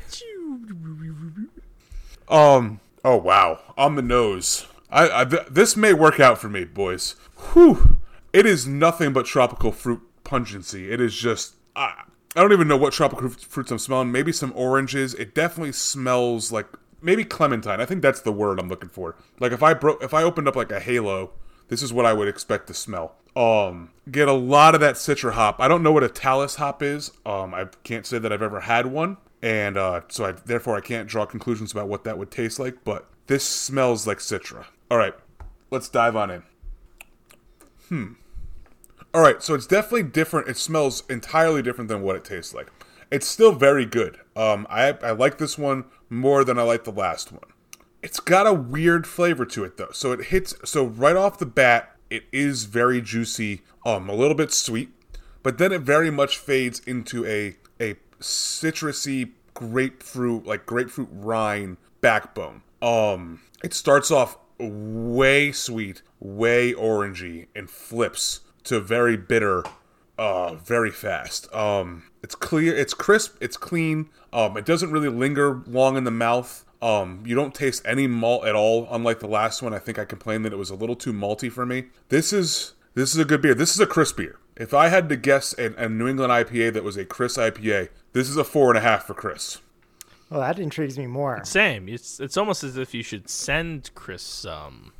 Um. 2.28 2.80
Oh 3.06 3.17
wow. 3.17 3.60
On 3.78 3.96
the 3.96 4.02
nose. 4.02 4.65
I, 4.89 5.22
I 5.22 5.26
th- 5.26 5.48
this 5.50 5.76
may 5.78 5.93
work 5.93 6.20
out 6.20 6.38
for 6.39 6.50
me, 6.50 6.63
boys. 6.65 7.15
Whew. 7.54 7.98
It 8.34 8.46
is 8.46 8.65
nothing 8.67 9.13
but 9.13 9.26
tropical 9.26 9.72
fruit 9.72 10.02
pungency. 10.24 10.91
It 10.91 11.00
is 11.00 11.15
just. 11.15 11.56
I, 11.76 12.04
I 12.36 12.41
don't 12.41 12.54
even 12.54 12.67
know 12.67 12.78
what 12.78 12.93
tropical 12.93 13.30
fruits 13.30 13.72
I'm 13.72 13.80
smelling. 13.80 14.12
Maybe 14.12 14.32
some 14.32 14.52
oranges. 14.56 15.13
It 15.13 15.34
definitely 15.34 15.72
smells 15.74 16.52
like 16.52 16.67
maybe 17.01 17.23
clementine. 17.23 17.81
I 17.81 17.86
think 17.86 18.01
that's 18.01 18.21
the 18.21 18.31
word 18.31 18.60
I'm 18.60 18.69
looking 18.69 18.89
for. 18.89 19.15
Like 19.39 19.51
if 19.51 19.63
I 19.63 19.73
broke, 19.73 20.03
if 20.03 20.13
I 20.13 20.23
opened 20.23 20.47
up 20.47 20.55
like 20.55 20.71
a 20.71 20.79
halo, 20.79 21.31
this 21.67 21.81
is 21.81 21.93
what 21.93 22.05
I 22.05 22.13
would 22.13 22.27
expect 22.27 22.67
to 22.67 22.73
smell. 22.73 23.15
Um, 23.36 23.91
get 24.10 24.27
a 24.27 24.33
lot 24.33 24.73
of 24.73 24.81
that 24.81 24.95
citra 24.95 25.33
hop. 25.33 25.57
I 25.60 25.67
don't 25.67 25.83
know 25.83 25.91
what 25.91 26.03
a 26.03 26.10
talus 26.10 26.55
hop 26.55 26.81
is. 26.81 27.12
Um, 27.25 27.53
I 27.53 27.65
can't 27.83 28.05
say 28.05 28.17
that 28.17 28.33
I've 28.33 28.41
ever 28.41 28.62
had 28.62 28.88
one, 28.88 29.17
and 29.41 29.77
uh, 29.77 30.01
so 30.07 30.25
I 30.25 30.31
therefore 30.31 30.75
I 30.75 30.81
can't 30.81 31.07
draw 31.07 31.25
conclusions 31.25 31.71
about 31.71 31.88
what 31.88 32.03
that 32.05 32.17
would 32.17 32.31
taste 32.31 32.60
like. 32.60 32.83
But 32.83 33.07
this 33.27 33.43
smells 33.43 34.07
like 34.07 34.19
citra. 34.19 34.65
All 34.89 34.97
right, 34.97 35.13
let's 35.69 35.89
dive 35.89 36.15
on 36.15 36.31
in. 36.31 36.43
Hmm. 37.89 38.13
All 39.13 39.21
right, 39.21 39.41
so 39.41 39.53
it's 39.53 39.67
definitely 39.67 40.03
different. 40.03 40.47
It 40.47 40.57
smells 40.57 41.03
entirely 41.10 41.62
different 41.62 41.88
than 41.89 42.01
what 42.01 42.15
it 42.15 42.25
tastes 42.25 42.53
like. 42.53 42.67
It's 43.10 43.27
still 43.27 43.53
very 43.53 43.86
good. 43.86 44.19
Um, 44.36 44.65
I 44.69 44.97
I 45.03 45.12
like 45.12 45.38
this 45.38 45.57
one 45.57 45.86
more 46.10 46.43
than 46.43 46.58
I 46.58 46.63
like 46.63 46.84
the 46.84 46.91
last 46.91 47.32
one. 47.32 47.41
It's 48.02 48.20
got 48.20 48.48
a 48.48 48.54
weird 48.54 49.08
flavor 49.08 49.46
to 49.46 49.63
it 49.63 49.78
though. 49.78 49.91
So 49.91 50.12
it 50.12 50.26
hits 50.26 50.54
so 50.63 50.86
right 50.86 51.15
off 51.15 51.39
the 51.39 51.46
bat, 51.46 51.96
it 52.10 52.24
is 52.32 52.65
very 52.65 53.02
juicy, 53.02 53.62
um, 53.86 54.10
a 54.10 54.13
little 54.13 54.36
bit 54.36 54.54
sweet, 54.54 54.89
but 55.43 55.58
then 55.58 55.72
it 55.72 55.82
very 55.82 56.12
much 56.12 56.38
fades 56.38 56.80
into 56.82 57.26
a 57.26 57.56
a 57.80 57.96
citrusy 58.20 59.32
grapefruit, 59.54 60.46
like 60.46 60.65
grapefruit 60.65 61.10
rind 61.12 61.78
backbone. 62.02 62.62
Um, 62.82 63.41
it 63.63 63.74
starts 63.74 64.12
off 64.12 64.38
way 64.60 65.52
sweet, 65.52 66.02
way 66.20 66.74
orangey, 66.74 67.48
and 67.56 67.70
flips 67.70 68.41
to 68.65 68.80
very 68.80 69.17
bitter 69.17 69.63
uh 70.17 70.56
very 70.56 70.91
fast 70.91 71.51
um 71.53 72.03
it's 72.23 72.36
clear 72.36 72.75
it's 72.75 72.93
crisp 72.93 73.36
it's 73.41 73.58
clean 73.58 74.10
um 74.34 74.58
it 74.58 74.65
doesn't 74.65 74.91
really 74.91 75.10
linger 75.10 75.62
long 75.67 75.95
in 75.97 76.03
the 76.03 76.12
mouth 76.12 76.65
um 76.82 77.23
you 77.25 77.36
don't 77.36 77.53
taste 77.53 77.82
any 77.86 78.08
malt 78.08 78.45
at 78.45 78.56
all 78.56 78.88
unlike 78.91 79.19
the 79.19 79.27
last 79.27 79.62
one 79.62 79.73
i 79.73 79.80
think 79.80 79.99
i 79.99 80.06
complained 80.06 80.43
that 80.45 80.53
it 80.53 80.58
was 80.58 80.69
a 80.69 80.75
little 80.75 80.95
too 80.95 81.13
malty 81.13 81.51
for 81.51 81.65
me 81.65 81.86
this 82.10 82.34
is 82.34 82.73
this 82.95 83.13
is 83.13 83.19
a 83.19 83.25
good 83.25 83.41
beer 83.41 83.53
this 83.53 83.73
is 83.73 83.80
a 83.80 83.86
crisp 83.88 84.17
beer 84.17 84.39
if 84.56 84.73
i 84.73 84.88
had 84.88 85.08
to 85.10 85.15
guess 85.15 85.53
a, 85.60 85.73
a 85.75 85.88
new 85.89 86.08
england 86.08 86.32
ipa 86.32 86.73
that 86.73 86.84
was 86.84 86.97
a 86.97 87.06
chris 87.06 87.38
ipa 87.38 87.89
this 88.13 88.30
is 88.30 88.38
a 88.38 88.43
four 88.43 88.69
and 88.69 88.77
a 88.77 88.82
half 88.82 89.06
for 89.06 89.13
chris 89.13 89.60
Well, 90.30 90.41
that 90.41 90.60
intrigues 90.60 90.97
me 90.97 91.08
more. 91.08 91.39
Same. 91.45 91.88
It's 91.88 92.19
it's 92.19 92.36
almost 92.36 92.62
as 92.63 92.75
if 92.75 92.93
you 92.93 93.01
should 93.01 93.30
send 93.30 93.91
Chris 93.95 94.21
some. 94.21 94.91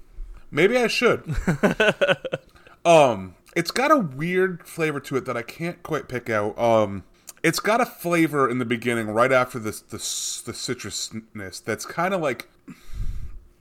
Maybe 0.52 0.78
I 0.78 0.88
should. 0.88 1.20
um, 2.86 3.36
it's 3.58 3.72
got 3.72 3.90
a 3.90 3.98
weird 3.98 4.68
flavor 4.68 5.00
to 5.00 5.18
it 5.18 5.26
that 5.26 5.36
I 5.36 5.42
can't 5.42 5.82
quite 5.82 6.08
pick 6.08 6.30
out. 6.30 6.58
Um, 6.60 7.04
it's 7.42 7.60
got 7.60 7.82
a 7.82 7.88
flavor 7.88 8.48
in 8.48 8.60
the 8.60 8.66
beginning, 8.66 9.08
right 9.08 9.32
after 9.32 9.58
this 9.58 9.82
the 9.82 9.98
the 9.98 10.54
citrusness. 10.54 11.64
That's 11.64 11.86
kind 11.86 12.14
of 12.14 12.22
like, 12.22 12.48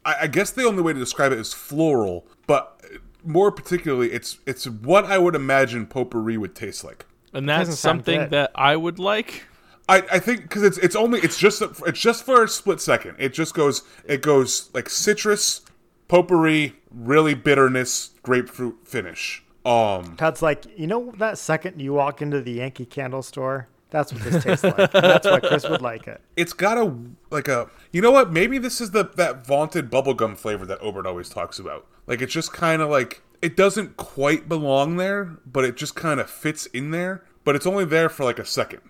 I, 0.05 0.17
I 0.23 0.27
guess 0.27 0.51
the 0.51 0.65
only 0.65 0.83
way 0.83 0.93
to 0.93 0.99
describe 0.99 1.33
it 1.33 1.39
is 1.39 1.55
floral, 1.55 2.27
but 2.47 2.79
more 3.25 3.51
particularly, 3.51 4.13
it's 4.13 4.39
it's 4.47 4.69
what 4.69 5.07
I 5.07 5.17
would 5.17 5.35
imagine 5.35 5.87
potpourri 5.87 6.37
would 6.37 6.55
taste 6.55 6.85
like. 6.85 7.07
And 7.33 7.49
that's 7.49 7.79
something 7.79 8.29
that 8.29 8.51
I 8.55 8.77
would 8.77 8.99
like. 8.99 9.45
I, 9.89 10.03
I 10.13 10.19
think 10.19 10.43
because 10.43 10.63
it's 10.63 10.79
it's 10.79 10.97
only 10.97 11.21
it's 11.21 11.39
just 11.39 11.63
it's 11.63 12.01
just 12.01 12.25
for 12.25 12.45
a 12.45 12.49
split 12.49 12.83
second. 12.83 13.17
It 13.19 13.33
just 13.33 13.55
goes 13.55 13.83
it 14.05 14.21
goes 14.21 14.69
like 14.75 14.91
citrus, 14.91 15.63
potpourri, 16.07 16.75
really 16.91 17.33
bitterness, 17.35 18.11
grapefruit 18.23 18.87
finish. 18.87 19.43
Um, 19.67 20.17
Todd's 20.17 20.43
like, 20.43 20.65
you 20.79 20.87
know 20.87 21.13
that 21.19 21.39
second 21.39 21.81
you 21.81 21.93
walk 21.95 22.23
into 22.23 22.41
the 22.41 22.53
Yankee 22.53 22.87
Candle 22.87 23.23
store? 23.23 23.69
That's 23.91 24.13
what 24.13 24.23
this 24.23 24.43
tastes 24.43 24.65
like. 24.65 24.93
That's 24.93 25.27
why 25.27 25.41
Chris 25.41 25.69
would 25.69 25.81
like 25.81 26.07
it. 26.07 26.21
it's 26.37 26.53
got 26.53 26.77
a 26.77 26.95
like 27.31 27.49
a 27.49 27.69
you 27.93 28.01
know 28.01 28.11
what? 28.11 28.33
Maybe 28.33 28.59
this 28.59 28.81
is 28.81 28.91
the 28.93 29.05
that 29.17 29.47
vaunted 29.47 29.91
bubblegum 29.91 30.37
flavor 30.37 30.67
that 30.67 30.81
Obert 30.81 31.07
always 31.07 31.29
talks 31.29 31.59
about. 31.59 31.87
Like 32.07 32.21
it's 32.21 32.33
just 32.33 32.53
kind 32.53 32.83
of 32.83 32.91
like 32.91 33.23
it 33.43 33.57
doesn't 33.57 33.97
quite 33.97 34.49
belong 34.49 34.97
there, 34.97 35.39
but 35.47 35.65
it 35.65 35.77
just 35.77 35.95
kind 35.95 36.21
of 36.21 36.29
fits 36.31 36.67
in 36.67 36.91
there. 36.91 37.25
But 37.45 37.55
it's 37.55 37.67
only 37.67 37.85
there 37.85 38.09
for 38.09 38.25
like 38.25 38.39
a 38.41 38.45
second. 38.45 38.81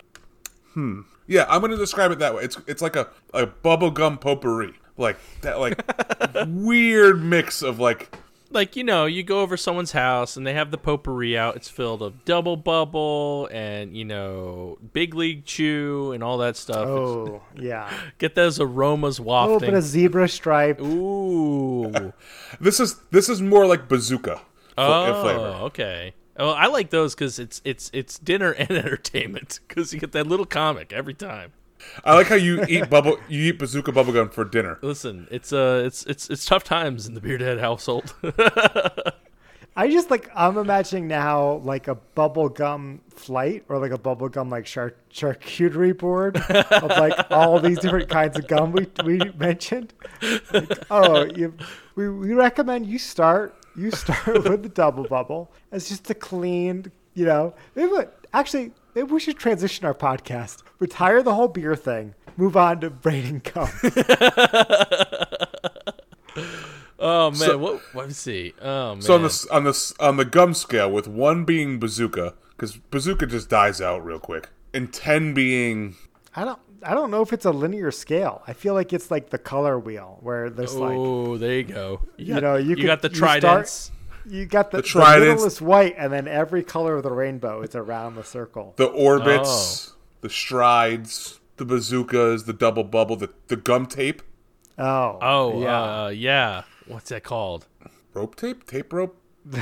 Hmm. 0.73 1.01
Yeah, 1.27 1.45
I'm 1.49 1.61
gonna 1.61 1.77
describe 1.77 2.11
it 2.11 2.19
that 2.19 2.33
way. 2.35 2.43
It's 2.43 2.57
it's 2.67 2.81
like 2.81 2.95
a 2.95 3.07
a 3.33 3.45
bubblegum 3.45 4.19
potpourri, 4.19 4.73
like 4.97 5.17
that 5.41 5.59
like 5.59 5.79
weird 6.47 7.23
mix 7.23 7.61
of 7.61 7.79
like 7.79 8.15
Like 8.49 8.75
you 8.75 8.83
know, 8.83 9.05
you 9.05 9.23
go 9.23 9.41
over 9.41 9.57
someone's 9.57 9.91
house 9.91 10.37
and 10.37 10.47
they 10.47 10.53
have 10.53 10.71
the 10.71 10.77
potpourri 10.77 11.37
out. 11.37 11.55
It's 11.55 11.69
filled 11.69 12.01
of 12.01 12.25
double 12.25 12.55
bubble 12.55 13.49
and 13.51 13.95
you 13.95 14.05
know 14.05 14.77
big 14.93 15.13
league 15.13 15.45
chew 15.45 16.11
and 16.13 16.23
all 16.23 16.37
that 16.39 16.55
stuff. 16.55 16.87
Oh, 16.87 17.41
yeah. 17.55 17.91
Get 18.17 18.35
those 18.35 18.59
aromas 18.59 19.19
oh, 19.19 19.23
A 19.23 19.25
little 19.25 19.51
wafting. 19.53 19.69
bit 19.71 19.77
of 19.77 19.83
zebra 19.83 20.27
stripe. 20.29 20.81
Ooh. 20.81 22.13
this 22.59 22.79
is 22.79 22.95
this 23.11 23.29
is 23.29 23.41
more 23.41 23.65
like 23.65 23.87
bazooka 23.87 24.41
uh, 24.77 25.13
oh, 25.15 25.21
flavor. 25.21 25.39
okay. 25.65 26.13
Oh, 26.39 26.49
I 26.51 26.67
like 26.67 26.91
those 26.91 27.15
because 27.15 27.39
it's 27.39 27.61
it's 27.65 27.89
it's 27.93 28.19
dinner 28.19 28.51
and 28.59 28.71
entertainment 28.71 29.59
because 29.67 29.93
you 29.93 29.99
get 29.99 30.11
that 30.13 30.27
little 30.27 30.45
comic 30.45 30.93
every 30.93 31.13
time. 31.13 31.51
I 32.03 32.15
like 32.15 32.27
how 32.27 32.35
you 32.35 32.63
eat 32.67 32.89
bubble 32.89 33.19
you 33.27 33.43
eat 33.43 33.59
bazooka 33.59 33.91
bubblegum 33.91 34.31
for 34.31 34.45
dinner. 34.45 34.79
Listen, 34.81 35.27
it's 35.31 35.51
uh, 35.53 35.83
it's 35.85 36.05
it's 36.05 36.29
it's 36.29 36.45
tough 36.45 36.63
times 36.63 37.07
in 37.07 37.13
the 37.13 37.21
Beardhead 37.21 37.59
household. 37.59 38.13
I 39.75 39.89
just 39.91 40.09
like 40.09 40.29
I'm 40.35 40.57
imagining 40.57 41.07
now 41.07 41.57
like 41.57 41.87
a 41.87 41.93
bubble 41.93 42.49
gum 42.49 43.01
flight 43.09 43.63
or 43.69 43.77
like 43.77 43.91
a 43.91 43.97
bubble 43.99 44.27
gum 44.27 44.49
like 44.49 44.65
char- 44.65 44.95
charcuterie 45.13 45.95
board 45.95 46.37
of 46.37 46.89
like 46.89 47.13
all 47.31 47.59
these 47.59 47.77
different 47.77 48.09
kinds 48.09 48.39
of 48.39 48.47
gum 48.47 48.71
we 48.71 48.87
we 49.05 49.19
mentioned. 49.37 49.93
Like, 50.51 50.71
oh, 50.89 51.25
you, 51.25 51.53
we 51.95 52.09
we 52.09 52.33
recommend 52.33 52.87
you 52.87 52.97
start 52.97 53.55
you 53.77 53.91
start 53.91 54.25
with 54.49 54.63
the 54.63 54.69
double 54.69 55.03
bubble. 55.03 55.51
It's 55.71 55.87
just 55.87 56.09
a 56.09 56.15
clean, 56.15 56.91
you 57.13 57.25
know. 57.25 57.53
Maybe, 57.75 57.93
actually, 58.33 58.71
maybe 58.97 59.11
we 59.13 59.19
should 59.19 59.37
transition 59.37 59.85
our 59.85 59.93
podcast, 59.93 60.63
retire 60.79 61.21
the 61.21 61.35
whole 61.35 61.47
beer 61.47 61.75
thing, 61.75 62.15
move 62.35 62.57
on 62.57 62.79
to 62.81 62.89
braiding 62.89 63.41
gum. 63.53 63.69
oh 66.99 67.29
man, 67.31 67.35
So- 67.35 67.57
what? 67.57 67.81
Let 67.93 68.07
me 68.07 68.13
see. 68.13 68.53
Oh 68.61 68.95
man. 68.95 69.01
So 69.01 69.15
on 69.15 69.21
the 69.23 69.47
on 69.51 69.63
the 69.65 69.93
on 69.99 70.17
the 70.17 70.25
gum 70.25 70.53
scale, 70.53 70.91
with 70.91 71.07
one 71.07 71.45
being 71.45 71.79
bazooka, 71.79 72.33
because 72.51 72.77
bazooka 72.77 73.27
just 73.27 73.49
dies 73.49 73.79
out 73.81 74.03
real 74.03 74.19
quick, 74.19 74.49
and 74.73 74.91
ten 74.91 75.33
being 75.33 75.95
I 76.35 76.43
don't. 76.45 76.59
I 76.83 76.93
don't 76.93 77.09
know 77.09 77.23
if 77.23 77.33
it's 77.33 77.45
a 77.45 77.49
linear 77.51 77.89
scale. 77.89 78.43
I 78.47 78.53
feel 78.53 78.75
like 78.75 78.93
it's 78.93 79.09
like 79.09 79.31
the 79.31 79.39
color 79.39 79.79
wheel 79.79 80.19
where 80.21 80.49
there's 80.51 80.75
like 80.75 80.95
oh, 80.95 81.35
there 81.37 81.53
you 81.57 81.63
go. 81.63 82.01
You, 82.17 82.25
you 82.25 82.33
got, 82.35 82.43
know 82.43 82.55
you, 82.55 82.69
you 82.69 82.75
could- 82.75 82.85
got 82.85 83.01
the 83.01 83.09
you 83.09 83.15
start- 83.15 83.41
tridents. 83.41 83.91
You 84.27 84.45
got 84.45 84.71
the, 84.71 84.77
The 84.77 84.81
the, 84.83 84.87
tridents. 84.87 85.43
is 85.45 85.61
white, 85.61 85.95
and 85.97 86.11
then 86.13 86.27
every 86.27 86.63
color 86.63 86.95
of 86.97 87.03
the 87.03 87.11
rainbow 87.11 87.61
is 87.61 87.75
around 87.75 88.15
the 88.15 88.23
circle. 88.23 88.73
the 88.77 88.85
orbits, 88.85 89.91
Oh. 89.91 89.97
the 90.21 90.29
strides, 90.29 91.39
the 91.57 91.65
bazookas, 91.65 92.43
the 92.43 92.53
double 92.53 92.83
bubble, 92.83 93.15
the 93.15 93.29
the 93.47 93.55
gum 93.55 93.85
tape, 93.85 94.21
Oh, 94.77 95.17
Oh, 95.21 95.61
yeah. 95.61 95.81
uh, 96.05 96.07
yeah. 96.09 96.63
What's 96.87 97.09
that 97.09 97.23
called? 97.23 97.65
rope 98.13 98.35
tape, 98.35 98.65
tape 98.67 98.91
rope. 98.93 99.19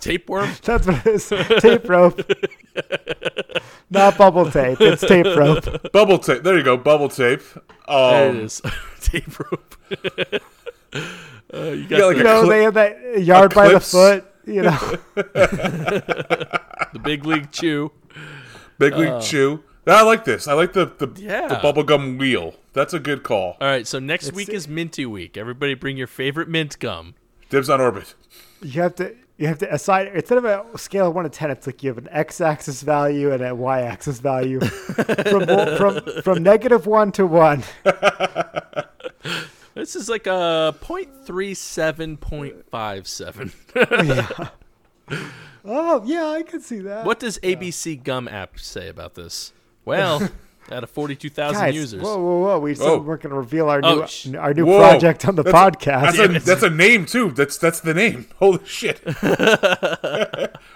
Tapeworm. 0.00 0.50
That's 0.62 0.86
what 0.86 1.06
it 1.06 1.14
is. 1.14 1.28
tape 1.60 1.88
rope, 1.88 2.20
not 3.90 4.16
bubble 4.16 4.50
tape. 4.50 4.80
It's 4.80 5.02
tape 5.02 5.26
rope. 5.36 5.90
Bubble 5.92 6.18
tape. 6.18 6.42
There 6.44 6.56
you 6.56 6.62
go, 6.64 6.76
bubble 6.76 7.08
tape. 7.08 7.42
There 7.88 8.26
it 8.26 8.30
Um, 8.30 8.40
is. 8.40 8.62
Tape 9.00 9.38
rope. 9.40 9.74
Uh, 11.52 11.58
you 11.62 11.86
Yeah, 11.88 11.98
got 11.98 12.06
like 12.06 12.16
the, 12.16 12.18
You 12.18 12.24
know, 12.24 12.46
they 12.48 12.62
have 12.64 12.74
that 12.74 13.22
yard 13.22 13.54
by 13.54 13.68
the 13.68 13.80
foot. 13.80 14.24
You 14.44 14.62
know, 14.68 14.78
the 15.14 17.00
big 17.02 17.24
league 17.24 17.50
chew. 17.52 17.92
Big 18.78 18.96
League 18.96 19.20
Chew. 19.22 19.62
I 19.86 20.02
like 20.02 20.24
this. 20.24 20.48
I 20.48 20.54
like 20.54 20.72
the 20.72 20.86
the, 20.86 21.08
Yeah. 21.20 21.46
the 21.46 21.54
bubblegum 21.56 22.18
wheel. 22.18 22.54
That's 22.72 22.92
a 22.94 22.98
good 22.98 23.22
call. 23.22 23.56
All 23.60 23.68
right, 23.68 23.86
so 23.86 23.98
next 24.00 24.32
week 24.32 24.48
is 24.48 24.66
Minty 24.66 25.06
Week. 25.06 25.36
Everybody 25.36 25.74
bring 25.74 25.96
your 25.96 26.06
favorite 26.08 26.48
mint 26.48 26.78
gum. 26.80 27.14
Dibs 27.50 27.68
on 27.70 27.80
Orbit. 27.80 28.14
you 28.62 28.80
have 28.82 28.94
to 28.96 29.14
you 29.38 29.46
have 29.46 29.58
to 29.58 29.72
assign 29.72 30.08
instead 30.08 30.38
of 30.38 30.44
a 30.44 30.64
scale 30.76 31.08
of 31.08 31.14
one 31.14 31.24
to 31.24 31.30
ten, 31.30 31.50
it's 31.50 31.66
like 31.66 31.82
you 31.84 31.90
have 31.90 31.98
an 31.98 32.08
x-axis 32.10 32.82
value 32.82 33.30
and 33.32 33.44
a 33.44 33.54
y-axis 33.54 34.18
value 34.20 34.58
from 34.60 35.46
from 35.76 36.00
from 36.22 36.42
negative 36.42 36.86
one 36.86 37.12
to 37.12 37.26
one. 37.26 37.62
This 39.74 39.96
is 39.96 40.08
like 40.08 40.26
a 40.26 40.74
point 40.80 41.24
three 41.24 41.54
seven 41.54 42.16
point 42.16 42.68
five 42.70 43.06
seven. 43.08 43.52
Oh 45.64 46.02
yeah, 46.04 46.26
I 46.26 46.42
can 46.42 46.60
see 46.60 46.80
that. 46.80 47.04
What 47.04 47.20
does 47.20 47.38
ABC 47.38 48.02
Gum 48.02 48.26
app 48.26 48.58
say 48.58 48.88
about 48.88 49.14
this? 49.14 49.52
Well, 49.84 50.28
out 50.72 50.82
of 50.82 50.90
forty-two 50.90 51.28
thousand 51.30 51.72
users. 51.74 52.02
whoa, 52.02 52.16
whoa, 52.20 52.38
whoa! 52.40 52.58
We 52.58 52.74
said 52.74 52.84
Whoa. 52.86 52.98
we 52.98 53.06
weren't 53.06 53.22
going 53.22 53.30
to 53.30 53.36
reveal 53.36 53.68
our 53.68 53.80
Oh, 53.84 54.00
new 54.00 54.06
sh- 54.08 54.34
our 54.34 54.52
new 54.54 54.66
Whoa. 54.66 54.78
project 54.78 55.28
on 55.28 55.36
the 55.36 55.44
That's 55.44 55.54
a- 55.54 55.60
podcast. 55.70 56.16
That's 56.16 56.18
a, 56.18 56.28
that's 56.46 56.62
a 56.64 56.70
name 56.70 57.06
too. 57.06 57.30
That's 57.30 57.58
that's 57.58 57.78
the 57.78 57.94
name. 57.94 58.26
Holy 58.40 58.58
shit! 58.64 59.00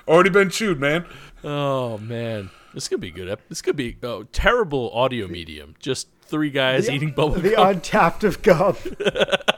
Already 0.06 0.30
been 0.30 0.50
chewed, 0.50 0.78
man. 0.78 1.04
Oh 1.42 1.98
man, 1.98 2.50
this 2.72 2.86
could 2.86 3.00
be 3.00 3.10
good. 3.10 3.36
This 3.48 3.62
could 3.62 3.74
be 3.76 3.96
oh, 4.04 4.22
terrible 4.24 4.90
audio 4.92 5.26
medium. 5.26 5.74
Just 5.80 6.06
three 6.28 6.50
guys 6.50 6.88
eating 6.88 7.12
bubble 7.12 7.34
the 7.34 7.50
gum. 7.50 7.76
untappd 7.76 8.24
of 8.24 8.42
gum. 8.42 8.76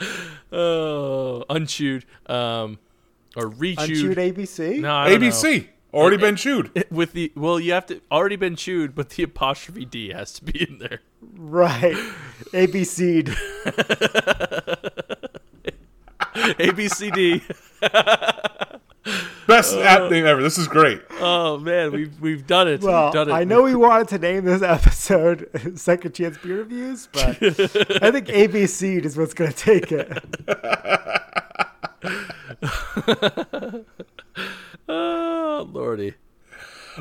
oh, 0.52 1.44
unchewed. 1.48 2.04
Um, 2.26 2.78
or 3.36 3.50
rechewed. 3.50 3.78
Unchewed 3.78 4.18
ABC. 4.18 4.80
No, 4.80 4.94
I 4.94 5.10
don't 5.10 5.20
know. 5.20 5.28
ABC 5.28 5.68
already 5.92 6.16
been 6.16 6.36
chewed. 6.36 6.86
With 6.90 7.12
the 7.12 7.32
well, 7.34 7.60
you 7.60 7.72
have 7.72 7.86
to 7.86 8.00
already 8.10 8.36
been 8.36 8.56
chewed, 8.56 8.94
but 8.94 9.10
the 9.10 9.22
apostrophe 9.22 9.84
D 9.84 10.10
has 10.10 10.32
to 10.34 10.44
be 10.44 10.62
in 10.62 10.78
there. 10.78 11.00
Right. 11.20 11.96
ABC'd. 12.52 13.28
ABCD. 16.58 17.42
Best 19.46 19.74
app 19.74 20.10
name 20.10 20.24
ever. 20.26 20.42
This 20.42 20.58
is 20.58 20.68
great. 20.68 21.02
Oh 21.20 21.58
man, 21.58 21.92
we've 21.92 22.20
we've 22.20 22.46
done 22.46 22.68
it. 22.68 22.80
Well, 22.82 23.06
we've 23.06 23.14
done 23.14 23.28
it. 23.28 23.32
I 23.32 23.44
know 23.44 23.62
we 23.62 23.74
wanted 23.74 24.08
to 24.08 24.18
name 24.18 24.44
this 24.44 24.62
episode 24.62 25.48
Second 25.78 26.14
Chance 26.14 26.38
Beer 26.38 26.58
Reviews, 26.58 27.08
but 27.12 27.28
I 28.02 28.10
think 28.10 28.28
ABC'd 28.28 29.04
is 29.04 29.16
what's 29.16 29.34
going 29.34 29.52
to 29.52 29.56
take 29.56 29.90
it. 29.92 30.08
Oh 34.88 35.68
lordy, 35.72 36.14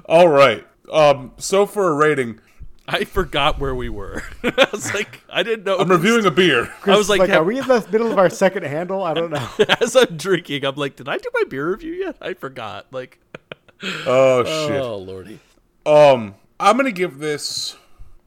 All 0.06 0.30
right. 0.30 0.66
Um. 0.92 1.32
So 1.38 1.66
for 1.66 1.90
a 1.90 1.94
rating, 1.94 2.40
I 2.88 3.06
forgot 3.06 3.60
where 3.60 3.74
we 3.76 3.90
were. 3.90 4.24
I 4.44 4.68
was 4.72 4.94
like, 4.94 5.22
I 5.30 5.44
didn't 5.44 5.64
know. 5.66 5.78
I'm 5.78 5.90
reviewing 5.90 6.26
a 6.26 6.32
beer. 6.32 6.74
I 6.86 6.98
was 6.98 7.10
like, 7.10 7.20
like, 7.20 7.30
have- 7.30 7.42
are 7.42 7.46
we 7.46 7.58
in 7.60 7.68
the 7.68 7.86
middle 7.92 8.12
of 8.12 8.18
our 8.18 8.30
second 8.30 8.64
handle? 8.64 9.04
I 9.04 9.14
don't 9.14 9.30
know. 9.32 9.48
as 9.82 9.96
I'm 9.96 10.18
drinking, 10.18 10.66
I'm 10.66 10.76
like, 10.76 10.96
did 10.96 11.08
I 11.08 11.18
do 11.18 11.30
my 11.34 11.44
beer 11.48 11.70
review 11.72 11.94
yet? 11.94 12.18
I 12.22 12.34
forgot. 12.34 12.88
Like, 12.92 13.20
Oh 14.06 14.44
shit. 14.44 14.82
oh 14.82 14.98
lordy. 14.98 15.40
Um, 15.86 16.36
I'm 16.60 16.78
gonna 16.78 16.92
give 16.92 17.18
this. 17.20 17.76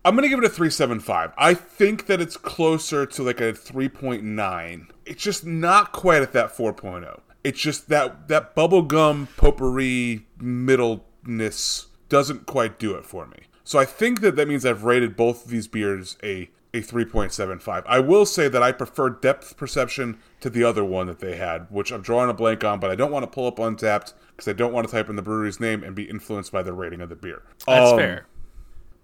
I'm 0.05 0.15
gonna 0.17 0.29
give 0.29 0.39
it 0.39 0.45
a 0.45 0.49
three 0.49 0.71
seven 0.71 0.99
five. 0.99 1.33
I 1.39 1.55
think 1.55 2.07
that 2.07 2.21
it's 2.21 2.37
closer 2.37 3.07
to 3.07 3.23
like 3.23 3.41
a 3.41 3.55
three 3.55 3.89
point 3.89 4.25
nine. 4.25 4.89
It's 5.07 5.23
just 5.23 5.45
not 5.47 5.93
quite 5.93 6.23
at 6.23 6.33
that 6.33 6.57
4.0. 6.57 7.21
It's 7.45 7.61
just 7.61 7.89
that 7.91 8.29
that 8.29 8.57
bubblegum 8.57 9.29
potpourri 9.37 10.25
middleness 10.41 11.87
doesn't 12.09 12.47
quite 12.47 12.79
do 12.79 12.95
it 12.95 13.05
for 13.05 13.27
me. 13.27 13.37
So 13.65 13.79
I 13.79 13.85
think 13.85 14.21
that 14.21 14.37
that 14.37 14.47
means 14.47 14.65
I've 14.65 14.85
rated 14.85 15.17
both 15.17 15.45
of 15.47 15.51
these 15.51 15.67
beers 15.67 16.17
a 16.23 16.51
a 16.73 16.79
3.75. 16.83 17.85
I 17.87 18.01
will 18.01 18.27
say 18.27 18.49
that 18.49 18.61
I 18.61 18.73
prefer 18.73 19.09
depth 19.09 19.57
perception 19.57 20.19
to 20.41 20.51
the 20.51 20.65
other 20.65 20.85
one 20.85 21.07
that 21.07 21.21
they 21.21 21.37
had, 21.37 21.69
which 21.71 21.93
I'm 21.93 22.03
drawing 22.03 22.29
a 22.29 22.35
blank 22.35 22.65
on, 22.65 22.81
but 22.81 22.91
I 22.91 22.97
don't 22.97 23.13
want 23.13 23.23
to 23.23 23.29
pull 23.29 23.47
up 23.47 23.59
Untappd 23.59 24.13
because 24.33 24.49
I 24.49 24.55
don't 24.55 24.73
want 24.73 24.89
to 24.89 24.93
type 24.93 25.09
in 25.09 25.15
the 25.15 25.23
brewery's 25.23 25.61
name 25.61 25.85
and 25.85 25.95
be 25.95 26.03
influenced 26.03 26.51
by 26.51 26.65
the 26.65 26.73
rating 26.73 27.01
of 27.01 27.11
the 27.11 27.15
beer. 27.15 27.43
That's 27.69 27.93
Um, 27.93 27.97
fair. 27.99 28.27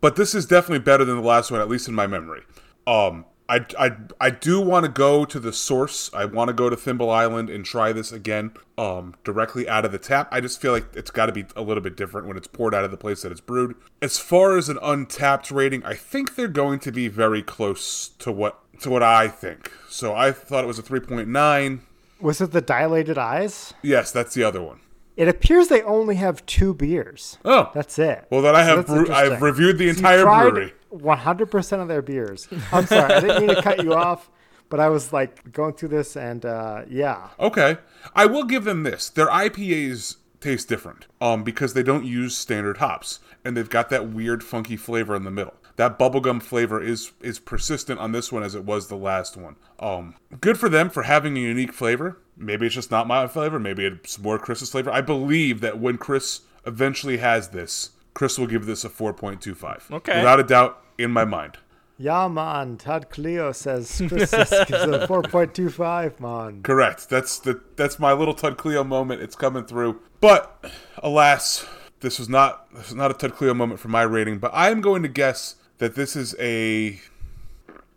but 0.01 0.17
this 0.17 0.35
is 0.35 0.47
definitely 0.47 0.81
better 0.81 1.05
than 1.05 1.15
the 1.15 1.23
last 1.23 1.53
one, 1.53 1.61
at 1.61 1.69
least 1.69 1.87
in 1.87 1.95
my 1.95 2.09
memory. 2.09 2.43
Um, 2.89 3.25
I, 3.51 3.67
I, 3.79 3.97
I 4.21 4.31
do 4.31 4.61
want 4.61 4.87
to 4.87 4.91
go 4.91 5.25
to 5.25 5.41
the 5.41 5.53
source. 5.53 6.09
I 6.15 6.25
want 6.25 6.49
to 6.49 6.55
go 6.55 6.71
to 6.71 6.77
Thimble 6.77 7.11
Island 7.11 7.51
and 7.51 7.65
try 7.65 7.93
this 7.93 8.13
again, 8.13 8.53
um, 8.79 9.15
directly 9.25 9.69
out 9.69 9.85
of 9.85 9.91
the 9.93 9.99
tap. 9.99 10.29
I 10.31 10.41
just 10.41 10.61
feel 10.61 10.71
like 10.73 10.87
it's 10.95 11.11
got 11.11 11.27
to 11.27 11.33
be 11.33 11.45
a 11.57 11.63
little 11.63 11.83
bit 11.83 11.97
different 11.97 12.29
when 12.29 12.37
it's 12.37 12.47
poured 12.47 12.75
out 12.75 12.85
of 12.85 12.91
the 12.93 12.97
place 12.97 13.23
that 13.23 13.33
it's 13.33 13.41
brewed. 13.41 13.75
As 14.01 14.19
far 14.19 14.57
as 14.57 14.69
an 14.69 14.77
untappd 14.77 15.53
rating, 15.53 15.85
I 15.85 15.95
think 15.95 16.37
they're 16.37 16.47
going 16.49 16.79
to 16.81 16.93
be 16.93 17.09
very 17.09 17.43
close 17.43 18.09
to 18.21 18.31
what 18.33 18.59
to 18.81 18.89
what 18.89 19.03
I 19.03 19.29
think. 19.29 19.71
So 19.89 20.15
I 20.15 20.33
thought 20.33 20.65
it 20.65 20.69
was 20.69 20.79
a 20.79 20.83
three 20.83 21.01
point 21.01 21.29
nine. 21.29 21.83
Was 22.21 22.41
it 22.41 22.53
the 22.53 22.61
dilated 22.61 23.19
eyes? 23.19 23.75
Yes, 23.83 24.13
that's 24.13 24.35
the 24.35 24.45
other 24.45 24.63
one. 24.63 24.81
It 25.17 25.27
appears 25.29 25.69
they 25.69 25.83
only 25.83 26.15
have 26.15 26.47
two 26.47 26.73
beers. 26.73 27.37
Oh, 27.45 27.71
That's 27.75 27.99
it. 27.99 28.27
well 28.31 28.41
then 28.43 28.55
I 28.57 28.63
have 28.63 28.87
that's 28.87 28.89
brew- 28.91 29.13
I've 29.15 29.43
reviewed 29.43 29.77
the 29.77 29.93
So 29.93 29.99
entire 29.99 30.23
tried 30.23 30.51
brewery. 30.51 30.73
100% 30.93 31.83
of 31.83 31.89
their 31.89 32.03
beers. 32.03 32.49
I'm 32.73 32.87
sorry, 32.87 33.15
I 33.15 33.21
didn't 33.21 33.47
mean 33.47 33.57
to 33.57 33.63
cut 33.63 33.83
you 33.83 33.95
off, 33.95 34.31
but 34.69 34.81
I 34.81 34.89
was 34.89 35.13
like 35.13 35.53
going 35.53 35.75
through 35.75 35.91
this 35.91 36.17
and 36.17 36.45
uh, 36.45 36.83
yeah. 36.89 37.29
Okay. 37.39 37.79
I 38.15 38.27
will 38.27 38.45
give 38.45 38.65
them 38.65 38.83
this. 38.83 39.09
Their 39.09 39.29
IPAs 39.29 40.17
taste 40.41 40.69
different 40.69 41.07
um, 41.21 41.45
because 41.45 41.75
they 41.75 41.83
don't 41.83 42.05
use 42.05 42.37
standard 42.37 42.79
hops 42.79 43.21
and 43.45 43.57
they've 43.57 43.71
got 43.71 43.91
that 43.91 44.11
weird 44.11 44.43
funky 44.43 44.77
flavor 44.77 45.15
in 45.15 45.25
the 45.25 45.31
middle. 45.31 45.55
That 45.77 45.99
bubblegum 45.99 46.43
flavor 46.43 46.83
is 46.83 47.13
is 47.23 47.39
persistent 47.39 48.01
on 48.01 48.13
this 48.13 48.31
one 48.31 48.43
as 48.43 48.55
it 48.55 48.65
was 48.65 48.89
the 48.89 48.97
last 48.97 49.37
one. 49.37 49.57
Um, 49.79 50.15
good 50.41 50.59
for 50.59 50.69
them 50.69 50.91
for 50.91 51.05
having 51.05 51.37
a 51.39 51.41
unique 51.41 51.73
flavor. 51.73 52.19
Maybe 52.37 52.67
it's 52.67 52.75
just 52.75 52.91
not 52.91 53.07
my 53.07 53.27
flavor. 53.27 53.59
Maybe 53.59 53.87
it's 53.87 54.19
more 54.19 54.39
Chris's 54.39 54.71
flavor. 54.71 54.91
I 54.91 55.01
believe 55.01 55.63
that 55.63 55.79
when 55.79 55.97
Chris 55.97 56.43
eventually 56.67 57.19
has 57.19 57.49
this, 57.49 57.91
Chris 58.15 58.39
will 58.39 58.47
give 58.47 58.67
this 58.67 58.85
a 58.85 58.89
4.25. 58.89 59.91
Okay. 59.91 60.19
Without 60.19 60.41
a 60.41 60.45
doubt 60.45 60.83
in 60.99 61.11
my 61.11 61.25
mind. 61.25 61.59
Yeah, 62.01 62.29
man. 62.29 62.79
Todd 62.79 63.11
Cleo 63.11 63.53
says 63.53 64.03
Chris 64.09 64.31
gives 64.31 64.43
a 64.51 65.07
4.25, 65.07 66.19
man. 66.19 66.63
Correct. 66.63 67.11
That's 67.11 67.39
the 67.39 67.61
that's 67.77 67.99
my 67.99 68.15
little 68.15 68.33
Tud 68.33 68.57
Cleo 68.57 68.83
moment. 68.83 69.21
It's 69.21 69.37
coming 69.37 69.65
through. 69.65 70.01
But 70.19 70.73
alas, 70.99 71.67
this 72.01 72.19
was 72.19 72.29
not 72.29 72.73
this 72.73 72.87
was 72.87 72.95
not 72.95 73.11
a 73.11 73.15
Tud 73.15 73.35
Cleo 73.35 73.53
moment 73.53 73.81
for 73.81 73.89
my 73.89 74.01
rating. 74.01 74.39
But 74.39 74.53
I 74.55 74.71
am 74.71 74.81
going 74.81 75.03
to 75.03 75.09
guess 75.09 75.57
that 75.77 75.95
this 75.95 76.17
is 76.17 76.35
a 76.39 77.01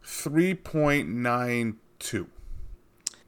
three 0.03 0.53
point 0.53 1.07
nine 1.07 1.78
two. 1.97 2.28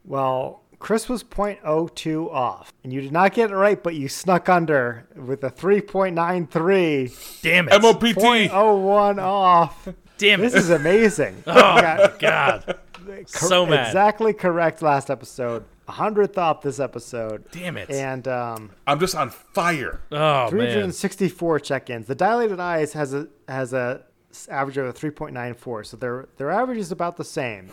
Well, 0.04 0.62
Chris 0.78 1.08
was 1.08 1.24
0.02 1.24 2.30
off, 2.32 2.72
and 2.84 2.92
you 2.92 3.00
did 3.00 3.12
not 3.12 3.32
get 3.32 3.50
it 3.50 3.54
right, 3.54 3.82
but 3.82 3.94
you 3.94 4.08
snuck 4.08 4.48
under 4.48 5.06
with 5.16 5.42
a 5.42 5.50
3.93, 5.50 7.42
Damn 7.42 7.68
it. 7.68 7.82
MOPT. 7.82 8.16
0.01 8.16 9.18
off. 9.22 9.88
Damn 10.18 10.40
it. 10.40 10.42
This 10.44 10.54
is 10.54 10.70
amazing. 10.70 11.42
Oh 11.46 11.52
Got 11.80 12.18
God. 12.18 12.64
cor- 13.06 13.26
so 13.26 13.66
mad. 13.66 13.86
Exactly 13.88 14.32
correct 14.32 14.82
last 14.82 15.10
episode. 15.10 15.64
100th 15.88 16.36
off 16.38 16.62
this 16.62 16.80
episode. 16.80 17.44
Damn 17.52 17.76
it. 17.76 17.88
And 17.90 18.26
um, 18.26 18.70
I'm 18.86 18.98
just 18.98 19.14
on 19.14 19.30
fire. 19.30 20.00
oh 20.10 20.16
man. 20.42 20.50
364 20.50 21.60
check-ins. 21.60 22.06
The 22.06 22.14
dilated 22.14 22.58
eyes 22.60 22.92
has 22.94 23.14
a 23.14 23.28
has 23.48 23.72
a 23.72 24.02
s- 24.30 24.48
average 24.50 24.76
of 24.78 24.86
a 24.86 24.92
3.94, 24.92 25.86
so 25.86 25.96
their 25.96 26.28
their 26.38 26.50
average 26.50 26.78
is 26.78 26.90
about 26.90 27.16
the 27.16 27.24
same. 27.24 27.70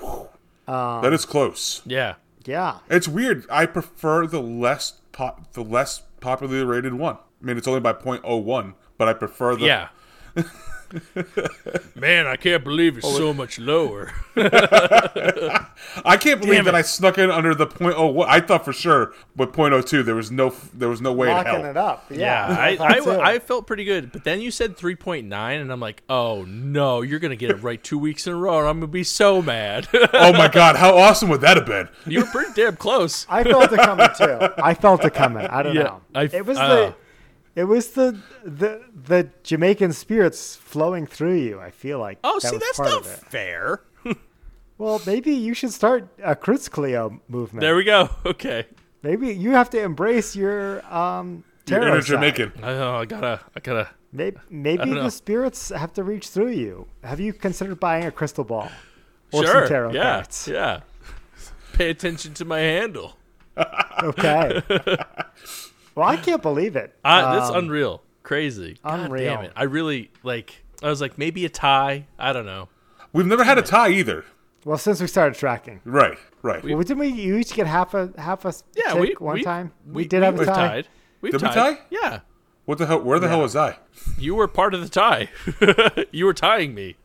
that 0.67 1.11
is 1.13 1.25
close. 1.25 1.81
Yeah. 1.85 2.15
Yeah. 2.45 2.79
It's 2.89 3.07
weird. 3.07 3.45
I 3.49 3.65
prefer 3.65 4.27
the 4.27 4.41
less 4.41 5.01
pop 5.11 5.53
the 5.53 5.63
less 5.63 6.01
popularly 6.21 6.63
rated 6.65 6.93
one. 6.93 7.17
I 7.41 7.45
mean, 7.45 7.57
it's 7.57 7.67
only 7.67 7.79
by 7.81 7.93
0.01, 7.93 8.73
but 8.97 9.07
I 9.07 9.13
prefer 9.13 9.55
the 9.55 9.65
Yeah. 9.65 9.89
Man, 11.95 12.27
I 12.27 12.35
can't 12.35 12.63
believe 12.63 12.97
it's 12.97 13.07
so 13.15 13.33
much 13.33 13.59
lower. 13.59 14.11
I 14.35 16.17
can't 16.19 16.39
believe 16.41 16.55
Damn 16.55 16.65
that 16.65 16.73
it. 16.73 16.77
I 16.77 16.81
snuck 16.81 17.17
in 17.17 17.29
under 17.31 17.53
the 17.55 17.67
0.01. 17.67 18.25
I 18.27 18.39
thought 18.39 18.65
for 18.65 18.73
sure 18.73 19.13
with 19.35 19.51
0.02 19.51 20.05
there 20.05 20.15
was 20.15 20.31
no 20.31 20.53
there 20.73 20.89
was 20.89 21.01
no 21.01 21.11
way 21.13 21.29
in 21.29 21.33
Locking 21.35 21.51
hell. 21.53 21.65
it 21.65 21.77
up. 21.77 22.05
Yeah. 22.09 22.17
Yeah, 22.17 22.57
I, 22.59 22.99
thought 23.01 23.19
I. 23.19 23.31
I 23.33 23.39
felt 23.39 23.67
pretty 23.67 23.83
good, 23.85 24.11
but 24.11 24.23
then 24.23 24.41
you 24.41 24.51
said 24.51 24.77
3.9, 24.77 25.23
and 25.61 25.71
I'm 25.71 25.79
like, 25.79 26.03
oh 26.09 26.43
no, 26.47 27.01
you're 27.01 27.19
gonna 27.19 27.35
get 27.35 27.49
it 27.51 27.61
right 27.63 27.83
two 27.83 27.97
weeks 27.99 28.27
in 28.27 28.33
a 28.33 28.35
row, 28.37 28.59
and 28.59 28.67
I'm 28.67 28.79
gonna 28.79 28.87
be 28.91 29.03
so 29.03 29.41
mad. 29.41 29.87
oh 30.13 30.33
my 30.33 30.47
god, 30.47 30.75
how 30.75 30.95
awesome 30.97 31.29
would 31.29 31.41
that 31.41 31.57
have 31.57 31.65
been? 31.65 31.89
you 32.05 32.21
were 32.21 32.25
pretty 32.27 32.51
damn 32.55 32.75
close. 32.75 33.25
I 33.29 33.43
felt 33.43 33.71
it 33.71 33.79
coming 33.79 34.07
too. 34.17 34.49
I 34.63 34.73
felt 34.73 35.03
it 35.05 35.13
coming. 35.13 35.45
I 35.47 35.63
don't 35.63 35.75
Yeah, 35.75 35.83
know. 35.83 36.01
I- 36.15 36.23
it 36.23 36.45
was 36.45 36.57
uh. 36.57 36.67
the 36.67 36.95
it 37.55 37.65
was 37.65 37.91
the 37.91 38.19
the 38.43 38.83
the 38.93 39.29
Jamaican 39.43 39.93
spirits 39.93 40.55
flowing 40.55 41.05
through 41.05 41.35
you. 41.35 41.59
I 41.59 41.71
feel 41.71 41.99
like 41.99 42.19
Oh, 42.23 42.39
that 42.41 42.49
see, 42.49 42.55
was 42.55 42.61
that's 42.63 42.77
part 42.77 42.89
not 42.89 43.05
fair. 43.05 43.81
Well, 44.79 44.99
maybe 45.05 45.31
you 45.31 45.53
should 45.53 45.71
start 45.71 46.07
a 46.21 46.35
Cruz 46.35 46.67
Cleo 46.67 47.21
movement. 47.29 47.61
There 47.61 47.75
we 47.75 47.83
go. 47.83 48.09
Okay. 48.25 48.65
maybe 49.03 49.31
you 49.33 49.51
have 49.51 49.69
to 49.69 49.81
embrace 49.81 50.35
your 50.35 50.83
um 50.93 51.43
Your 51.67 51.79
tarot 51.79 51.91
inner 51.91 52.01
side. 52.01 52.07
Jamaican. 52.07 52.51
I, 52.63 52.71
oh, 52.73 52.95
I 52.95 53.05
gotta, 53.05 53.39
I 53.55 53.59
gotta. 53.59 53.89
Maybe, 54.11 54.37
maybe 54.49 54.77
don't 54.85 54.95
know. 54.95 55.03
the 55.03 55.11
spirits 55.11 55.69
have 55.69 55.93
to 55.93 56.03
reach 56.03 56.27
through 56.29 56.51
you. 56.51 56.87
Have 57.03 57.19
you 57.19 57.33
considered 57.33 57.79
buying 57.79 58.05
a 58.05 58.11
crystal 58.11 58.43
ball 58.43 58.69
or 59.31 59.43
sure. 59.45 59.53
some 59.53 59.67
tarot 59.67 59.93
yeah. 59.93 60.13
cards? 60.15 60.47
Yeah. 60.47 60.81
Pay 61.73 61.89
attention 61.91 62.33
to 62.35 62.45
my 62.45 62.59
handle. 62.59 63.17
Okay. 64.03 64.61
well, 65.95 66.07
I 66.07 66.17
can't 66.17 66.41
believe 66.41 66.75
it. 66.75 66.95
I, 67.03 67.35
that's 67.37 67.49
Um, 67.49 67.65
unreal. 67.65 68.01
Crazy. 68.23 68.77
God 68.83 68.99
unreal. 69.01 69.35
damn 69.35 69.45
it. 69.45 69.51
I 69.55 69.63
really 69.63 70.11
like. 70.23 70.63
I 70.81 70.87
was 70.89 71.01
like, 71.01 71.17
maybe 71.17 71.45
a 71.45 71.49
tie. 71.49 72.07
I 72.19 72.33
don't 72.33 72.45
know. 72.45 72.69
We've 73.11 73.25
never 73.27 73.43
had 73.43 73.57
a 73.57 73.61
tie 73.61 73.89
either. 73.89 74.25
well, 74.65 74.77
since 74.77 74.99
we 75.01 75.07
started 75.07 75.37
tracking, 75.37 75.81
Right, 75.85 76.17
right. 76.41 76.63
well, 76.63 76.77
didn't 76.79 76.97
we 76.99 77.07
you 77.09 77.37
each 77.37 77.53
get 77.53 77.67
half 77.67 77.93
a 77.93 78.11
half 78.17 78.45
a 78.45 78.53
Yeah, 78.75 78.93
tick 78.93 79.19
we 79.19 79.25
one 79.25 79.35
we, 79.35 79.43
time? 79.43 79.71
We, 79.85 80.05
did 80.05 80.23
have 80.23 80.39
a 80.39 80.45
tie. 80.45 80.53
tied. 80.53 80.87
We've 81.21 81.31
Did 81.33 81.41
we 81.41 81.47
tied. 81.49 81.53
tie? 81.77 81.81
Yeah. 81.89 82.19
what 82.65 82.77
the 82.79 82.85
hell? 82.85 83.01
Where 83.01 83.19
the 83.19 83.27
hell 83.29 83.41
was 83.41 83.55
I? 83.55 83.77
You 84.17 84.35
were 84.35 84.47
part 84.47 84.73
of 84.73 84.81
the 84.81 84.89
tie. 84.89 85.29
you 86.11 86.25
were 86.25 86.33
tying 86.33 86.73
me. 86.73 86.95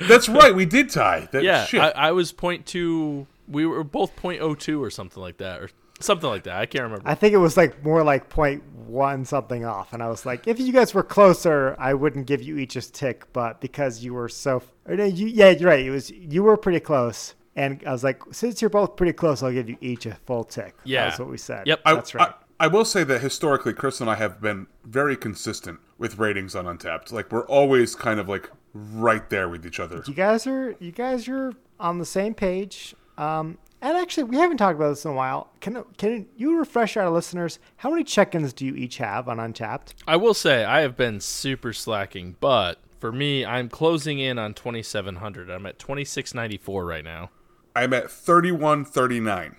That's 0.00 0.28
right. 0.28 0.54
We 0.54 0.64
did 0.66 0.90
tie. 0.90 1.28
That, 1.32 1.42
Yeah. 1.44 1.64
shit. 1.66 1.80
I, 1.80 1.90
I 1.90 2.10
was 2.12 2.32
point 2.32 2.64
two. 2.66 3.26
We 3.46 3.66
were 3.66 3.84
both 3.84 4.16
point 4.16 4.40
oh 4.40 4.54
two 4.54 4.82
or 4.82 4.90
something 4.90 5.20
like 5.22 5.36
that, 5.38 5.60
or 5.60 5.68
something 6.04 6.28
like 6.28 6.44
that. 6.44 6.56
I 6.56 6.66
can't 6.66 6.84
remember. 6.84 7.08
I 7.08 7.14
think 7.14 7.34
it 7.34 7.38
was 7.38 7.56
like 7.56 7.82
more 7.84 8.02
like 8.02 8.28
point 8.28 8.62
one 8.86 9.24
something 9.24 9.64
off, 9.64 9.92
and 9.92 10.02
I 10.02 10.08
was 10.08 10.24
like, 10.26 10.46
if 10.46 10.60
you 10.60 10.72
guys 10.72 10.94
were 10.94 11.02
closer, 11.02 11.74
I 11.78 11.94
wouldn't 11.94 12.26
give 12.26 12.42
you 12.42 12.58
each 12.58 12.76
a 12.76 12.80
tick, 12.80 13.24
but 13.32 13.60
because 13.60 14.04
you 14.04 14.14
were 14.14 14.28
so, 14.28 14.62
or 14.86 14.96
no, 14.96 15.04
you, 15.04 15.26
yeah, 15.26 15.50
you're 15.50 15.68
right. 15.70 15.84
It 15.84 15.90
was 15.90 16.10
you 16.10 16.42
were 16.42 16.56
pretty 16.56 16.80
close, 16.80 17.34
and 17.56 17.82
I 17.86 17.92
was 17.92 18.04
like, 18.04 18.22
since 18.32 18.60
you're 18.60 18.70
both 18.70 18.96
pretty 18.96 19.12
close, 19.12 19.42
I'll 19.42 19.52
give 19.52 19.68
you 19.68 19.76
each 19.80 20.06
a 20.06 20.14
full 20.26 20.44
tick. 20.44 20.74
Yeah. 20.84 21.06
that's 21.06 21.18
what 21.18 21.28
we 21.28 21.38
said. 21.38 21.66
Yep. 21.66 21.80
I, 21.84 21.94
that's 21.94 22.14
right. 22.14 22.28
I, 22.28 22.64
I 22.64 22.66
will 22.68 22.84
say 22.84 23.04
that 23.04 23.20
historically, 23.20 23.72
Chris 23.72 24.00
and 24.00 24.08
I 24.08 24.14
have 24.14 24.40
been 24.40 24.66
very 24.84 25.16
consistent 25.16 25.80
with 25.98 26.18
ratings 26.18 26.54
on 26.54 26.66
Untappd. 26.66 27.12
Like 27.12 27.32
we're 27.32 27.46
always 27.46 27.94
kind 27.94 28.20
of 28.20 28.28
like 28.28 28.50
right 28.74 29.28
there 29.30 29.48
with 29.48 29.66
each 29.66 29.80
other. 29.80 30.02
you 30.06 30.14
guys 30.14 30.46
are 30.46 30.74
you 30.78 30.92
guys 30.92 31.28
are 31.28 31.52
on 31.80 31.98
the 31.98 32.04
same 32.04 32.34
page. 32.34 32.94
Um, 33.18 33.58
and 33.84 33.96
actually, 33.98 34.24
we 34.24 34.36
haven't 34.36 34.56
talked 34.56 34.76
about 34.76 34.88
this 34.88 35.04
in 35.04 35.10
a 35.10 35.14
while. 35.14 35.50
Can 35.60 35.84
can 35.98 36.26
you 36.36 36.58
refresh 36.58 36.96
our 36.96 37.10
listeners? 37.10 37.58
How 37.76 37.90
many 37.90 38.02
check-ins 38.02 38.52
do 38.52 38.64
you 38.66 38.74
each 38.74 38.96
have 38.96 39.28
on 39.28 39.36
Untappd? 39.36 39.94
I 40.08 40.16
will 40.16 40.34
say 40.34 40.64
I 40.64 40.80
have 40.80 40.96
been 40.96 41.20
super 41.20 41.72
slacking, 41.72 42.36
but 42.40 42.78
for 42.98 43.12
me, 43.12 43.44
I'm 43.44 43.68
closing 43.68 44.18
in 44.18 44.38
on 44.38 44.54
2700. 44.54 45.50
I'm 45.50 45.66
at 45.66 45.78
2694 45.78 46.84
right 46.84 47.04
now. 47.04 47.30
I'm 47.76 47.92
at 47.92 48.10
thirty-one 48.10 48.84
thirty-nine. 48.84 49.56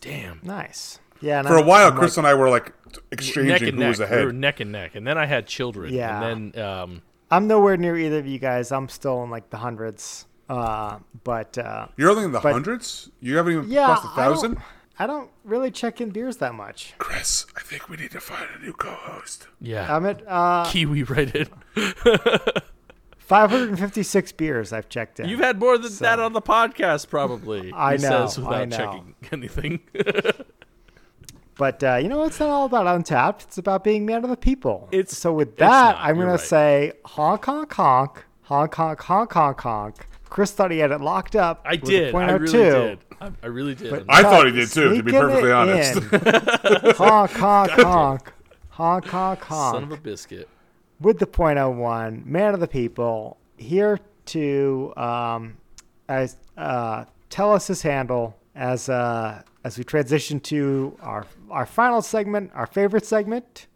Damn. 0.00 0.40
Nice. 0.42 0.98
Yeah. 1.20 1.42
For 1.42 1.54
a 1.54 1.58
I'm- 1.58 1.66
while, 1.66 1.88
I'm 1.88 1.96
Chris 1.98 2.16
like- 2.16 2.18
and 2.18 2.26
I 2.26 2.34
were 2.34 2.48
like 2.50 2.66
Neck 2.86 2.98
exchanging 3.12 3.68
and 3.68 3.76
who 3.76 3.80
neck. 3.80 3.88
was 3.90 3.98
We 4.00 4.04
were 4.06 4.12
ahead. 4.22 4.34
neck 4.34 4.60
and 4.60 4.72
neck, 4.72 4.94
and 4.94 5.06
then 5.06 5.16
I 5.18 5.26
had 5.26 5.46
children. 5.46 5.92
Yeah. 5.94 6.22
And 6.24 6.52
then 6.54 6.64
um, 6.64 7.02
I'm 7.30 7.46
nowhere 7.46 7.76
near 7.76 7.96
either 7.96 8.18
of 8.18 8.26
you 8.26 8.38
guys. 8.38 8.72
I'm 8.72 8.88
still 8.88 9.22
in 9.22 9.30
like 9.30 9.50
the 9.50 9.58
hundreds. 9.58 10.26
Uh, 10.50 10.98
but 11.22 11.56
uh, 11.58 11.86
You're 11.96 12.10
only 12.10 12.24
in 12.24 12.32
the 12.32 12.40
But- 12.40 12.52
hundreds. 12.52 13.08
You 13.20 13.36
haven't 13.36 13.52
even 13.52 13.70
yeah, 13.70 13.86
crossed 13.86 14.04
a 14.04 14.08
I 14.08 14.24
don't, 14.24 14.34
thousand. 14.34 14.58
I 14.98 15.06
don't 15.06 15.30
really 15.44 15.70
check 15.70 16.00
in 16.00 16.10
beers 16.10 16.38
that 16.38 16.54
much. 16.54 16.94
Chris, 16.98 17.46
I 17.56 17.60
think 17.60 17.88
we 17.88 17.96
need 17.96 18.10
to 18.10 18.20
find 18.20 18.48
a 18.58 18.62
new 18.62 18.72
co-host. 18.72 19.46
yeah, 19.60 19.94
I'm 19.94 20.04
at 20.06 20.22
uh, 20.26 20.64
Kiwi 20.68 21.04
rated. 21.04 21.48
556 23.18 24.32
beers 24.32 24.72
I've 24.72 24.88
checked 24.88 25.20
in. 25.20 25.28
You've 25.28 25.38
had 25.40 25.60
more 25.60 25.78
than 25.78 25.92
that 26.00 26.18
on 26.18 26.32
the 26.32 26.42
podcast, 26.42 27.08
probably. 27.08 27.72
I 27.76 27.96
he 27.96 28.02
know, 28.02 28.26
Says 28.26 28.38
without 28.38 28.54
I 28.54 28.64
know. 28.64 28.76
checking 28.76 29.14
anything. 29.32 29.80
But 31.56 31.84
uh, 31.84 31.96
you 32.02 32.08
know, 32.08 32.24
it's 32.24 32.40
not 32.40 32.48
all 32.48 32.66
about 32.66 32.86
Untappd. 32.86 33.42
It's 33.44 33.58
about 33.58 33.84
being 33.84 34.04
man 34.04 34.24
of 34.24 34.30
the 34.30 34.36
people. 34.36 34.88
It's- 34.90 35.16
so 35.16 35.32
with 35.32 35.56
that, 35.58 35.68
not, 35.68 35.96
I'm 36.00 36.16
you're 36.16 36.24
gonna 36.24 36.38
right. 36.38 36.40
say 36.40 36.92
honk 37.04 37.44
honk 37.44 37.72
honk 37.72 38.24
honk 38.42 38.74
honk 38.74 39.00
honk 39.00 39.32
honk 39.32 39.60
honk. 39.60 40.06
Chris 40.30 40.52
thought 40.52 40.70
he 40.70 40.78
had 40.78 40.92
it 40.92 41.00
locked 41.00 41.36
up. 41.36 41.60
I 41.66 41.76
did. 41.76 42.14
I 42.14 42.30
really 42.32 42.52
0.02. 42.52 42.52
did. 42.52 42.98
I, 43.20 43.30
I 43.42 43.46
really 43.46 43.74
did. 43.74 43.90
But- 43.90 44.04
I 44.08 44.22
thought 44.22 44.46
he 44.46 44.52
did 44.52 44.70
too. 44.70 44.96
To 44.96 45.02
be 45.02 45.12
perfectly 45.12 45.52
honest. 45.52 45.96
in. 45.96 46.02
honk 46.96 47.32
honk 47.32 47.70
honk 47.72 48.32
honk 48.68 49.06
honk 49.06 49.40
honk. 49.42 49.74
Son 49.74 49.82
of 49.82 49.92
a 49.92 49.96
biscuit. 49.96 50.48
with 51.00 51.18
the 51.18 51.26
.01, 51.26 52.24
man 52.24 52.54
of 52.54 52.60
the 52.60 52.68
people, 52.68 53.36
here 53.58 53.98
to 54.26 54.92
um, 54.96 55.56
as 56.08 56.36
uh, 56.56 57.04
tell 57.28 57.52
us 57.52 57.66
his 57.66 57.82
handle 57.82 58.36
as 58.54 58.88
uh, 58.88 59.42
as 59.64 59.76
we 59.76 59.84
transition 59.84 60.38
to 60.40 60.96
our 61.02 61.26
our 61.50 61.66
final 61.66 62.00
segment, 62.02 62.50
our 62.54 62.66
favorite 62.66 63.04
segment. 63.04 63.66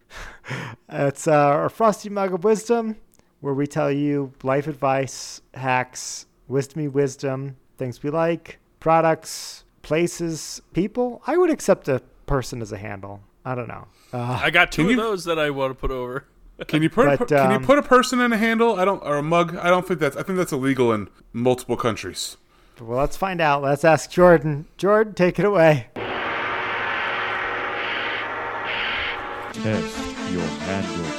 it's 0.89 1.27
uh, 1.27 1.33
our 1.33 1.69
frosty 1.69 2.09
mug 2.09 2.33
of 2.33 2.45
wisdom, 2.45 2.97
where 3.41 3.55
we 3.55 3.67
tell 3.67 3.91
you 3.91 4.33
life 4.45 4.69
advice, 4.69 5.41
hacks, 5.55 6.27
wisdomy 6.49 6.89
wisdom, 6.89 7.57
things 7.79 8.03
we 8.03 8.11
like, 8.11 8.59
products, 8.81 9.65
places, 9.83 10.61
people. 10.73 11.23
I 11.27 11.37
would 11.37 11.51
accept 11.51 11.89
a 11.89 12.01
person 12.27 12.61
as 12.63 12.73
a 12.73 12.79
handle. 12.79 13.21
I 13.45 13.55
don't 13.55 13.69
know. 13.69 13.87
Uh, 14.13 14.41
I 14.43 14.51
got 14.51 14.73
two 14.73 14.85
of 14.85 14.91
you- 14.91 14.97
those 14.97 15.25
that 15.25 15.39
I 15.39 15.51
want 15.51 15.71
to 15.73 15.75
put 15.75 15.91
over. 15.91 16.25
Can 16.69 16.83
you 16.83 16.89
put 16.91 17.09
a, 17.09 17.17
But, 17.19 17.29
can 17.29 17.51
you 17.51 17.57
um, 17.57 17.65
put 17.65 17.79
a 17.79 17.83
person 17.83 18.21
in 18.21 18.33
a 18.33 18.37
handle? 18.39 18.77
I 18.79 18.85
don't 18.85 19.03
or 19.03 19.17
a 19.17 19.23
mug. 19.25 19.57
I 19.57 19.71
don't 19.71 19.87
think 19.89 19.99
that's. 19.99 20.17
I 20.17 20.23
think 20.23 20.39
that's 20.39 20.53
illegal 20.53 20.93
in 20.93 21.09
multiple 21.33 21.77
countries. 21.77 22.37
Well, 22.81 22.97
let's 22.99 23.17
find 23.17 23.41
out. 23.41 23.61
Let's 23.61 23.85
ask 23.85 24.09
Jordan. 24.09 24.67
Jordan, 24.77 25.15
take 25.15 25.41
it 25.41 25.45
away. 25.45 25.89
Test 29.53 29.99
your 30.31 30.43
handle. 30.43 31.11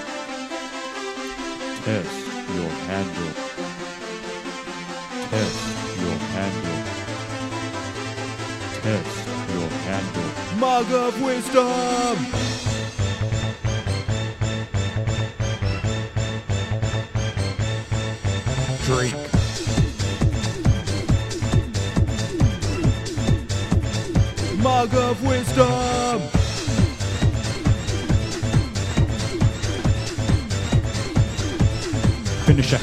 Test 1.84 2.28
your 2.56 2.70
handle. 2.88 3.65
Test 5.36 6.00
your 6.00 6.18
handle. 6.32 6.78
Test 8.82 9.28
your 9.54 9.70
handle. 9.84 10.30
Mug 10.58 10.90
of 10.94 11.22
wisdom! 11.22 12.16
Drink. 18.86 19.16
Mug 24.64 24.94
of 24.96 25.22
wisdom! 25.28 26.22
Finish 32.46 32.72
that 32.72 32.82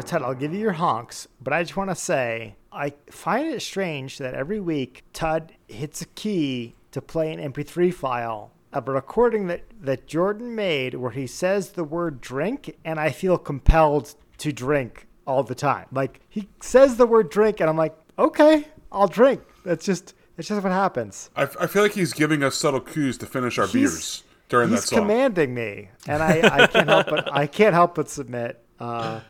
Now, 0.00 0.06
Ted, 0.06 0.22
I'll 0.22 0.34
give 0.34 0.54
you 0.54 0.60
your 0.60 0.72
honks, 0.72 1.28
but 1.42 1.52
I 1.52 1.62
just 1.62 1.76
want 1.76 1.90
to 1.90 1.94
say 1.94 2.54
I 2.72 2.94
find 3.10 3.48
it 3.52 3.60
strange 3.60 4.16
that 4.16 4.32
every 4.32 4.58
week 4.58 5.04
Tud 5.12 5.52
hits 5.68 6.00
a 6.00 6.06
key 6.06 6.74
to 6.92 7.02
play 7.02 7.30
an 7.30 7.52
MP3 7.52 7.92
file 7.92 8.50
of 8.72 8.88
a 8.88 8.92
recording 8.92 9.48
that, 9.48 9.64
that 9.78 10.06
Jordan 10.06 10.54
made 10.54 10.94
where 10.94 11.10
he 11.10 11.26
says 11.26 11.72
the 11.72 11.84
word 11.84 12.22
drink, 12.22 12.74
and 12.82 12.98
I 12.98 13.10
feel 13.10 13.36
compelled 13.36 14.14
to 14.38 14.52
drink 14.54 15.06
all 15.26 15.42
the 15.42 15.54
time. 15.54 15.84
Like, 15.92 16.20
he 16.30 16.48
says 16.62 16.96
the 16.96 17.06
word 17.06 17.28
drink, 17.28 17.60
and 17.60 17.68
I'm 17.68 17.76
like, 17.76 17.94
okay, 18.18 18.68
I'll 18.90 19.06
drink. 19.06 19.42
That's 19.66 19.84
just, 19.84 20.14
that's 20.34 20.48
just 20.48 20.62
what 20.62 20.72
happens. 20.72 21.28
I, 21.36 21.42
I 21.42 21.66
feel 21.66 21.82
like 21.82 21.92
he's 21.92 22.14
giving 22.14 22.42
us 22.42 22.54
subtle 22.56 22.80
cues 22.80 23.18
to 23.18 23.26
finish 23.26 23.58
our 23.58 23.66
He's- 23.66 23.74
beers 23.92 24.22
during 24.48 24.70
He's 24.70 24.80
that 24.80 24.88
song. 24.88 24.96
He's 25.00 25.02
commanding 25.02 25.52
me, 25.54 25.90
and 26.08 26.22
I, 26.22 26.62
I 26.62 26.66
can't 26.68 26.88
help 26.88 27.06
but 27.10 27.30
I 27.30 27.46
can't 27.46 27.74
help 27.74 27.96
but 27.96 28.08
submit. 28.08 28.64
Uh, 28.78 29.20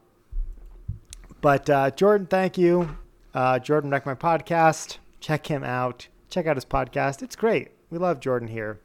but 1.41 1.69
uh, 1.71 1.91
Jordan, 1.91 2.27
thank 2.27 2.59
you. 2.59 2.97
Uh, 3.35 3.59
Jordan 3.59 3.91
wrecked 3.91 4.07
my 4.07 4.15
podcast. 4.15 4.99
Check 5.21 5.47
him 5.47 5.65
out. 5.65 6.09
Check 6.29 6.47
out 6.47 6.57
his 6.57 6.65
podcast. 6.65 7.23
It's 7.23 7.37
great. 7.37 7.71
We 7.91 7.99
love 7.99 8.21
Jordan 8.21 8.49
here. 8.49 8.81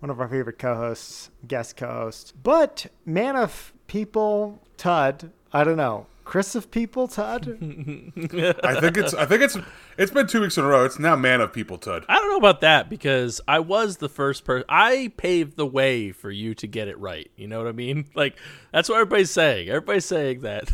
One 0.00 0.10
of 0.10 0.20
our 0.20 0.28
favorite 0.28 0.58
co-hosts, 0.58 1.30
guest 1.46 1.76
co-host. 1.76 2.34
But 2.42 2.86
man 3.04 3.36
of 3.36 3.72
people, 3.86 4.60
Tud. 4.76 5.30
I 5.52 5.64
don't 5.64 5.76
know. 5.76 6.06
Chris 6.30 6.54
of 6.54 6.70
People, 6.70 7.08
Todd? 7.08 7.48
I 7.60 8.80
think 8.80 8.96
it's 8.96 9.14
I 9.14 9.26
think 9.26 9.42
it's 9.42 9.58
it's 9.98 10.12
been 10.12 10.28
two 10.28 10.40
weeks 10.42 10.56
in 10.56 10.62
a 10.62 10.68
row. 10.68 10.84
It's 10.84 10.96
now 10.96 11.16
man 11.16 11.40
of 11.40 11.52
people, 11.52 11.76
Tud. 11.76 12.04
I 12.08 12.14
don't 12.20 12.30
know 12.30 12.36
about 12.36 12.60
that 12.60 12.88
because 12.88 13.40
I 13.48 13.58
was 13.58 13.96
the 13.96 14.08
first 14.08 14.44
person. 14.44 14.64
I 14.68 15.12
paved 15.16 15.56
the 15.56 15.66
way 15.66 16.12
for 16.12 16.30
you 16.30 16.54
to 16.54 16.68
get 16.68 16.86
it 16.86 16.96
right. 17.00 17.28
You 17.34 17.48
know 17.48 17.58
what 17.58 17.66
I 17.66 17.72
mean? 17.72 18.04
Like 18.14 18.38
that's 18.70 18.88
what 18.88 18.96
everybody's 18.96 19.32
saying. 19.32 19.70
Everybody's 19.70 20.04
saying 20.04 20.42
that. 20.42 20.70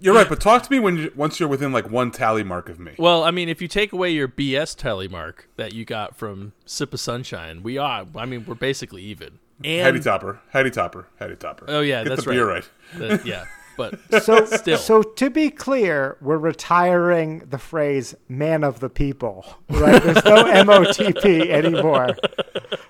You're 0.00 0.14
right, 0.14 0.28
but 0.28 0.40
talk 0.40 0.62
to 0.64 0.70
me 0.70 0.78
when 0.80 0.96
you, 0.96 1.12
once 1.14 1.38
you're 1.40 1.48
within 1.48 1.72
like 1.72 1.90
one 1.90 2.10
tally 2.10 2.42
mark 2.44 2.68
of 2.68 2.78
me. 2.78 2.92
Well, 2.98 3.24
I 3.24 3.30
mean, 3.30 3.48
if 3.48 3.60
you 3.62 3.68
take 3.68 3.92
away 3.92 4.10
your 4.10 4.28
BS 4.28 4.76
tally 4.76 5.08
mark 5.08 5.48
that 5.56 5.72
you 5.72 5.84
got 5.84 6.16
from 6.16 6.52
Sip 6.66 6.92
of 6.94 7.00
Sunshine, 7.00 7.62
we 7.62 7.78
are. 7.78 8.06
I 8.16 8.26
mean, 8.26 8.44
we're 8.46 8.54
basically 8.54 9.02
even. 9.02 9.38
Heady 9.62 9.96
And 9.96 10.02
topper, 10.02 10.40
heady 10.50 10.70
topper, 10.70 11.06
heady 11.18 11.36
topper. 11.36 11.64
oh 11.68 11.80
yeah, 11.80 12.02
Get 12.02 12.08
that's 12.10 12.24
the 12.24 12.30
beer 12.32 12.46
right. 12.48 12.68
right. 12.98 13.22
The- 13.22 13.28
yeah, 13.28 13.44
but 13.76 13.98
So, 14.24 14.44
Still. 14.46 14.76
so 14.78 15.02
to 15.02 15.30
be 15.30 15.48
clear, 15.48 16.16
we're 16.20 16.38
retiring 16.38 17.38
the 17.48 17.58
phrase 17.58 18.16
"man 18.28 18.64
of 18.64 18.80
the 18.80 18.90
people." 18.90 19.46
Right? 19.70 20.02
There's 20.02 20.24
no 20.24 20.44
MOTP 20.44 21.48
anymore. 21.50 22.16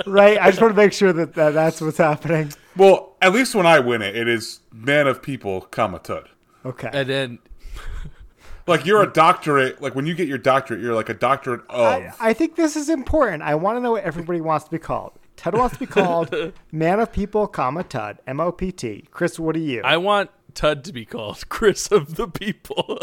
Right? 0.07 0.38
I 0.40 0.50
just 0.50 0.61
want 0.62 0.72
to 0.72 0.76
make 0.76 0.92
sure 0.94 1.12
that, 1.12 1.34
that 1.34 1.52
that's 1.52 1.80
what's 1.82 1.98
happening. 1.98 2.52
Well, 2.76 3.14
at 3.20 3.32
least 3.34 3.55
when 3.55 3.66
I 3.66 3.78
win 3.80 4.00
it, 4.02 4.16
it 4.16 4.26
is 4.26 4.61
man 4.72 5.07
of 5.07 5.22
people, 5.22 5.61
comma 5.62 5.98
Tud. 5.98 6.28
Okay. 6.65 6.91
and 6.93 7.09
then 7.09 7.39
Like 8.67 8.87
you're 8.87 9.03
a 9.03 9.12
doctorate. 9.12 9.83
Like 9.83 9.95
when 9.95 10.07
you 10.07 10.15
get 10.15 10.27
your 10.27 10.39
doctorate, 10.39 10.81
you're 10.81 10.95
like 10.95 11.11
a 11.11 11.15
doctorate 11.15 11.62
of. 11.69 11.85
I, 11.85 12.12
I 12.19 12.33
think 12.33 12.57
this 12.57 12.77
is 12.77 12.89
important. 12.89 13.43
I 13.43 13.55
want 13.57 13.77
to 13.77 13.81
know 13.81 13.93
what 13.93 14.05
everybody 14.05 14.41
wants 14.41 14.65
to 14.67 14.71
be 14.71 14.79
called. 14.79 15.12
Ted 15.37 15.55
wants 15.55 15.75
to 15.75 15.81
be 15.81 15.87
called 15.87 16.35
"man 16.73 17.01
of 17.01 17.12
people," 17.12 17.47
comma 17.47 17.85
Tud, 17.85 18.21
M 18.27 18.41
O 18.41 18.53
P 18.53 18.73
T. 18.73 19.05
Chris, 19.11 19.39
what 19.39 19.55
are 19.57 19.61
you? 19.61 19.83
I 19.85 19.99
want 19.99 20.31
Tud 20.55 20.83
to 20.85 20.93
be 20.93 21.05
called 21.05 21.47
Chris 21.51 21.89
of 21.89 22.15
the 22.15 22.27
People. 22.27 22.99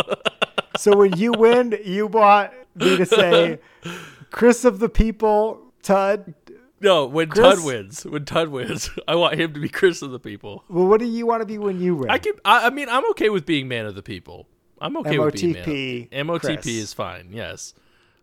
So 0.78 0.96
when 0.98 1.16
you 1.18 1.34
win, 1.34 1.78
you 1.86 2.08
want 2.08 2.52
me 2.74 2.98
to 2.98 3.06
say 3.06 3.60
Chris 4.32 4.66
of 4.66 4.80
the 4.80 4.90
people, 4.90 5.60
Tud. 5.84 6.34
No, 6.82 7.06
when 7.06 7.30
Chris? 7.30 7.56
Tud 7.56 7.66
wins, 7.66 8.04
when 8.06 8.26
Tud 8.26 8.50
wins, 8.50 8.90
I 9.08 9.16
want 9.16 9.40
him 9.40 9.54
to 9.54 9.60
be 9.60 9.70
Chris 9.70 10.02
of 10.02 10.12
the 10.12 10.20
People. 10.20 10.64
Well, 10.70 10.88
what 10.88 11.00
do 11.00 11.06
you 11.06 11.26
want 11.26 11.42
to 11.42 11.46
be 11.46 11.58
when 11.58 11.80
you 11.80 11.96
win? 11.96 12.10
I 12.10 12.18
can. 12.18 12.34
I, 12.44 12.68
I 12.68 12.70
mean, 12.70 12.90
I'm 12.90 13.08
okay 13.12 13.30
with 13.30 13.46
being 13.46 13.68
man 13.68 13.86
of 13.86 13.96
the 13.96 14.04
people. 14.04 14.48
I'm 14.80 14.98
okay 14.98 15.20
with 15.20 15.36
being 15.36 15.54
man. 15.54 15.64
MOTP, 15.66 16.12
Of, 16.12 16.28
MOTP 16.28 16.42
Chris. 16.42 16.66
is 16.68 16.94
fine. 16.94 17.30
Yes, 17.32 17.74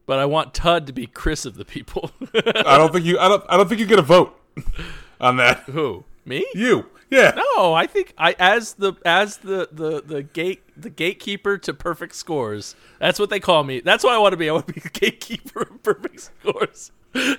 but 0.07 0.19
I 0.19 0.27
want 0.27 0.55
Tud 0.55 0.87
to 0.89 0.93
be 0.93 1.07
Chris 1.07 1.45
of 1.45 1.55
the 1.57 1.65
people. 1.65 2.11
I 2.35 2.77
don't 2.77 2.93
think 2.93 3.05
you. 3.05 3.19
I 3.19 3.29
don't. 3.29 3.45
I 3.49 3.57
don't 3.57 3.69
think 3.69 3.81
you 3.81 3.87
get 3.87 3.99
a 3.99 4.03
vote 4.03 4.39
on 5.21 5.37
that. 5.37 5.61
Who? 5.65 6.05
Me? 6.25 6.47
You. 6.55 6.87
Yeah. 7.11 7.33
No, 7.57 7.73
I 7.73 7.87
think 7.87 8.13
I 8.19 8.35
as 8.39 8.75
the 8.75 8.93
as 9.07 9.39
the 9.39 9.69
the 9.73 10.03
the 10.03 10.23
gate 10.23 10.63
the 10.77 10.91
gatekeeper 10.91 11.57
to 11.59 11.73
perfect 11.73 12.15
scores. 12.15 12.75
That's 12.99 13.19
what 13.19 13.31
they 13.31 13.41
call 13.41 13.65
me. 13.65 13.81
That's 13.81 14.05
what 14.05 14.13
I 14.13 14.19
want 14.19 14.33
to 14.35 14.37
be. 14.37 14.49
I 14.49 14.53
want 14.53 14.67
to 14.67 14.75
be 14.75 14.81
the 14.81 14.89
gatekeeper 14.93 15.63
of 15.63 15.83
perfect 15.83 16.21
scores. 16.21 16.93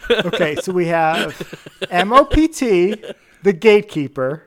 Okay, 0.09 0.55
so 0.57 0.71
we 0.71 0.87
have 0.87 1.35
MOPT, 1.91 2.59
the 3.43 3.53
gatekeeper. 3.53 4.45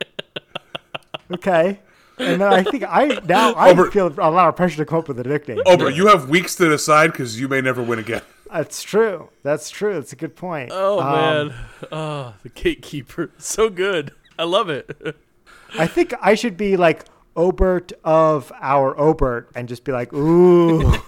Okay. 1.33 1.81
And 2.19 2.41
then 2.41 2.53
I 2.53 2.63
think 2.63 2.85
I 2.85 3.21
now 3.27 3.53
I 3.55 3.71
Over- 3.71 3.91
feel 3.91 4.07
a 4.09 4.31
lot 4.31 4.49
of 4.49 4.55
pressure 4.57 4.77
to 4.77 4.85
come 4.85 4.99
up 4.99 5.09
with 5.09 5.19
a 5.19 5.25
nickname. 5.25 5.61
Oh, 5.67 5.77
but 5.77 5.95
you 5.95 6.07
have 6.09 6.29
weeks 6.29 6.55
to 6.57 6.69
decide 6.69 7.11
because 7.13 7.41
you 7.41 7.49
may 7.49 7.61
never 7.61 7.83
win 7.83 7.99
again. 7.99 8.21
That's 8.53 8.83
true. 8.83 9.31
That's 9.43 9.71
true. 9.71 9.95
That's 9.95 10.13
a 10.13 10.17
good 10.17 10.37
point. 10.37 10.71
Oh 10.73 11.01
Um, 11.01 11.49
man, 11.49 11.55
oh 11.91 12.35
the 12.43 12.51
gatekeeper, 12.51 13.31
so 13.39 13.71
good. 13.71 14.13
I 14.39 14.45
love 14.45 14.69
it. 14.69 15.17
I 15.79 15.87
think 15.87 16.13
I 16.21 16.35
should 16.35 16.57
be 16.59 16.77
like 16.77 17.07
Obert 17.35 17.93
of 18.05 18.53
our 18.61 18.99
Obert 19.01 19.51
and 19.55 19.67
just 19.69 19.85
be 19.85 19.93
like, 19.93 20.13
ooh. 20.13 20.93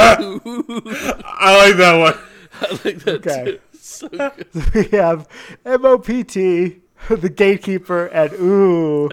I 1.26 1.58
like 1.68 1.78
that 1.78 1.96
one. 2.00 2.18
I 2.62 2.70
like 2.84 3.00
that 3.00 3.28
Okay. 3.28 3.44
too. 3.46 3.60
So 3.74 4.08
good. 4.10 4.48
we 4.74 4.84
have 4.98 5.28
MOPT, 5.66 6.34
the 7.10 7.30
gatekeeper, 7.34 8.08
and 8.08 8.34
ooh 8.34 9.10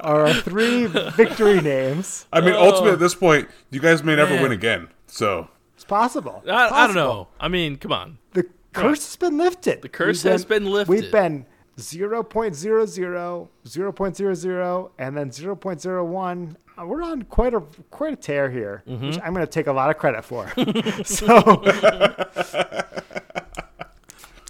are 0.00 0.26
our 0.26 0.34
three 0.34 0.86
victory 0.86 1.60
names. 1.62 2.26
I 2.32 2.40
mean, 2.40 2.54
oh. 2.54 2.66
ultimately, 2.66 2.92
at 2.92 2.98
this 2.98 3.14
point, 3.14 3.48
you 3.70 3.80
guys 3.80 4.02
may 4.04 4.16
never 4.16 4.34
Man. 4.34 4.42
win 4.42 4.52
again. 4.52 4.88
So 5.06 5.48
It's 5.74 5.84
possible. 5.84 6.42
I, 6.46 6.68
I 6.68 6.86
don't 6.86 6.96
know. 6.96 7.28
I 7.40 7.48
mean, 7.48 7.76
come 7.76 7.92
on. 7.92 8.18
The 8.32 8.46
curse 8.72 9.06
has 9.06 9.16
been 9.16 9.38
lifted. 9.38 9.82
The 9.82 9.88
curse 9.88 10.22
has 10.24 10.44
been 10.44 10.66
lifted. 10.66 10.90
We've 10.92 11.10
been 11.10 11.46
0.00, 11.78 13.48
0.00, 13.66 14.90
and 14.98 15.16
then 15.16 15.30
0.01. 15.30 16.56
Uh, 16.78 16.84
We're 16.86 17.02
on 17.02 17.22
quite 17.22 17.54
a 17.54 17.60
quite 17.90 18.12
a 18.12 18.16
tear 18.16 18.50
here, 18.50 18.82
Mm-hmm. 18.86 19.06
which 19.06 19.18
I'm 19.22 19.32
going 19.32 19.46
to 19.46 19.50
take 19.50 19.66
a 19.66 19.72
lot 19.72 19.90
of 19.90 19.96
credit 19.98 20.24
for. 20.24 20.46
so 21.04 21.62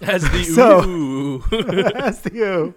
As 0.03 0.21
the 0.29 0.43
So- 0.55 0.83
ooh. 0.87 1.39
that's 1.93 2.25
you. 2.33 2.73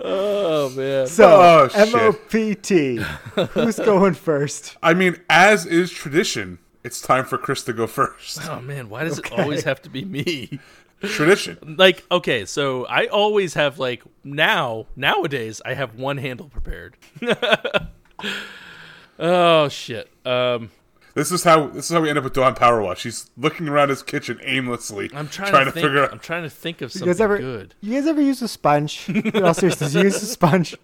oh 0.00 0.70
man. 0.70 1.06
So 1.06 1.68
Oh. 1.74 1.86
MOPT. 2.32 3.02
Who's 3.52 3.76
going 3.78 4.14
first? 4.14 4.76
I 4.82 4.94
mean, 4.94 5.20
as 5.28 5.66
is 5.66 5.90
tradition, 5.90 6.58
it's 6.84 7.00
time 7.00 7.24
for 7.24 7.38
Chris 7.38 7.62
to 7.64 7.72
go 7.72 7.86
first. 7.86 8.40
Oh 8.48 8.60
man, 8.60 8.88
why 8.88 9.04
does 9.04 9.18
it 9.18 9.30
always 9.32 9.64
have 9.64 9.80
to 9.82 9.88
be 9.90 10.04
me? 10.04 10.58
Tradition. 11.02 11.76
Like, 11.78 12.04
okay, 12.10 12.44
so 12.44 12.84
I 12.86 13.06
always 13.06 13.54
have 13.54 13.78
like 13.78 14.02
now 14.22 14.86
nowadays 14.96 15.62
I 15.64 15.74
have 15.74 15.94
one 15.94 16.18
handle 16.18 16.48
prepared. 16.48 16.96
oh 19.18 19.68
shit. 19.68 20.10
Um 20.26 20.70
This 21.14 21.32
is 21.32 21.42
how 21.42 21.68
this 21.68 21.86
is 21.90 21.94
how 21.94 22.00
we 22.02 22.08
end 22.08 22.18
up 22.18 22.24
with 22.24 22.34
Dawn 22.34 22.54
Power 22.54 22.82
Wash. 22.82 23.02
He's 23.02 23.30
looking 23.36 23.68
around 23.68 23.88
his 23.88 24.02
kitchen 24.02 24.38
aimlessly, 24.42 25.10
I'm 25.14 25.28
trying, 25.28 25.50
trying 25.50 25.66
to, 25.66 25.72
think, 25.72 25.84
figure 25.84 26.04
out. 26.04 26.12
I'm 26.12 26.18
trying 26.18 26.42
to 26.42 26.50
think 26.50 26.82
of 26.82 26.92
You 26.94 26.98
something 27.00 27.08
guys 27.08 27.20
ever 27.20 27.38
good. 27.38 27.74
you 27.80 27.94
guys 27.94 28.06
ever 28.06 28.20
use 28.20 28.42
a 28.42 28.48
sponge? 28.48 29.08
In 29.08 29.42
all 29.44 29.54
seriousness, 29.54 29.94
you 29.94 30.02
use 30.02 30.22
a 30.22 30.26
sponge. 30.26 30.76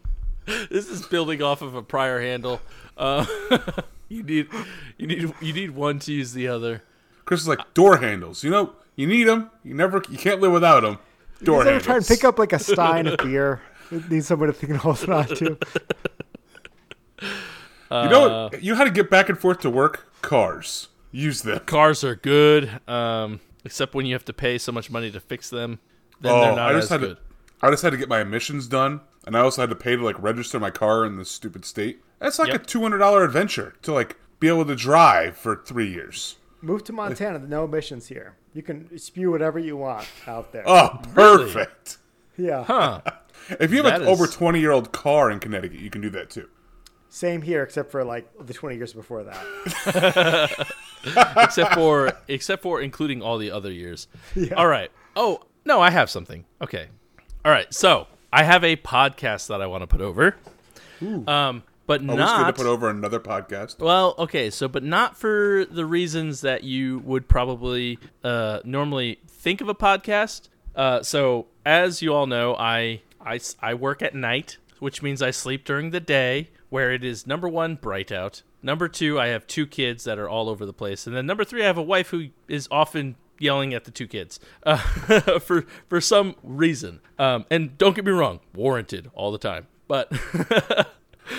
This 0.47 0.89
is 0.89 1.05
building 1.07 1.43
off 1.43 1.61
of 1.61 1.75
a 1.75 1.83
prior 1.83 2.21
handle. 2.21 2.61
Uh, 2.97 3.27
you 4.09 4.23
need 4.23 4.49
you 4.97 5.07
need 5.07 5.33
you 5.41 5.53
need 5.53 5.71
one 5.73 5.99
to 6.01 6.13
use 6.13 6.33
the 6.33 6.49
other. 6.49 6.83
Chris 7.25 7.41
is 7.41 7.49
like 7.49 7.75
door 7.75 7.97
handles. 7.99 8.45
You 8.45 8.51
know, 8.51 8.73
you 8.97 9.07
need 9.07 9.25
them. 9.25 9.51
You 9.63 9.75
never, 9.75 10.03
you 10.11 10.19
can't 10.19 10.41
live 10.41 10.53
without 10.53 10.81
them. 10.81 10.99
Door 11.43 11.59
You 11.59 11.65
guys 11.65 11.67
ever 11.67 11.71
handles. 11.71 11.85
try 11.85 11.97
and 11.97 12.07
pick 12.07 12.25
up 12.25 12.39
like 12.39 12.53
a 12.53 12.59
stein 12.73 13.07
of 13.07 13.19
beer? 13.19 13.61
It 13.93 14.11
needs 14.11 14.27
someone 14.27 14.49
to 14.49 14.53
think 14.53 14.71
and 14.71 14.79
hold 14.81 15.03
it 15.03 15.09
on 15.11 15.27
to. 15.29 15.59
You 17.23 18.09
know, 18.11 18.49
what? 18.51 18.63
you 18.63 18.73
know 18.73 18.77
how 18.79 18.85
to 18.85 18.91
get 18.91 19.11
back 19.11 19.29
and 19.29 19.39
forth 19.39 19.61
to 19.61 19.71
work. 19.71 20.11
Cars. 20.23 20.89
Use 21.13 21.43
them. 21.43 21.61
Cars 21.61 22.03
are 22.03 22.17
good, 22.17 22.69
um, 22.89 23.41
except 23.65 23.95
when 23.95 24.07
you 24.07 24.15
have 24.15 24.25
to 24.25 24.33
pay 24.33 24.59
so 24.59 24.73
much 24.73 24.91
money 24.91 25.11
to 25.13 25.21
fix 25.21 25.51
them. 25.51 25.79
Then 26.21 26.33
Oh, 26.33 26.41
they're 26.41 26.57
not 26.57 26.71
I 26.71 26.73
just 26.73 26.85
as 26.85 26.91
had 26.91 27.01
good. 27.01 27.17
to. 27.17 27.23
I 27.63 27.71
just 27.71 27.83
had 27.83 27.91
to 27.91 27.97
get 27.97 28.09
my 28.09 28.21
emissions 28.21 28.67
done, 28.67 29.01
and 29.25 29.37
I 29.37 29.41
also 29.41 29.63
had 29.63 29.71
to 29.71 29.77
pay 29.77 29.95
to 29.97 30.03
like 30.05 30.21
register 30.21 30.59
my 30.59 30.71
car 30.71 31.07
in 31.07 31.17
the 31.17 31.25
stupid 31.25 31.65
state. 31.65 32.03
That's 32.19 32.39
like 32.39 32.49
Yep. 32.49 32.63
a 32.63 32.65
two 32.67 32.83
hundred 32.83 32.99
dollar 32.99 33.25
adventure 33.25 33.75
to 33.83 33.93
like 33.93 34.17
be 34.41 34.49
able 34.49 34.65
to 34.67 34.75
drive 34.75 35.37
for 35.37 35.63
three 35.65 35.89
years. 35.91 36.37
Move 36.67 36.83
to 36.85 36.93
Montana. 36.93 37.39
No 37.39 37.65
emissions 37.65 38.09
here. 38.09 38.35
You 38.53 38.61
can 38.61 38.99
spew 38.99 39.31
whatever 39.31 39.59
you 39.61 39.77
want 39.77 40.09
out 40.27 40.51
there. 40.51 40.65
Oh, 40.67 41.01
perfect. 41.15 41.99
yeah. 42.37 42.65
Huh. 42.65 43.03
If 43.61 43.71
you 43.71 43.85
have 43.85 44.01
That 44.01 44.03
an 44.03 44.09
over 44.09 44.27
twenty 44.27 44.59
year 44.59 44.73
old 44.73 44.91
car 44.91 45.31
in 45.31 45.39
Connecticut, 45.39 45.79
you 45.79 45.91
can 45.91 46.01
do 46.01 46.11
that 46.11 46.29
too. 46.31 46.49
Same 47.09 47.41
here, 47.41 47.63
except 47.63 47.93
for 47.93 48.05
like 48.05 48.29
the 48.45 48.53
20 48.53 48.77
years 48.77 48.93
before 48.93 49.23
that. 49.25 50.67
except 51.37 51.75
for 51.75 52.13
except 52.27 52.63
for 52.63 52.81
including 52.81 53.23
all 53.23 53.39
the 53.39 53.53
other 53.53 53.71
years. 53.71 54.09
All 54.57 54.67
right. 54.67 54.91
Oh 55.15 55.43
no, 55.65 55.81
I 55.81 55.91
have 55.91 56.11
something. 56.11 56.45
Okay. 56.61 56.89
All 57.45 57.53
right. 57.53 57.73
So 57.73 58.09
I 58.33 58.43
have 58.43 58.65
a 58.65 58.75
podcast 58.75 59.47
that 59.47 59.63
I 59.63 59.67
want 59.69 59.83
to 59.83 59.87
put 59.87 60.01
over. 60.01 60.37
Um, 61.29 61.63
but 61.87 62.01
Always 62.01 62.31
good 62.31 62.47
to 62.47 62.53
put 62.53 62.67
over 62.67 62.89
another 62.91 63.21
podcast. 63.21 63.79
well. 63.79 64.15
Okay. 64.19 64.51
So, 64.51 64.69
but 64.69 64.83
not 64.83 65.17
for 65.17 65.65
the 65.71 65.87
reasons 65.87 66.41
that 66.41 66.65
you 66.65 66.99
would 67.01 67.29
probably 67.29 67.99
uh, 68.25 68.61
normally 68.65 69.21
think 69.29 69.61
of 69.61 69.69
a 69.69 69.75
podcast. 69.75 70.49
Uh, 70.75 71.03
so, 71.03 71.47
as 71.65 72.03
you 72.03 72.13
all 72.13 72.27
know, 72.27 72.55
I, 72.57 73.03
I 73.25 73.41
I 73.61 73.75
work 73.75 74.03
at 74.03 74.15
night, 74.15 74.59
which 74.79 75.03
means 75.03 75.23
I 75.23 75.31
sleep 75.31 75.65
during 75.65 75.91
the 75.91 76.01
day, 76.01 76.51
where 76.69 76.93
it 76.93 77.05
is 77.05 77.27
number 77.27 77.49
one 77.49 77.77
bright 77.77 78.11
out. 78.13 78.43
Number 78.63 78.89
two, 78.89 79.19
I 79.21 79.29
have 79.29 79.47
two 79.47 79.67
kids 79.67 80.05
that 80.05 80.19
are 80.19 80.29
all 80.29 80.49
over 80.49 80.67
the 80.67 80.73
place, 80.73 81.07
and 81.07 81.15
then 81.15 81.25
number 81.25 81.45
three, 81.45 81.63
I 81.63 81.67
have 81.67 81.79
a 81.79 81.83
wife 81.83 82.09
who 82.11 82.29
is 82.49 82.67
often 82.71 83.15
yelling 83.39 83.75
at 83.75 83.85
the 83.85 83.91
two 83.91 84.07
kids 84.09 84.41
uh, 84.65 84.77
for 85.41 85.67
for 85.89 86.01
some 86.01 86.35
reason. 86.43 87.01
Um, 87.19 87.45
and 87.51 87.79
don't 87.79 87.95
get 87.95 88.05
me 88.05 88.13
wrong, 88.13 88.41
warranted 88.55 89.11
all 89.15 89.31
the 89.31 89.39
time, 89.39 89.69
but. 89.87 90.11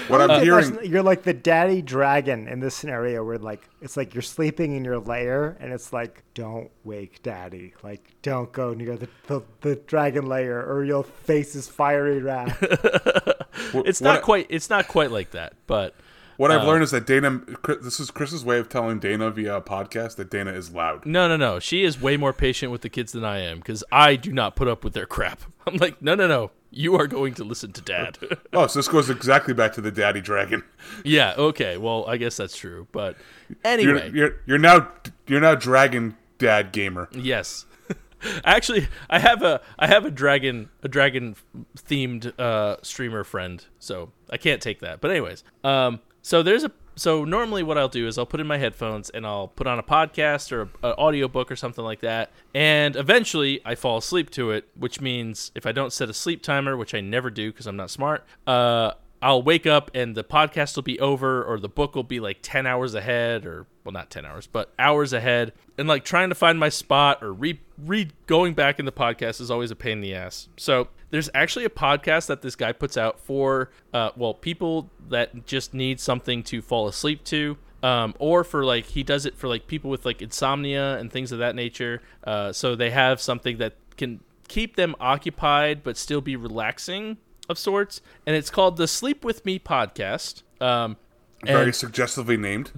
What 0.07 0.21
I'm 0.21 0.29
Okay, 0.31 0.43
hearing, 0.43 0.77
you're 0.83 1.03
like 1.03 1.23
the 1.23 1.33
daddy 1.33 1.81
dragon 1.81 2.47
in 2.47 2.59
this 2.59 2.75
scenario 2.75 3.23
where 3.23 3.38
like 3.38 3.67
it's 3.81 3.95
like 3.97 4.13
you're 4.13 4.21
sleeping 4.21 4.75
in 4.75 4.83
your 4.83 4.99
lair 4.99 5.55
and 5.59 5.71
it's 5.71 5.93
like 5.93 6.23
don't 6.33 6.69
wake 6.83 7.21
daddy 7.23 7.73
like 7.83 8.01
don't 8.21 8.51
go 8.51 8.73
near 8.73 8.97
the, 8.97 9.07
the, 9.27 9.41
the 9.61 9.75
dragon 9.75 10.25
lair 10.25 10.65
or 10.69 10.83
you'll 10.83 11.03
face 11.03 11.53
his 11.53 11.67
fiery 11.69 12.21
wrath 12.21 12.57
It's 13.73 14.01
not 14.01 14.17
I- 14.17 14.21
quite. 14.21 14.47
It's 14.49 14.69
not 14.69 14.88
quite 14.88 15.11
like 15.11 15.31
that, 15.31 15.53
but 15.67 15.95
what 16.38 16.51
I've 16.51 16.61
uh, 16.61 16.67
learned 16.67 16.83
is 16.83 16.91
that 16.91 17.07
Dana. 17.07 17.41
This 17.81 17.99
is 17.99 18.11
Chris's 18.11 18.45
way 18.45 18.59
of 18.59 18.69
telling 18.69 18.99
Dana 18.99 19.31
via 19.31 19.57
a 19.57 19.61
podcast 19.61 20.15
that 20.17 20.29
Dana 20.29 20.51
is 20.51 20.71
loud. 20.71 21.05
no, 21.05 21.27
no, 21.27 21.35
no. 21.38 21.59
She 21.59 21.83
is 21.83 21.99
way 21.99 22.17
more 22.17 22.33
patient 22.33 22.71
with 22.71 22.81
the 22.81 22.89
kids 22.89 23.13
than 23.13 23.25
I 23.25 23.39
am 23.39 23.57
because 23.57 23.83
I 23.91 24.15
do 24.15 24.31
not 24.31 24.55
put 24.55 24.67
up 24.67 24.83
with 24.83 24.93
their 24.93 25.07
crap. 25.07 25.41
I'm 25.68 25.78
like, 25.78 26.01
no, 26.01 26.15
no, 26.15 26.28
no. 26.28 26.51
You 26.72 26.95
are 26.95 27.07
going 27.07 27.34
to 27.36 27.43
listen 27.43 27.72
to 27.74 27.82
dad. 27.82 28.18
Oh, 28.53 28.68
so 28.68 28.80
this 28.80 28.88
goes 28.88 29.09
exactly 29.09 29.53
back 29.53 29.74
to 29.74 29.82
the 29.82 29.91
daddy 29.91 30.22
dragon. 30.22 30.63
yeah. 31.03 31.34
Okay. 31.38 31.78
Well, 31.78 32.05
I 32.07 32.18
guess 32.18 32.38
that's 32.38 32.55
true. 32.57 32.88
But 32.91 33.15
You're, 33.49 33.57
anyway, 33.65 34.11
you're 34.13 34.36
you're 34.45 34.57
now 34.57 34.89
you're 35.28 35.39
now 35.41 35.53
dragon 35.55 36.18
dad 36.39 36.72
gamer. 36.72 37.07
Yes. 37.13 37.65
Actually, 38.43 38.88
I 39.09 39.20
have 39.20 39.43
a 39.43 39.61
I 39.78 39.88
have 39.88 40.05
a 40.05 40.11
dragon 40.11 40.70
a 40.82 40.88
dragon 40.88 41.36
themed 41.78 42.38
uh, 42.39 42.78
streamer 42.82 43.24
friend, 43.24 43.63
so 43.80 44.11
I 44.30 44.38
can't 44.38 44.61
take 44.61 44.80
that. 44.80 45.01
But 45.01 45.11
anyways, 45.11 45.43
um, 45.63 45.99
so 46.22 46.41
there's 46.41 46.63
a 46.63 46.72
so 46.98 47.24
normally 47.24 47.64
what 47.64 47.78
I'll 47.78 47.88
do 47.88 48.08
is 48.08 48.18
I'll 48.18 48.26
put 48.26 48.39
in 48.39 48.48
my 48.48 48.58
headphones 48.58 49.10
and 49.10 49.26
I'll 49.26 49.48
put 49.48 49.68
on 49.68 49.80
a 49.80 49.84
podcast 49.84 50.52
or 50.52 50.64
an 50.64 50.93
audiobook 50.98 51.52
or 51.52 51.56
something 51.56 51.84
like 51.84 52.02
that, 52.02 52.32
and 52.54 52.95
eventually 52.95 53.62
I 53.64 53.76
fall 53.76 53.98
asleep 53.98 54.30
to 54.32 54.52
it. 54.52 54.68
Which 54.76 55.00
means 55.00 55.52
if 55.56 55.66
I 55.66 55.72
don't 55.72 55.93
set 55.93 56.10
a 56.10 56.14
sleep 56.14 56.41
timer, 56.43 56.76
which 56.76 56.93
I 56.93 57.02
never 57.02 57.30
do 57.30 57.52
because 57.52 57.68
I'm 57.68 57.78
not 57.78 57.89
smart, 57.89 58.26
uh, 58.45 58.91
I'll 59.22 59.41
wake 59.41 59.66
up 59.66 59.89
and 59.95 60.16
the 60.16 60.24
podcast 60.24 60.76
will 60.76 60.84
be 60.84 61.00
over 61.00 61.43
or 61.43 61.60
the 61.60 61.70
book 61.70 61.95
will 61.95 62.04
be 62.04 62.20
like 62.20 62.39
10 62.41 62.68
hours 62.68 62.93
ahead 62.93 63.45
or 63.45 63.66
well 63.84 63.91
not 63.91 64.10
10 64.10 64.26
hours 64.26 64.45
but 64.48 64.74
hours 64.78 65.12
ahead 65.14 65.54
and 65.78 65.88
like 65.88 66.04
trying 66.04 66.30
to 66.30 66.36
find 66.36 66.60
my 66.60 66.70
spot 66.70 67.24
or 67.24 67.34
re, 67.34 67.60
re 67.78 68.10
going 68.28 68.54
back 68.54 68.80
in 68.80 68.86
the 68.86 68.91
podcast 68.91 69.41
is 69.41 69.50
always 69.50 69.72
a 69.72 69.76
pain 69.76 69.93
in 69.93 70.02
the 70.02 70.14
ass 70.14 70.50
so 70.58 70.88
there's 71.10 71.30
actually 71.34 71.66
a 71.66 71.70
podcast 71.70 72.28
that 72.28 72.41
this 72.41 72.55
guy 72.55 72.72
puts 72.72 72.97
out 72.97 73.20
for 73.20 73.72
uh, 73.93 74.12
well 74.16 74.34
people 74.34 74.89
that 75.10 75.45
just 75.45 75.74
need 75.74 75.99
something 75.99 76.43
to 76.43 76.62
fall 76.62 76.88
asleep 76.88 77.24
to 77.24 77.58
um, 77.84 78.14
or 78.20 78.43
for 78.43 78.66
like 78.66 78.86
he 78.86 79.03
does 79.03 79.26
it 79.26 79.36
for 79.38 79.47
like 79.47 79.68
people 79.68 79.89
with 79.89 80.05
like 80.05 80.22
insomnia 80.22 80.97
and 80.97 81.12
things 81.12 81.32
of 81.32 81.39
that 81.39 81.55
nature 81.55 82.01
uh, 82.26 82.51
so 82.51 82.76
they 82.76 82.89
have 82.89 83.22
something 83.22 83.58
that 83.58 83.76
can 83.97 84.20
keep 84.47 84.76
them 84.76 84.95
occupied 84.99 85.84
but 85.84 85.97
still 85.97 86.22
be 86.22 86.36
relaxing 86.36 87.18
of 87.49 87.58
sorts, 87.58 88.01
and 88.26 88.36
it's 88.36 88.49
called 88.49 88.78
the 88.78 88.88
Sleep 88.88 89.24
with 89.24 89.45
Me 89.45 89.60
podcast. 89.60 90.43
Um, 90.62 90.97
Very 91.45 91.74
suggestively 91.74 92.38
named. 92.38 92.72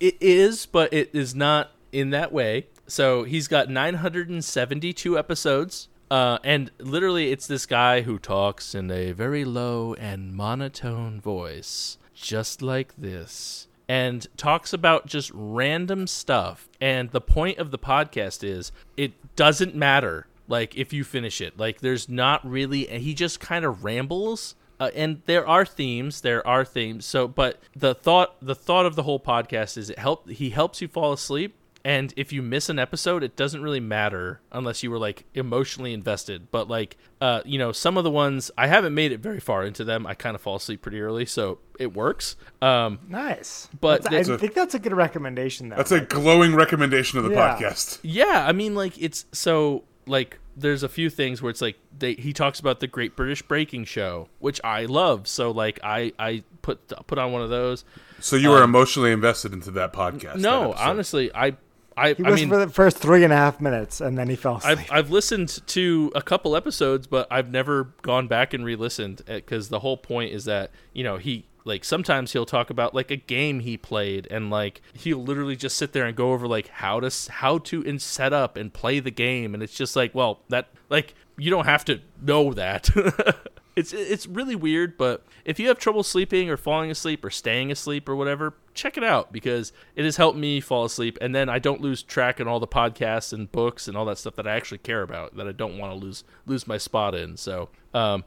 it 0.00 0.16
is, 0.20 0.66
but 0.66 0.92
it 0.92 1.10
is 1.12 1.34
not 1.34 1.72
in 1.92 2.10
that 2.10 2.32
way. 2.32 2.66
So 2.86 3.24
he's 3.24 3.48
got 3.48 3.70
972 3.70 5.18
episodes. 5.18 5.88
Uh, 6.10 6.38
and 6.44 6.70
literally, 6.78 7.32
it's 7.32 7.46
this 7.46 7.66
guy 7.66 8.02
who 8.02 8.18
talks 8.18 8.74
in 8.74 8.90
a 8.90 9.12
very 9.12 9.44
low 9.44 9.94
and 9.94 10.34
monotone 10.34 11.20
voice, 11.20 11.98
just 12.14 12.62
like 12.62 12.94
this, 12.96 13.68
and 13.88 14.26
talks 14.36 14.72
about 14.72 15.06
just 15.06 15.30
random 15.34 16.06
stuff. 16.06 16.68
And 16.80 17.10
the 17.10 17.20
point 17.20 17.58
of 17.58 17.70
the 17.70 17.78
podcast 17.78 18.44
is 18.44 18.70
it 18.96 19.12
doesn't 19.36 19.74
matter, 19.74 20.26
like, 20.46 20.76
if 20.76 20.92
you 20.92 21.04
finish 21.04 21.40
it. 21.40 21.58
Like, 21.58 21.80
there's 21.80 22.08
not 22.08 22.48
really, 22.48 22.86
he 22.86 23.14
just 23.14 23.40
kind 23.40 23.64
of 23.64 23.84
rambles 23.84 24.54
uh, 24.80 24.90
and 24.94 25.22
there 25.26 25.46
are 25.46 25.64
themes 25.64 26.20
there 26.22 26.46
are 26.46 26.64
themes 26.64 27.04
so 27.06 27.28
but 27.28 27.58
the 27.76 27.94
thought 27.94 28.36
the 28.42 28.54
thought 28.54 28.86
of 28.86 28.96
the 28.96 29.04
whole 29.04 29.20
podcast 29.20 29.76
is 29.78 29.90
it 29.90 29.98
help 29.98 30.28
he 30.28 30.50
helps 30.50 30.82
you 30.82 30.88
fall 30.88 31.12
asleep 31.12 31.54
and 31.84 32.14
if 32.16 32.32
you 32.32 32.40
miss 32.42 32.68
an 32.68 32.78
episode 32.78 33.22
it 33.22 33.36
doesn't 33.36 33.62
really 33.62 33.80
matter 33.80 34.40
unless 34.52 34.82
you 34.82 34.90
were 34.90 34.98
like 34.98 35.24
emotionally 35.34 35.92
invested 35.92 36.50
but 36.50 36.68
like 36.68 36.96
uh 37.20 37.40
you 37.44 37.58
know 37.58 37.72
some 37.72 37.96
of 37.98 38.04
the 38.04 38.10
ones 38.10 38.50
i 38.56 38.66
haven't 38.66 38.94
made 38.94 39.12
it 39.12 39.20
very 39.20 39.40
far 39.40 39.64
into 39.64 39.84
them 39.84 40.06
i 40.06 40.14
kind 40.14 40.34
of 40.34 40.40
fall 40.40 40.56
asleep 40.56 40.80
pretty 40.80 41.00
early 41.00 41.26
so 41.26 41.58
it 41.78 41.92
works 41.92 42.36
um 42.62 42.98
nice 43.08 43.68
But 43.80 44.02
That's- 44.04 44.26
the- 44.28 44.34
I 44.34 44.36
think 44.38 44.54
that's 44.54 44.74
a 44.74 44.78
good 44.78 44.94
recommendation 44.94 45.68
though 45.68 45.76
That's 45.76 45.92
a 45.92 46.00
glowing 46.00 46.54
recommendation 46.54 47.18
of 47.18 47.24
the 47.24 47.30
Yeah. 47.32 47.56
podcast. 47.58 47.98
Yeah, 48.02 48.44
I 48.48 48.52
mean, 48.52 48.74
like 48.74 48.94
it's 49.00 49.26
so 49.32 49.84
like 50.06 50.38
there's 50.56 50.82
a 50.84 50.88
few 50.88 51.10
things 51.10 51.42
where 51.42 51.50
it's 51.50 51.60
like 51.60 51.76
they, 51.98 52.14
he 52.14 52.32
talks 52.32 52.60
about 52.60 52.78
the 52.80 52.86
Great 52.86 53.16
British 53.16 53.42
Baking 53.42 53.84
Show, 53.86 54.28
which 54.38 54.60
I 54.62 54.84
love. 54.84 55.26
So 55.26 55.50
like 55.50 55.80
I 55.82 56.12
I 56.18 56.44
put 56.62 56.92
put 57.08 57.18
on 57.18 57.32
one 57.32 57.42
of 57.42 57.50
those. 57.50 57.84
So 58.20 58.36
you 58.36 58.50
were 58.50 58.62
emotionally 58.62 59.10
invested 59.10 59.52
into 59.52 59.70
that 59.72 59.92
podcast. 59.92 60.36
Um, 60.36 60.42
No, 60.42 60.68
that 60.72 60.78
honestly, 60.80 61.34
I 61.34 61.56
I 61.96 62.14
he 62.14 62.24
I 62.24 62.30
was 62.30 62.40
mean. 62.40 62.48
for 62.48 62.58
the 62.58 62.68
first 62.68 62.98
three 62.98 63.24
and 63.24 63.32
a 63.32 63.36
half 63.36 63.60
minutes 63.60 64.00
and 64.00 64.18
then 64.18 64.28
he 64.28 64.36
fell 64.36 64.56
asleep 64.56 64.78
I've, 64.78 64.92
I've 64.92 65.10
listened 65.10 65.66
to 65.68 66.12
a 66.14 66.22
couple 66.22 66.56
episodes, 66.56 67.06
but 67.06 67.26
I've 67.30 67.50
never 67.50 67.94
gone 68.02 68.26
back 68.26 68.52
and 68.54 68.64
re-listened 68.64 69.22
eh, 69.26 69.36
because 69.36 69.68
the 69.68 69.80
whole 69.80 69.96
point 69.96 70.32
is 70.32 70.44
that 70.44 70.70
you 70.92 71.04
know 71.04 71.16
he 71.16 71.46
like 71.64 71.84
sometimes 71.84 72.32
he'll 72.32 72.46
talk 72.46 72.70
about 72.70 72.94
like 72.94 73.10
a 73.10 73.16
game 73.16 73.60
he 73.60 73.76
played 73.76 74.28
and 74.30 74.50
like 74.50 74.82
he'll 74.92 75.22
literally 75.22 75.56
just 75.56 75.76
sit 75.76 75.92
there 75.92 76.04
and 76.04 76.16
go 76.16 76.32
over 76.32 76.46
like 76.46 76.68
how 76.68 77.00
to 77.00 77.10
how 77.32 77.58
to 77.58 77.82
in 77.82 77.98
set 77.98 78.32
up 78.32 78.56
and 78.56 78.72
play 78.72 79.00
the 79.00 79.10
game 79.10 79.54
and 79.54 79.62
it's 79.62 79.74
just 79.74 79.96
like 79.96 80.14
well 80.14 80.40
that 80.48 80.68
like 80.90 81.14
you 81.36 81.50
don't 81.50 81.64
have 81.66 81.84
to 81.84 82.00
know 82.20 82.52
that 82.52 82.90
it's 83.76 83.92
it's 83.92 84.26
really 84.26 84.54
weird 84.56 84.96
but 84.96 85.24
if 85.44 85.58
you 85.58 85.68
have 85.68 85.78
trouble 85.78 86.02
sleeping 86.02 86.48
or 86.48 86.56
falling 86.56 86.90
asleep 86.90 87.24
or 87.24 87.30
staying 87.30 87.70
asleep 87.72 88.08
or 88.08 88.14
whatever 88.16 88.54
check 88.74 88.96
it 88.96 89.04
out 89.04 89.32
because 89.32 89.72
it 89.96 90.04
has 90.04 90.16
helped 90.16 90.38
me 90.38 90.60
fall 90.60 90.84
asleep 90.84 91.18
and 91.20 91.34
then 91.34 91.48
I 91.48 91.58
don't 91.58 91.80
lose 91.80 92.02
track 92.02 92.40
in 92.40 92.46
all 92.48 92.60
the 92.60 92.66
podcasts 92.68 93.32
and 93.32 93.50
books 93.50 93.88
and 93.88 93.96
all 93.96 94.04
that 94.06 94.18
stuff 94.18 94.36
that 94.36 94.46
I 94.46 94.54
actually 94.54 94.78
care 94.78 95.02
about 95.02 95.36
that 95.36 95.46
I 95.48 95.52
don't 95.52 95.78
want 95.78 95.92
to 95.92 95.98
lose 95.98 96.24
lose 96.46 96.66
my 96.66 96.78
spot 96.78 97.14
in 97.14 97.36
so 97.36 97.68
um 97.92 98.24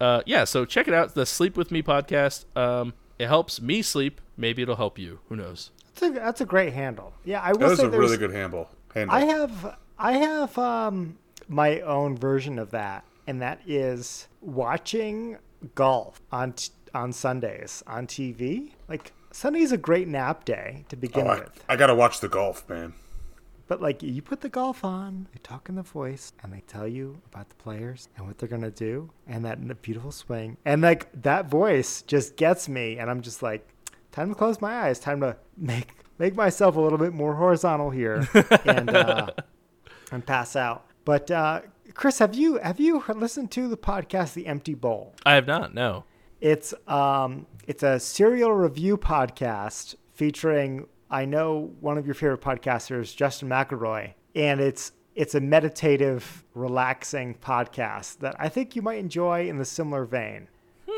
uh, 0.00 0.22
yeah, 0.26 0.44
so 0.44 0.64
check 0.64 0.86
it 0.86 0.94
out. 0.94 1.16
The 1.16 1.26
Sleep 1.26 1.56
with 1.56 1.72
Me 1.72 1.82
podcast. 1.82 2.44
Um, 2.56 2.94
it 3.18 3.26
helps 3.26 3.60
me 3.60 3.82
sleep. 3.82 4.20
Maybe 4.36 4.62
it'll 4.62 4.76
help 4.76 4.96
you. 4.96 5.18
Who 5.28 5.34
knows? 5.34 5.72
that's, 5.92 6.02
a, 6.02 6.10
that's 6.10 6.40
a 6.40 6.44
great 6.44 6.72
handle 6.72 7.12
yeah 7.24 7.40
i 7.42 7.50
will 7.50 7.58
That 7.58 7.70
is 7.72 7.78
say 7.80 7.86
a 7.86 7.90
really 7.90 8.16
good 8.16 8.32
handle. 8.32 8.70
handle. 8.94 9.16
I 9.16 9.24
have 9.24 9.76
I 9.98 10.12
have 10.12 10.56
um 10.56 11.18
my 11.48 11.80
own 11.80 12.16
version 12.16 12.58
of 12.60 12.70
that, 12.70 13.02
and 13.26 13.42
that 13.42 13.60
is 13.66 14.28
watching 14.40 15.38
golf 15.74 16.20
on 16.32 16.52
t- 16.52 16.70
on 16.94 17.12
Sundays 17.12 17.82
on 17.86 18.06
TV. 18.06 18.72
Like 18.88 19.12
Sunday's 19.32 19.72
a 19.72 19.76
great 19.76 20.08
nap 20.08 20.44
day 20.44 20.84
to 20.88 20.96
begin 20.96 21.26
Oh, 21.26 21.30
I, 21.30 21.38
with, 21.40 21.64
I 21.68 21.76
gotta 21.76 21.94
watch 21.94 22.20
the 22.20 22.28
golf, 22.28 22.68
man. 22.68 22.94
but 23.66 23.82
like 23.82 24.02
you 24.02 24.22
put 24.22 24.40
the 24.40 24.48
golf 24.48 24.84
on, 24.84 25.26
they 25.32 25.38
talk 25.42 25.68
in 25.68 25.74
the 25.74 25.82
voice, 25.82 26.32
and 26.42 26.52
they 26.52 26.62
tell 26.66 26.88
you 26.88 27.20
about 27.32 27.48
the 27.50 27.54
players 27.56 28.08
and 28.16 28.26
what 28.26 28.38
they're 28.38 28.48
gonna 28.48 28.70
do, 28.70 29.10
and 29.26 29.44
that 29.44 29.82
beautiful 29.82 30.12
swing, 30.12 30.56
and 30.64 30.80
like 30.82 31.08
that 31.22 31.46
voice 31.50 32.02
just 32.02 32.36
gets 32.36 32.68
me, 32.68 32.98
and 32.98 33.10
I'm 33.10 33.20
just 33.20 33.42
like, 33.42 33.68
time 34.12 34.30
to 34.30 34.34
close 34.34 34.60
my 34.60 34.74
eyes, 34.82 34.98
time 34.98 35.20
to 35.20 35.36
make 35.56 35.88
make 36.18 36.34
myself 36.34 36.76
a 36.76 36.80
little 36.80 36.98
bit 36.98 37.12
more 37.12 37.34
horizontal 37.34 37.90
here, 37.90 38.26
and. 38.64 38.90
uh 38.90 39.30
and 40.10 40.24
pass 40.24 40.56
out. 40.56 40.86
But 41.08 41.30
uh, 41.30 41.62
Chris, 41.94 42.18
have 42.18 42.34
you 42.34 42.58
have 42.58 42.78
you 42.78 43.02
listened 43.14 43.50
to 43.52 43.66
the 43.66 43.78
podcast 43.78 44.34
The 44.34 44.46
Empty 44.46 44.74
Bowl? 44.74 45.14
I 45.24 45.36
have 45.36 45.46
not. 45.46 45.72
No. 45.72 46.04
It's 46.38 46.74
um 46.86 47.46
it's 47.66 47.82
a 47.82 47.98
cereal 47.98 48.52
review 48.52 48.98
podcast 48.98 49.94
featuring 50.12 50.86
I 51.10 51.24
know 51.24 51.72
one 51.80 51.96
of 51.96 52.04
your 52.04 52.14
favorite 52.14 52.42
podcasters, 52.42 53.16
Justin 53.16 53.48
McElroy, 53.48 54.12
and 54.34 54.60
it's 54.60 54.92
it's 55.14 55.34
a 55.34 55.40
meditative, 55.40 56.44
relaxing 56.52 57.36
podcast 57.36 58.18
that 58.18 58.36
I 58.38 58.50
think 58.50 58.76
you 58.76 58.82
might 58.82 58.98
enjoy 58.98 59.48
in 59.48 59.56
the 59.56 59.64
similar 59.64 60.04
vein. 60.04 60.46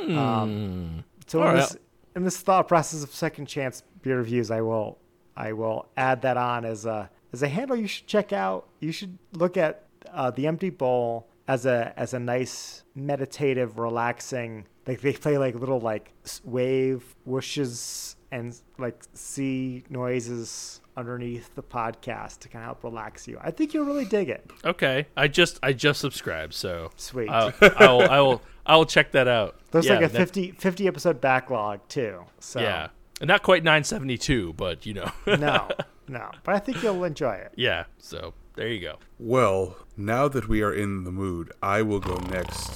Um, 0.08 1.04
so 1.28 1.38
in 1.38 1.44
right. 1.44 1.54
this 1.54 1.76
in 2.16 2.24
this 2.24 2.36
thought 2.38 2.66
process 2.66 3.04
of 3.04 3.14
second 3.14 3.46
chance 3.46 3.84
beer 4.02 4.18
reviews, 4.18 4.50
I 4.50 4.60
will 4.60 4.98
I 5.36 5.52
will 5.52 5.86
add 5.96 6.22
that 6.22 6.36
on 6.36 6.64
as 6.64 6.84
a 6.84 7.08
as 7.32 7.44
a 7.44 7.48
handle 7.48 7.76
you 7.76 7.86
should 7.86 8.08
check 8.08 8.32
out. 8.32 8.66
You 8.80 8.90
should 8.90 9.16
look 9.34 9.56
at 9.56 9.84
uh, 10.12 10.30
the 10.30 10.46
Empty 10.46 10.70
Bowl 10.70 11.28
as 11.48 11.66
a 11.66 11.92
as 11.96 12.14
a 12.14 12.18
nice 12.18 12.84
meditative, 12.94 13.78
relaxing. 13.78 14.66
Like 14.86 15.00
they 15.00 15.12
play 15.12 15.38
like 15.38 15.54
little 15.54 15.80
like 15.80 16.12
wave 16.44 17.14
whooshes 17.28 18.16
and 18.32 18.54
like 18.78 19.00
sea 19.14 19.84
noises 19.90 20.80
underneath 20.96 21.54
the 21.54 21.62
podcast 21.62 22.40
to 22.40 22.48
kind 22.48 22.62
of 22.64 22.66
help 22.68 22.84
relax 22.84 23.26
you. 23.26 23.38
I 23.40 23.50
think 23.50 23.72
you'll 23.74 23.84
really 23.86 24.04
dig 24.04 24.28
it. 24.28 24.48
Okay. 24.64 25.06
I 25.16 25.28
just 25.28 25.58
I 25.62 25.72
just 25.72 26.00
subscribed, 26.00 26.54
so 26.54 26.90
Sweet. 26.96 27.28
I'll, 27.28 27.52
I 27.60 27.86
will 27.90 28.02
I 28.10 28.20
will 28.20 28.42
I 28.66 28.76
will 28.76 28.86
check 28.86 29.12
that 29.12 29.28
out. 29.28 29.56
There's 29.70 29.86
Yeah, 29.86 29.94
like 29.94 30.04
a 30.04 30.08
that- 30.08 30.18
50, 30.18 30.52
50 30.52 30.86
episode 30.86 31.20
backlog 31.20 31.86
too. 31.88 32.24
So 32.38 32.60
Yeah. 32.60 32.88
Not 33.22 33.42
quite 33.42 33.62
972, 33.64 34.54
but 34.54 34.86
you 34.86 34.94
know. 34.94 35.10
no, 35.26 35.68
no. 36.08 36.30
But 36.42 36.54
I 36.54 36.58
think 36.58 36.82
you'll 36.82 37.04
enjoy 37.04 37.34
it. 37.34 37.52
yeah. 37.56 37.84
So 37.98 38.32
there 38.56 38.68
you 38.68 38.80
go. 38.80 38.96
Well, 39.18 39.76
now 39.96 40.28
that 40.28 40.48
we 40.48 40.62
are 40.62 40.72
in 40.72 41.04
the 41.04 41.12
mood, 41.12 41.52
I 41.62 41.82
will 41.82 42.00
go 42.00 42.16
next. 42.16 42.70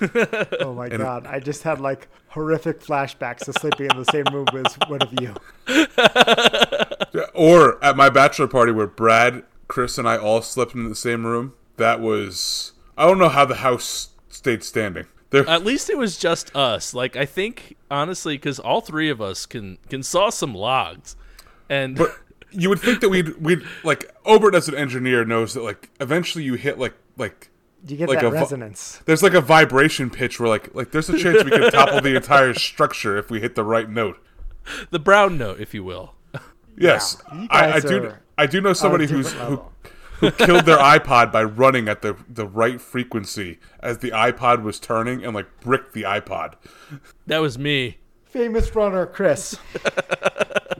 Oh 0.60 0.74
my 0.74 0.88
god! 0.88 1.28
I 1.28 1.38
just 1.38 1.62
had 1.62 1.80
like 1.80 2.08
horrific 2.26 2.80
flashbacks 2.80 3.44
to 3.44 3.52
sleeping 3.52 3.88
in 3.88 3.96
the 3.96 4.04
same 4.06 4.24
room 4.32 4.46
as 4.66 4.74
one 4.88 5.00
of 5.00 5.12
you. 5.20 5.34
Or 7.34 7.82
at 7.84 7.96
my 7.96 8.08
bachelor 8.10 8.48
party 8.48 8.72
where 8.72 8.86
Brad, 8.86 9.44
Chris, 9.68 9.98
and 9.98 10.08
I 10.08 10.16
all 10.16 10.42
slept 10.42 10.74
in 10.74 10.88
the 10.88 10.94
same 10.94 11.26
room. 11.26 11.54
That 11.76 12.00
was 12.00 12.72
I 12.96 13.06
don't 13.06 13.18
know 13.18 13.28
how 13.28 13.44
the 13.44 13.56
house 13.56 14.10
stayed 14.28 14.64
standing. 14.64 15.06
There, 15.30 15.48
At 15.48 15.64
least 15.64 15.88
it 15.88 15.96
was 15.98 16.18
just 16.18 16.54
us. 16.56 16.94
Like 16.94 17.14
I 17.16 17.24
think 17.26 17.76
honestly, 17.90 18.34
because 18.36 18.58
all 18.58 18.80
three 18.80 19.08
of 19.08 19.20
us 19.20 19.46
can 19.46 19.78
can 19.88 20.02
saw 20.02 20.30
some 20.30 20.54
logs, 20.54 21.16
and 21.68 21.96
but 21.96 22.16
you 22.52 22.68
would 22.68 22.80
think 22.80 23.00
that 23.00 23.08
we'd 23.08 23.36
we'd 23.40 23.62
like 23.84 24.14
Obert 24.26 24.54
as 24.54 24.68
an 24.68 24.74
engineer 24.74 25.24
knows 25.24 25.54
that 25.54 25.62
like 25.62 25.90
eventually 26.00 26.44
you 26.44 26.54
hit 26.54 26.78
like 26.78 26.94
like 27.16 27.48
You 27.86 27.96
get 27.96 28.08
Like 28.08 28.20
that 28.20 28.26
a 28.26 28.30
vo- 28.30 28.36
resonance. 28.36 29.00
there's 29.06 29.22
like 29.22 29.34
a 29.34 29.40
vibration 29.40 30.10
pitch 30.10 30.38
where 30.38 30.48
like 30.48 30.74
like 30.74 30.90
there's 30.92 31.08
a 31.08 31.18
chance 31.18 31.42
we 31.44 31.50
could 31.50 31.72
topple 31.72 32.00
the 32.00 32.14
entire 32.16 32.54
structure 32.54 33.16
if 33.18 33.30
we 33.30 33.40
hit 33.40 33.54
the 33.54 33.64
right 33.64 33.88
note. 33.90 34.18
the 34.90 34.98
brown 34.98 35.36
note, 35.38 35.60
if 35.60 35.74
you 35.74 35.82
will. 35.84 36.14
Yes, 36.76 37.22
you 37.34 37.48
I, 37.50 37.72
I 37.74 37.80
do. 37.80 38.14
I 38.38 38.46
do 38.46 38.60
know 38.62 38.72
somebody 38.72 39.04
different 39.06 39.26
who's 39.26 39.32
who, 39.34 39.62
who 40.20 40.30
killed 40.46 40.64
their 40.64 40.78
iPod 40.78 41.30
by 41.30 41.44
running 41.44 41.86
at 41.86 42.00
the 42.00 42.16
the 42.28 42.46
right 42.46 42.80
frequency 42.80 43.58
as 43.80 43.98
the 43.98 44.10
iPod 44.10 44.62
was 44.62 44.80
turning 44.80 45.22
and 45.22 45.34
like 45.34 45.48
bricked 45.60 45.92
the 45.92 46.04
iPod. 46.04 46.54
That 47.26 47.38
was 47.42 47.58
me. 47.58 47.98
Famous 48.24 48.74
runner 48.74 49.04
Chris. 49.04 49.58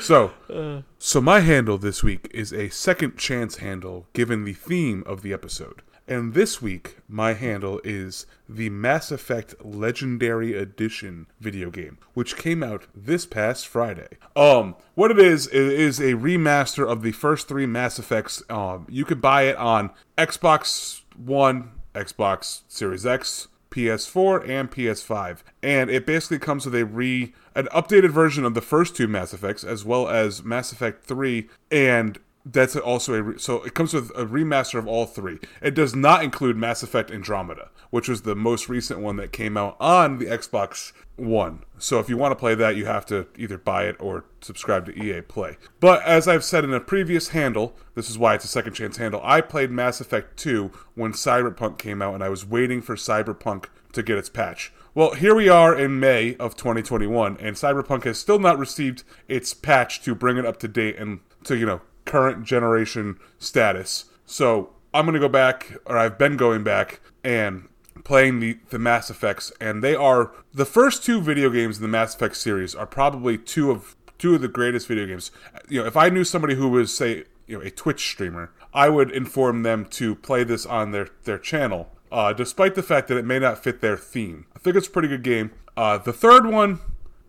So, 0.00 0.32
so 0.98 1.20
my 1.20 1.40
handle 1.40 1.78
this 1.78 2.02
week 2.02 2.28
is 2.32 2.52
a 2.52 2.68
second 2.68 3.16
chance 3.16 3.56
handle 3.56 4.06
given 4.12 4.44
the 4.44 4.52
theme 4.52 5.02
of 5.06 5.22
the 5.22 5.32
episode. 5.32 5.82
And 6.10 6.34
this 6.34 6.60
week, 6.60 6.96
my 7.08 7.34
handle 7.34 7.80
is 7.84 8.26
the 8.48 8.68
Mass 8.68 9.12
Effect 9.12 9.54
Legendary 9.64 10.58
Edition 10.58 11.28
video 11.38 11.70
game, 11.70 11.98
which 12.14 12.36
came 12.36 12.64
out 12.64 12.88
this 12.92 13.26
past 13.26 13.68
Friday. 13.68 14.18
Um, 14.34 14.74
what 14.96 15.12
it 15.12 15.20
is, 15.20 15.46
it 15.46 15.54
is 15.54 16.00
a 16.00 16.14
remaster 16.14 16.84
of 16.84 17.02
the 17.02 17.12
first 17.12 17.46
three 17.46 17.64
Mass 17.64 18.00
Effects. 18.00 18.42
Um, 18.50 18.88
you 18.90 19.04
could 19.04 19.20
buy 19.20 19.42
it 19.42 19.56
on 19.56 19.90
Xbox 20.18 21.02
One, 21.16 21.70
Xbox 21.94 22.62
Series 22.66 23.06
X, 23.06 23.46
PS4 23.70 24.48
and 24.48 24.68
PS5, 24.68 25.38
and 25.62 25.90
it 25.90 26.06
basically 26.06 26.40
comes 26.40 26.64
with 26.64 26.74
a 26.74 26.84
re 26.84 27.32
an 27.54 27.66
updated 27.66 28.10
version 28.10 28.44
of 28.44 28.54
the 28.54 28.60
first 28.60 28.96
two 28.96 29.08
Mass 29.08 29.32
Effects 29.32 29.64
as 29.64 29.84
well 29.84 30.08
as 30.08 30.44
Mass 30.44 30.72
Effect 30.72 31.04
3 31.04 31.48
and 31.70 32.18
that's 32.44 32.76
also 32.76 33.14
a 33.14 33.22
re- 33.22 33.38
so 33.38 33.62
it 33.62 33.74
comes 33.74 33.92
with 33.92 34.10
a 34.10 34.24
remaster 34.24 34.78
of 34.78 34.86
all 34.86 35.06
three. 35.06 35.38
It 35.60 35.74
does 35.74 35.94
not 35.94 36.24
include 36.24 36.56
Mass 36.56 36.82
Effect 36.82 37.10
Andromeda, 37.10 37.70
which 37.90 38.08
was 38.08 38.22
the 38.22 38.34
most 38.34 38.68
recent 38.68 39.00
one 39.00 39.16
that 39.16 39.32
came 39.32 39.56
out 39.56 39.76
on 39.78 40.18
the 40.18 40.26
Xbox 40.26 40.92
One. 41.16 41.64
So 41.78 41.98
if 41.98 42.08
you 42.08 42.16
want 42.16 42.32
to 42.32 42.36
play 42.36 42.54
that, 42.54 42.76
you 42.76 42.86
have 42.86 43.04
to 43.06 43.26
either 43.36 43.58
buy 43.58 43.84
it 43.84 43.96
or 44.00 44.24
subscribe 44.40 44.86
to 44.86 44.98
EA 44.98 45.20
Play. 45.20 45.58
But 45.80 46.02
as 46.02 46.26
I've 46.26 46.44
said 46.44 46.64
in 46.64 46.72
a 46.72 46.80
previous 46.80 47.28
handle, 47.28 47.76
this 47.94 48.08
is 48.08 48.18
why 48.18 48.34
it's 48.34 48.44
a 48.44 48.48
second 48.48 48.72
chance 48.72 48.96
handle. 48.96 49.20
I 49.22 49.42
played 49.42 49.70
Mass 49.70 50.00
Effect 50.00 50.38
2 50.38 50.70
when 50.94 51.12
Cyberpunk 51.12 51.78
came 51.78 52.00
out 52.00 52.14
and 52.14 52.24
I 52.24 52.30
was 52.30 52.46
waiting 52.46 52.80
for 52.80 52.96
Cyberpunk 52.96 53.66
to 53.92 54.02
get 54.02 54.18
its 54.18 54.30
patch. 54.30 54.72
Well, 54.92 55.14
here 55.14 55.36
we 55.36 55.48
are 55.48 55.78
in 55.78 56.00
May 56.00 56.34
of 56.36 56.56
2021 56.56 57.36
and 57.38 57.54
Cyberpunk 57.54 58.02
has 58.02 58.18
still 58.18 58.40
not 58.40 58.58
received 58.58 59.04
its 59.28 59.54
patch 59.54 60.02
to 60.02 60.16
bring 60.16 60.36
it 60.36 60.44
up 60.44 60.58
to 60.60 60.68
date 60.68 60.96
and 60.98 61.20
to, 61.44 61.56
you 61.56 61.64
know, 61.64 61.80
current 62.04 62.42
generation 62.42 63.20
status. 63.38 64.06
So 64.26 64.70
I'm 64.92 65.04
going 65.04 65.14
to 65.14 65.20
go 65.20 65.28
back, 65.28 65.76
or 65.86 65.96
I've 65.96 66.18
been 66.18 66.36
going 66.36 66.64
back 66.64 67.00
and 67.22 67.68
playing 68.02 68.40
the, 68.40 68.58
the 68.70 68.80
Mass 68.80 69.10
Effects, 69.10 69.52
and 69.60 69.84
they 69.84 69.94
are 69.94 70.32
the 70.52 70.64
first 70.64 71.04
two 71.04 71.20
video 71.20 71.50
games 71.50 71.76
in 71.76 71.82
the 71.82 71.88
Mass 71.88 72.16
Effect 72.16 72.36
series 72.36 72.74
are 72.74 72.86
probably 72.86 73.38
two 73.38 73.70
of 73.70 73.94
two 74.18 74.34
of 74.34 74.40
the 74.40 74.48
greatest 74.48 74.88
video 74.88 75.06
games. 75.06 75.30
You 75.68 75.82
know, 75.82 75.86
if 75.86 75.96
I 75.96 76.08
knew 76.08 76.24
somebody 76.24 76.56
who 76.56 76.68
was 76.68 76.92
say 76.92 77.24
you 77.46 77.58
know 77.58 77.64
a 77.64 77.70
Twitch 77.70 78.08
streamer, 78.08 78.52
I 78.74 78.88
would 78.88 79.12
inform 79.12 79.62
them 79.62 79.84
to 79.90 80.16
play 80.16 80.42
this 80.42 80.66
on 80.66 80.90
their 80.90 81.10
their 81.24 81.38
channel. 81.38 81.90
Uh, 82.10 82.32
despite 82.32 82.74
the 82.74 82.82
fact 82.82 83.08
that 83.08 83.16
it 83.16 83.24
may 83.24 83.38
not 83.38 83.62
fit 83.62 83.80
their 83.80 83.96
theme, 83.96 84.46
I 84.54 84.58
think 84.58 84.76
it's 84.76 84.88
a 84.88 84.90
pretty 84.90 85.08
good 85.08 85.22
game. 85.22 85.52
Uh, 85.76 85.98
the 85.98 86.12
third 86.12 86.46
one, 86.46 86.80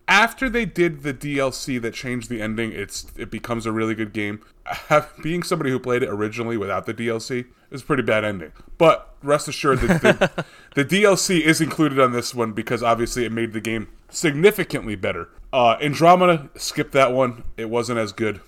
after 0.08 0.50
they 0.50 0.64
did 0.64 1.02
the 1.02 1.14
DLC 1.14 1.80
that 1.80 1.94
changed 1.94 2.28
the 2.28 2.42
ending, 2.42 2.72
it's 2.72 3.06
it 3.16 3.30
becomes 3.30 3.66
a 3.66 3.72
really 3.72 3.94
good 3.94 4.12
game. 4.12 4.40
Being 5.22 5.42
somebody 5.42 5.70
who 5.70 5.78
played 5.78 6.02
it 6.02 6.08
originally 6.08 6.56
without 6.56 6.86
the 6.86 6.94
DLC 6.94 7.46
is 7.70 7.82
a 7.82 7.84
pretty 7.84 8.02
bad 8.02 8.24
ending. 8.24 8.52
But 8.78 9.14
rest 9.22 9.48
assured 9.48 9.80
that 9.80 10.02
the, 10.02 10.44
the 10.74 10.84
DLC 10.84 11.40
is 11.40 11.60
included 11.60 11.98
on 11.98 12.12
this 12.12 12.34
one 12.34 12.52
because 12.52 12.82
obviously 12.82 13.24
it 13.24 13.32
made 13.32 13.52
the 13.52 13.60
game 13.60 13.88
significantly 14.10 14.96
better. 14.96 15.28
Uh, 15.52 15.76
Andromeda, 15.80 16.50
skip 16.56 16.92
that 16.92 17.12
one. 17.12 17.44
It 17.56 17.70
wasn't 17.70 17.98
as 17.98 18.12
good. 18.12 18.40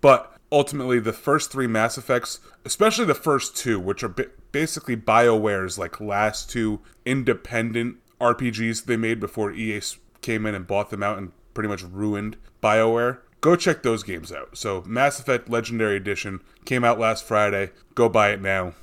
But 0.00 0.33
ultimately, 0.54 1.00
the 1.00 1.12
first 1.12 1.50
three 1.50 1.66
Mass 1.66 1.98
Effects, 1.98 2.38
especially 2.64 3.04
the 3.04 3.14
first 3.14 3.56
two, 3.56 3.80
which 3.80 4.04
are 4.04 4.08
ba- 4.08 4.30
basically 4.52 4.96
BioWare's 4.96 5.78
like 5.78 6.00
last 6.00 6.48
two 6.48 6.80
independent 7.04 7.96
RPGs 8.20 8.84
they 8.84 8.96
made 8.96 9.18
before 9.18 9.52
EA 9.52 9.80
came 10.22 10.46
in 10.46 10.54
and 10.54 10.66
bought 10.66 10.90
them 10.90 11.02
out 11.02 11.18
and 11.18 11.32
pretty 11.54 11.68
much 11.68 11.82
ruined 11.82 12.36
BioWare. 12.62 13.18
Go 13.40 13.56
check 13.56 13.82
those 13.82 14.04
games 14.04 14.30
out. 14.30 14.56
So, 14.56 14.82
Mass 14.86 15.18
Effect 15.18 15.50
Legendary 15.50 15.96
Edition 15.96 16.40
came 16.64 16.84
out 16.84 17.00
last 17.00 17.24
Friday. 17.24 17.72
Go 17.96 18.08
buy 18.08 18.30
it 18.30 18.40
now. 18.40 18.74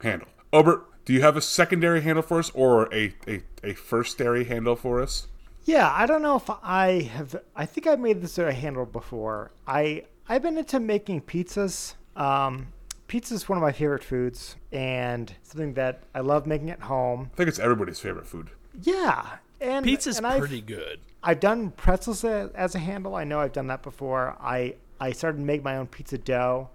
Handle. 0.00 0.28
Obert, 0.52 0.84
do 1.04 1.12
you 1.12 1.22
have 1.22 1.36
a 1.36 1.40
secondary 1.40 2.02
handle 2.02 2.22
for 2.22 2.40
us 2.40 2.50
or 2.50 2.92
a, 2.92 3.14
a, 3.28 3.42
a 3.62 3.74
firstary 3.74 4.44
handle 4.44 4.74
for 4.74 5.00
us? 5.00 5.28
Yeah, 5.64 5.92
I 5.94 6.06
don't 6.06 6.22
know 6.22 6.36
if 6.36 6.50
I 6.50 7.02
have. 7.12 7.36
I 7.54 7.66
think 7.66 7.86
I 7.86 7.94
made 7.94 8.20
this 8.20 8.36
a 8.36 8.52
handle 8.52 8.84
before. 8.84 9.52
I 9.66 10.02
I've 10.28 10.42
been 10.42 10.56
into 10.58 10.80
making 10.80 11.22
pizzas. 11.22 11.94
Um, 12.16 12.68
pizza 13.08 13.34
is 13.34 13.48
one 13.48 13.58
of 13.58 13.62
my 13.62 13.72
favorite 13.72 14.04
foods 14.04 14.56
and 14.70 15.32
something 15.42 15.74
that 15.74 16.02
I 16.14 16.20
love 16.20 16.46
making 16.46 16.70
at 16.70 16.80
home. 16.80 17.30
I 17.32 17.36
think 17.36 17.48
it's 17.48 17.58
everybody's 17.58 17.98
favorite 18.00 18.26
food. 18.26 18.50
Yeah, 18.82 19.36
and 19.60 19.84
Pizza's 19.84 20.16
and 20.18 20.26
I've- 20.26 20.40
pretty 20.40 20.60
good. 20.62 21.00
I've 21.22 21.38
done 21.40 21.70
pretzels 21.70 22.24
as 22.24 22.74
a 22.74 22.78
handle. 22.80 23.14
I 23.14 23.24
know 23.24 23.38
I've 23.40 23.52
done 23.52 23.68
that 23.68 23.82
before. 23.82 24.36
I 24.40 24.74
I 25.00 25.12
started 25.12 25.38
to 25.38 25.44
make 25.44 25.62
my 25.62 25.76
own 25.76 25.86
pizza 25.86 26.18
dough. 26.18 26.68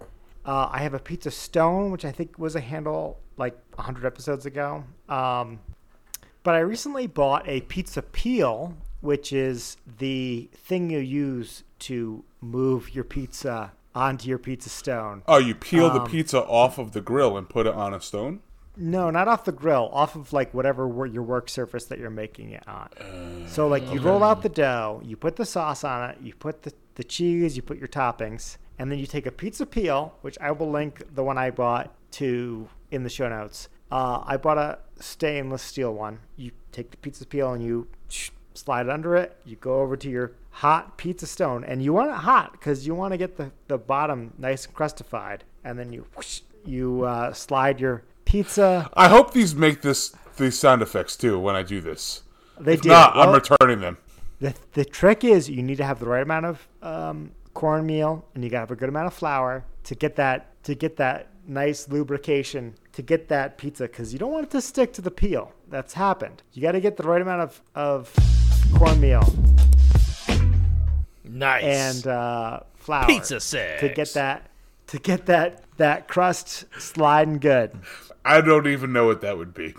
Uh, 0.46 0.68
I 0.70 0.78
have 0.78 0.94
a 0.94 0.98
pizza 0.98 1.30
stone, 1.30 1.90
which 1.90 2.04
I 2.04 2.12
think 2.12 2.38
was 2.38 2.54
a 2.56 2.60
handle 2.60 3.18
like 3.36 3.58
100 3.74 4.04
episodes 4.06 4.46
ago. 4.46 4.84
Um, 5.08 5.60
but 6.42 6.54
I 6.54 6.60
recently 6.60 7.06
bought 7.06 7.46
a 7.48 7.60
pizza 7.62 8.00
peel, 8.00 8.74
which 9.00 9.32
is 9.32 9.76
the 9.98 10.48
thing 10.54 10.88
you 10.90 10.98
use 11.00 11.64
to 11.80 12.24
move 12.40 12.94
your 12.94 13.04
pizza 13.04 13.72
onto 13.94 14.28
your 14.28 14.38
pizza 14.38 14.68
stone. 14.68 15.22
Oh, 15.26 15.38
you 15.38 15.54
peel 15.54 15.90
the 15.90 16.00
pizza 16.00 16.42
off 16.42 16.78
of 16.78 16.92
the 16.92 17.00
grill 17.00 17.36
and 17.36 17.48
put 17.48 17.66
it 17.66 17.74
on 17.74 17.94
a 17.94 18.00
stone? 18.00 18.40
No, 18.76 19.10
not 19.10 19.26
off 19.26 19.44
the 19.44 19.52
grill, 19.52 19.90
off 19.92 20.14
of 20.14 20.32
like 20.32 20.54
whatever 20.54 21.04
your 21.04 21.24
work 21.24 21.48
surface 21.48 21.86
that 21.86 21.98
you're 21.98 22.10
making 22.10 22.50
it 22.50 22.62
on. 22.68 22.88
so 23.48 23.66
like 23.66 23.82
you 23.92 24.00
roll 24.00 24.22
out 24.22 24.42
the 24.42 24.48
dough, 24.48 25.02
you 25.04 25.16
put 25.16 25.34
the 25.34 25.44
sauce 25.44 25.82
on 25.82 26.10
it, 26.10 26.18
you 26.22 26.32
put 26.34 26.62
the, 26.62 26.72
the 26.94 27.02
cheese, 27.02 27.56
you 27.56 27.62
put 27.62 27.78
your 27.78 27.88
toppings, 27.88 28.56
and 28.78 28.92
then 28.92 29.00
you 29.00 29.06
take 29.06 29.26
a 29.26 29.32
pizza 29.32 29.66
peel, 29.66 30.14
which 30.20 30.38
I 30.40 30.52
will 30.52 30.70
link 30.70 31.02
the 31.12 31.24
one 31.24 31.38
I 31.38 31.50
bought 31.50 31.92
to 32.12 32.68
in 32.92 33.02
the 33.02 33.10
show 33.10 33.28
notes. 33.28 33.68
Uh, 33.90 34.22
I 34.24 34.36
bought 34.36 34.58
a 34.58 34.78
stainless 35.00 35.62
steel 35.62 35.92
one. 35.92 36.20
You 36.36 36.52
take 36.70 36.92
the 36.92 36.98
pizza 36.98 37.26
peel 37.26 37.52
and 37.52 37.64
you 37.64 37.88
sh- 38.08 38.30
slide 38.54 38.86
it 38.86 38.90
under 38.90 39.16
it. 39.16 39.36
You 39.44 39.56
go 39.56 39.80
over 39.80 39.96
to 39.96 40.08
your 40.08 40.32
hot 40.58 40.96
pizza 40.98 41.24
stone, 41.26 41.62
and 41.62 41.80
you 41.82 41.92
want 41.92 42.10
it 42.10 42.16
hot 42.16 42.50
because 42.52 42.84
you 42.84 42.92
want 42.92 43.12
to 43.12 43.16
get 43.16 43.36
the, 43.36 43.50
the 43.68 43.78
bottom 43.78 44.32
nice 44.38 44.66
and 44.66 44.74
crustified. 44.74 45.44
And 45.62 45.78
then 45.78 45.92
you 45.92 46.04
whoosh, 46.16 46.40
you 46.64 47.04
uh, 47.04 47.32
slide 47.32 47.78
your 47.80 48.02
pizza. 48.24 48.90
I 48.94 49.08
hope 49.08 49.32
these 49.32 49.54
make 49.54 49.82
this 49.82 50.14
these 50.36 50.58
sound 50.58 50.82
effects 50.82 51.16
too 51.16 51.38
when 51.38 51.54
I 51.54 51.62
do 51.62 51.80
this. 51.80 52.22
They 52.58 52.74
If 52.74 52.82
did. 52.82 52.88
not, 52.88 53.16
I'm 53.16 53.32
returning 53.32 53.80
them. 53.80 53.98
the, 54.40 54.52
the 54.72 54.84
trick 54.84 55.22
is 55.22 55.48
you 55.48 55.62
need 55.62 55.76
to 55.78 55.84
have 55.84 56.00
the 56.00 56.06
right 56.06 56.22
amount 56.22 56.46
of 56.46 56.68
um, 56.82 57.30
cornmeal 57.54 58.24
and 58.34 58.42
you 58.42 58.50
got 58.50 58.58
to 58.58 58.60
have 58.62 58.70
a 58.72 58.76
good 58.76 58.88
amount 58.88 59.06
of 59.06 59.14
flour 59.14 59.64
to 59.84 59.94
get 59.94 60.16
that 60.16 60.62
to 60.64 60.74
get 60.74 60.96
that 60.96 61.28
nice 61.46 61.88
lubrication 61.88 62.74
to 62.92 63.02
get 63.02 63.28
that 63.28 63.58
pizza 63.58 63.84
because 63.84 64.12
you 64.12 64.18
don't 64.18 64.32
want 64.32 64.44
it 64.44 64.50
to 64.50 64.60
stick 64.60 64.92
to 64.94 65.00
the 65.02 65.10
peel. 65.10 65.52
That's 65.68 65.94
happened. 65.94 66.42
You 66.52 66.62
got 66.62 66.72
to 66.72 66.80
get 66.80 66.96
the 66.96 67.04
right 67.04 67.22
amount 67.22 67.42
of, 67.42 67.62
of 67.76 68.12
cornmeal 68.76 69.22
Nice. 71.28 71.64
and 71.64 72.06
uh, 72.06 72.60
flour 72.76 73.06
Pizza 73.06 73.40
sex. 73.40 73.80
to 73.80 73.88
get 73.90 74.12
that 74.14 74.50
to 74.88 74.98
get 74.98 75.26
that 75.26 75.62
that 75.76 76.08
crust 76.08 76.64
sliding 76.78 77.38
good. 77.38 77.78
I 78.24 78.40
don't 78.40 78.66
even 78.66 78.92
know 78.92 79.06
what 79.06 79.20
that 79.20 79.36
would 79.38 79.54
be. 79.54 79.74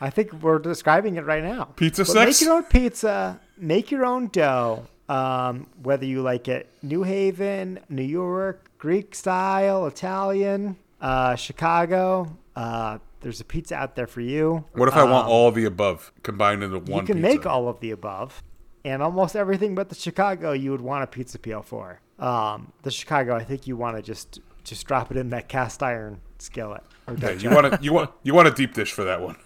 I 0.00 0.08
think 0.10 0.32
we're 0.34 0.58
describing 0.58 1.16
it 1.16 1.24
right 1.26 1.42
now. 1.44 1.64
Pizza 1.76 2.02
But 2.02 2.12
sex? 2.12 2.40
Make 2.40 2.46
your 2.46 2.56
own 2.56 2.62
pizza. 2.64 3.40
Make 3.58 3.90
your 3.90 4.06
own 4.06 4.28
dough. 4.28 4.86
Um, 5.08 5.66
whether 5.82 6.04
you 6.06 6.22
like 6.22 6.46
it 6.46 6.70
New 6.82 7.02
Haven, 7.02 7.80
New 7.88 8.04
York, 8.04 8.70
Greek 8.78 9.14
style, 9.14 9.86
Italian, 9.86 10.76
uh, 11.00 11.34
Chicago, 11.34 12.36
uh, 12.56 12.98
There's 13.20 13.40
a 13.40 13.44
pizza 13.44 13.74
out 13.74 13.96
there 13.96 14.06
for 14.06 14.20
you. 14.20 14.64
What 14.72 14.88
if 14.88 14.94
I 14.94 15.02
want 15.04 15.26
all 15.28 15.48
of 15.48 15.54
the 15.56 15.64
above 15.64 16.12
combined 16.22 16.62
into 16.62 16.78
one? 16.78 16.92
Um, 16.92 16.96
You 17.00 17.02
can 17.02 17.16
pizza? 17.16 17.28
make 17.36 17.44
all 17.46 17.68
of 17.68 17.80
the 17.80 17.90
above, 17.90 18.42
and 18.84 19.02
almost 19.02 19.36
everything 19.36 19.74
but 19.74 19.88
the 19.88 19.94
Chicago 19.94 20.52
you 20.52 20.70
would 20.70 20.80
want 20.80 21.04
a 21.04 21.06
pizza 21.06 21.38
peel 21.38 21.62
for. 21.62 22.00
Um, 22.18 22.72
the 22.82 22.90
Chicago, 22.90 23.34
I 23.34 23.44
think 23.44 23.66
you 23.66 23.76
want 23.76 23.96
to 23.96 24.02
just 24.02 24.40
just 24.64 24.86
drop 24.86 25.10
it 25.10 25.16
in 25.16 25.30
that 25.30 25.48
cast 25.48 25.82
iron 25.82 26.20
skillet. 26.38 26.82
Yeah, 27.18 27.30
you 27.30 27.50
want 27.50 27.72
to 27.72 27.78
you 27.82 27.92
want 27.92 28.10
you 28.22 28.34
want 28.34 28.48
a 28.48 28.52
deep 28.52 28.74
dish 28.74 28.92
for 28.92 29.04
that 29.04 29.20
one. 29.20 29.36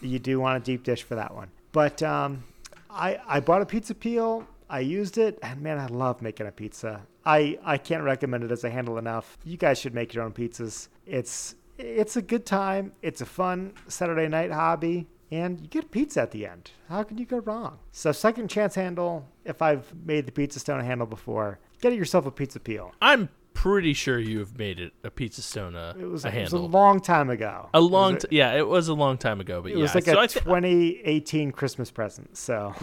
you 0.00 0.18
do 0.18 0.40
want 0.40 0.62
a 0.62 0.64
deep 0.64 0.82
dish 0.82 1.02
for 1.02 1.14
that 1.14 1.34
one. 1.34 1.50
But 1.72 2.02
um, 2.02 2.44
I 2.90 3.18
I 3.26 3.40
bought 3.40 3.62
a 3.62 3.66
pizza 3.66 3.94
peel. 3.94 4.46
I 4.68 4.80
used 4.80 5.18
it, 5.18 5.38
and 5.42 5.60
man, 5.60 5.78
I 5.78 5.86
love 5.86 6.22
making 6.22 6.46
a 6.46 6.52
pizza. 6.52 7.02
I 7.24 7.58
I 7.64 7.78
can't 7.78 8.02
recommend 8.02 8.44
it 8.44 8.50
as 8.50 8.64
a 8.64 8.70
handle 8.70 8.98
enough. 8.98 9.38
You 9.44 9.56
guys 9.56 9.78
should 9.78 9.94
make 9.94 10.14
your 10.14 10.24
own 10.24 10.32
pizzas. 10.32 10.88
It's 11.06 11.54
it's 11.78 12.16
a 12.16 12.22
good 12.22 12.46
time. 12.46 12.92
It's 13.02 13.20
a 13.20 13.26
fun 13.26 13.74
Saturday 13.88 14.28
night 14.28 14.50
hobby, 14.50 15.06
and 15.32 15.60
you 15.60 15.66
get 15.66 15.90
pizza 15.90 16.20
at 16.20 16.30
the 16.30 16.46
end. 16.46 16.70
How 16.88 17.02
can 17.02 17.16
you 17.18 17.24
go 17.24 17.38
wrong? 17.38 17.78
So 17.90 18.12
second 18.12 18.48
chance 18.48 18.74
handle. 18.74 19.26
If 19.44 19.62
I've 19.62 19.92
made 20.04 20.26
the 20.26 20.32
pizza 20.32 20.60
stone 20.60 20.84
handle 20.84 21.06
before, 21.06 21.58
get 21.80 21.94
yourself 21.94 22.26
a 22.26 22.30
pizza 22.30 22.60
peel. 22.60 22.92
I'm 23.00 23.30
pretty 23.54 23.94
sure 23.94 24.18
you 24.18 24.38
have 24.40 24.58
made 24.58 24.78
it 24.78 24.92
a 25.02 25.10
pizza 25.10 25.40
stone 25.42 25.74
uh, 25.74 25.94
It 25.98 26.04
was, 26.04 26.24
a 26.24 26.28
it 26.36 26.42
was 26.42 26.52
a 26.52 26.58
long 26.58 27.00
time 27.00 27.30
ago. 27.30 27.70
A 27.72 27.78
It 27.78 27.80
was 27.80 27.90
long, 27.90 28.18
t- 28.18 28.28
yeah, 28.30 28.52
it 28.54 28.66
was 28.68 28.88
a 28.88 28.94
long 28.94 29.16
time 29.18 29.40
ago, 29.40 29.62
but 29.62 29.72
It 29.72 29.76
yeah, 29.76 29.82
was 29.82 29.94
like 29.94 30.04
so 30.04 30.18
a 30.18 30.20
I 30.20 30.26
thi- 30.26 30.40
2018 30.40 31.50
Christmas 31.52 31.90
present. 31.90 32.36
So 32.36 32.74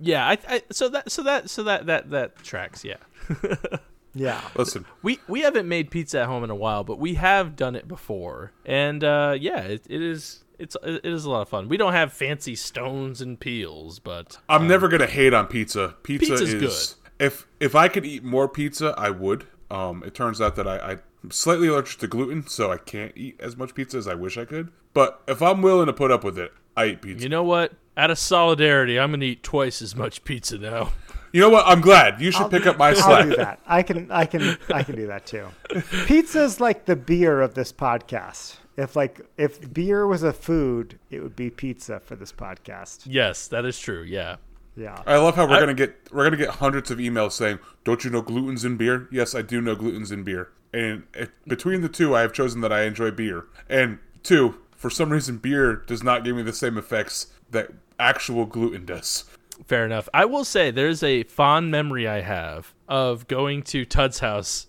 yeah, 0.00 0.26
I, 0.26 0.38
I, 0.48 0.62
so 0.72 0.88
that, 0.88 1.12
so 1.12 1.22
that, 1.24 1.50
so 1.50 1.62
that, 1.64 1.86
that, 1.86 2.10
that 2.10 2.36
tracks, 2.42 2.84
yeah. 2.84 2.96
yeah. 4.14 4.40
Listen, 4.56 4.84
We 5.02 5.18
we 5.28 5.40
haven't 5.42 5.68
made 5.68 5.90
pizza 5.90 6.20
at 6.20 6.26
home 6.26 6.42
in 6.44 6.50
a 6.50 6.54
while, 6.56 6.84
but 6.84 6.98
we 6.98 7.14
have 7.14 7.54
done 7.56 7.76
it 7.76 7.86
before, 7.86 8.52
and 8.64 9.04
uh, 9.04 9.36
yeah, 9.38 9.60
it, 9.60 9.86
it 9.88 10.02
is 10.02 10.44
it's 10.58 10.76
it 10.82 11.04
is 11.04 11.24
a 11.24 11.30
lot 11.30 11.42
of 11.42 11.48
fun. 11.48 11.68
We 11.68 11.76
don't 11.76 11.92
have 11.92 12.12
fancy 12.12 12.54
stones 12.54 13.20
and 13.20 13.38
peels, 13.38 13.98
but 13.98 14.38
I'm 14.48 14.66
never 14.66 14.88
gonna 14.88 15.06
hate 15.06 15.34
on 15.34 15.46
pizza. 15.46 15.94
Pizza 16.02 16.32
Pizza's 16.32 16.54
is 16.54 16.96
if 17.18 17.46
if 17.60 17.74
I 17.74 17.88
could 17.88 18.04
eat 18.04 18.24
more 18.24 18.48
pizza, 18.48 18.94
I 18.96 19.10
would. 19.10 19.46
Um, 19.70 20.02
it 20.04 20.14
turns 20.14 20.40
out 20.40 20.56
that 20.56 20.66
I, 20.66 20.98
I'm 21.22 21.30
slightly 21.30 21.68
allergic 21.68 22.00
to 22.00 22.06
gluten, 22.06 22.46
so 22.46 22.72
I 22.72 22.78
can't 22.78 23.12
eat 23.16 23.38
as 23.40 23.56
much 23.56 23.74
pizza 23.74 23.98
as 23.98 24.08
I 24.08 24.14
wish 24.14 24.38
I 24.38 24.44
could. 24.44 24.72
But 24.94 25.22
if 25.28 25.42
I'm 25.42 25.62
willing 25.62 25.86
to 25.86 25.92
put 25.92 26.10
up 26.10 26.24
with 26.24 26.38
it, 26.38 26.52
I 26.76 26.86
eat 26.86 27.02
pizza. 27.02 27.22
you 27.22 27.28
know 27.28 27.44
what? 27.44 27.72
Out 27.96 28.10
of 28.10 28.18
solidarity, 28.18 28.98
I'm 28.98 29.10
gonna 29.10 29.24
eat 29.24 29.42
twice 29.42 29.82
as 29.82 29.94
much 29.94 30.24
pizza 30.24 30.58
now. 30.58 30.92
You 31.32 31.42
know 31.42 31.50
what? 31.50 31.66
I'm 31.66 31.80
glad. 31.82 32.20
You 32.20 32.30
should 32.30 32.50
pick 32.50 32.66
up 32.66 32.78
my 32.78 32.94
slack. 32.94 33.24
I'll 33.24 33.30
do 33.30 33.36
that. 33.36 33.60
I 33.66 33.82
can 33.82 34.10
I 34.10 34.24
can 34.24 34.56
I 34.72 34.82
can 34.82 34.96
do 34.96 35.08
that 35.08 35.26
too. 35.26 35.48
Pizza's 36.06 36.60
like 36.60 36.86
the 36.86 36.96
beer 36.96 37.42
of 37.42 37.54
this 37.54 37.72
podcast. 37.72 38.56
If 38.78 38.94
like 38.96 39.20
if 39.36 39.72
beer 39.74 40.06
was 40.06 40.22
a 40.22 40.32
food, 40.32 40.98
it 41.10 41.20
would 41.20 41.34
be 41.36 41.50
pizza 41.50 41.98
for 42.00 42.16
this 42.16 42.32
podcast. 42.32 43.00
Yes, 43.06 43.48
that 43.48 43.64
is 43.66 43.78
true. 43.78 44.02
Yeah. 44.02 44.36
Yeah. 44.76 45.02
I 45.04 45.16
love 45.16 45.34
how 45.34 45.46
we're 45.46 45.56
I- 45.56 45.60
gonna 45.60 45.74
get 45.74 45.96
we're 46.12 46.22
gonna 46.24 46.36
get 46.36 46.50
hundreds 46.50 46.90
of 46.90 46.98
emails 46.98 47.32
saying, 47.32 47.58
"Don't 47.84 48.04
you 48.04 48.10
know 48.10 48.22
gluten's 48.22 48.64
in 48.64 48.76
beer?" 48.76 49.08
Yes, 49.10 49.34
I 49.34 49.42
do 49.42 49.60
know 49.60 49.74
gluten's 49.74 50.12
in 50.12 50.22
beer. 50.22 50.50
And 50.72 51.02
if, 51.14 51.30
between 51.46 51.80
the 51.80 51.88
two, 51.88 52.14
I 52.14 52.20
have 52.20 52.32
chosen 52.32 52.60
that 52.60 52.72
I 52.72 52.82
enjoy 52.84 53.10
beer. 53.10 53.46
And 53.68 53.98
two, 54.22 54.54
for 54.76 54.90
some 54.90 55.10
reason, 55.10 55.38
beer 55.38 55.74
does 55.74 56.02
not 56.04 56.22
give 56.24 56.36
me 56.36 56.42
the 56.42 56.52
same 56.52 56.78
effects 56.78 57.28
that 57.50 57.70
actual 57.98 58.46
gluten 58.46 58.84
does. 58.84 59.24
Fair 59.66 59.84
enough. 59.84 60.08
I 60.14 60.24
will 60.24 60.44
say 60.44 60.70
there's 60.70 61.02
a 61.02 61.24
fond 61.24 61.72
memory 61.72 62.06
I 62.06 62.20
have 62.20 62.74
of 62.86 63.26
going 63.26 63.64
to 63.64 63.84
Tud's 63.84 64.20
house 64.20 64.68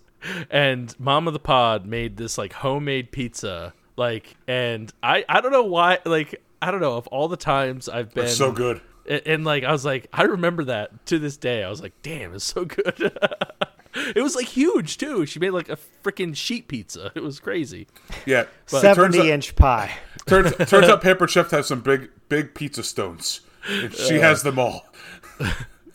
and 0.50 0.98
Mom 0.98 1.28
of 1.28 1.32
the 1.32 1.38
Pod 1.38 1.86
made 1.86 2.16
this 2.16 2.36
like 2.36 2.54
homemade 2.54 3.12
pizza. 3.12 3.72
Like 4.00 4.34
and 4.48 4.90
I 5.02 5.26
I 5.28 5.42
don't 5.42 5.52
know 5.52 5.64
why 5.64 5.98
like 6.06 6.42
I 6.62 6.70
don't 6.70 6.80
know 6.80 6.96
of 6.96 7.06
all 7.08 7.28
the 7.28 7.36
times 7.36 7.86
I've 7.86 8.14
been 8.14 8.24
It's 8.24 8.36
so 8.36 8.50
good. 8.50 8.80
And, 9.06 9.22
and 9.26 9.44
like 9.44 9.62
I 9.62 9.72
was 9.72 9.84
like 9.84 10.06
I 10.10 10.22
remember 10.22 10.64
that 10.64 11.04
to 11.06 11.18
this 11.18 11.36
day. 11.36 11.62
I 11.62 11.68
was 11.68 11.82
like, 11.82 11.92
"Damn, 12.00 12.34
it's 12.34 12.46
so 12.46 12.64
good." 12.64 12.94
it 13.94 14.22
was 14.22 14.34
like 14.34 14.46
huge 14.46 14.96
too. 14.96 15.26
She 15.26 15.38
made 15.38 15.50
like 15.50 15.68
a 15.68 15.76
freaking 16.02 16.34
sheet 16.34 16.66
pizza. 16.66 17.12
It 17.14 17.22
was 17.22 17.40
crazy. 17.40 17.88
Yeah, 18.24 18.44
but 18.70 18.78
it 18.78 18.80
turns 18.80 18.96
Seventy 18.96 19.20
out, 19.20 19.26
inch 19.26 19.54
pie. 19.54 19.90
turns, 20.26 20.56
turns 20.70 20.88
out 20.88 21.02
Pampered 21.02 21.28
Chef 21.28 21.50
has 21.50 21.66
some 21.66 21.82
big 21.82 22.08
big 22.30 22.54
pizza 22.54 22.82
stones. 22.82 23.42
And 23.68 23.92
she 23.92 24.18
uh, 24.18 24.22
has 24.22 24.42
them 24.42 24.58
all. 24.58 24.86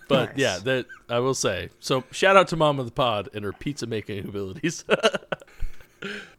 But 0.08 0.30
Nice. 0.30 0.38
yeah, 0.38 0.60
that 0.60 0.86
I 1.10 1.18
will 1.18 1.34
say. 1.34 1.70
So 1.80 2.04
shout 2.12 2.38
out 2.38 2.50
to 2.50 2.56
Mom 2.56 2.80
of 2.80 2.86
the 2.86 2.92
Pod 2.92 3.30
and 3.34 3.44
her 3.44 3.52
pizza 3.52 3.88
making 3.88 4.28
abilities. 4.30 4.86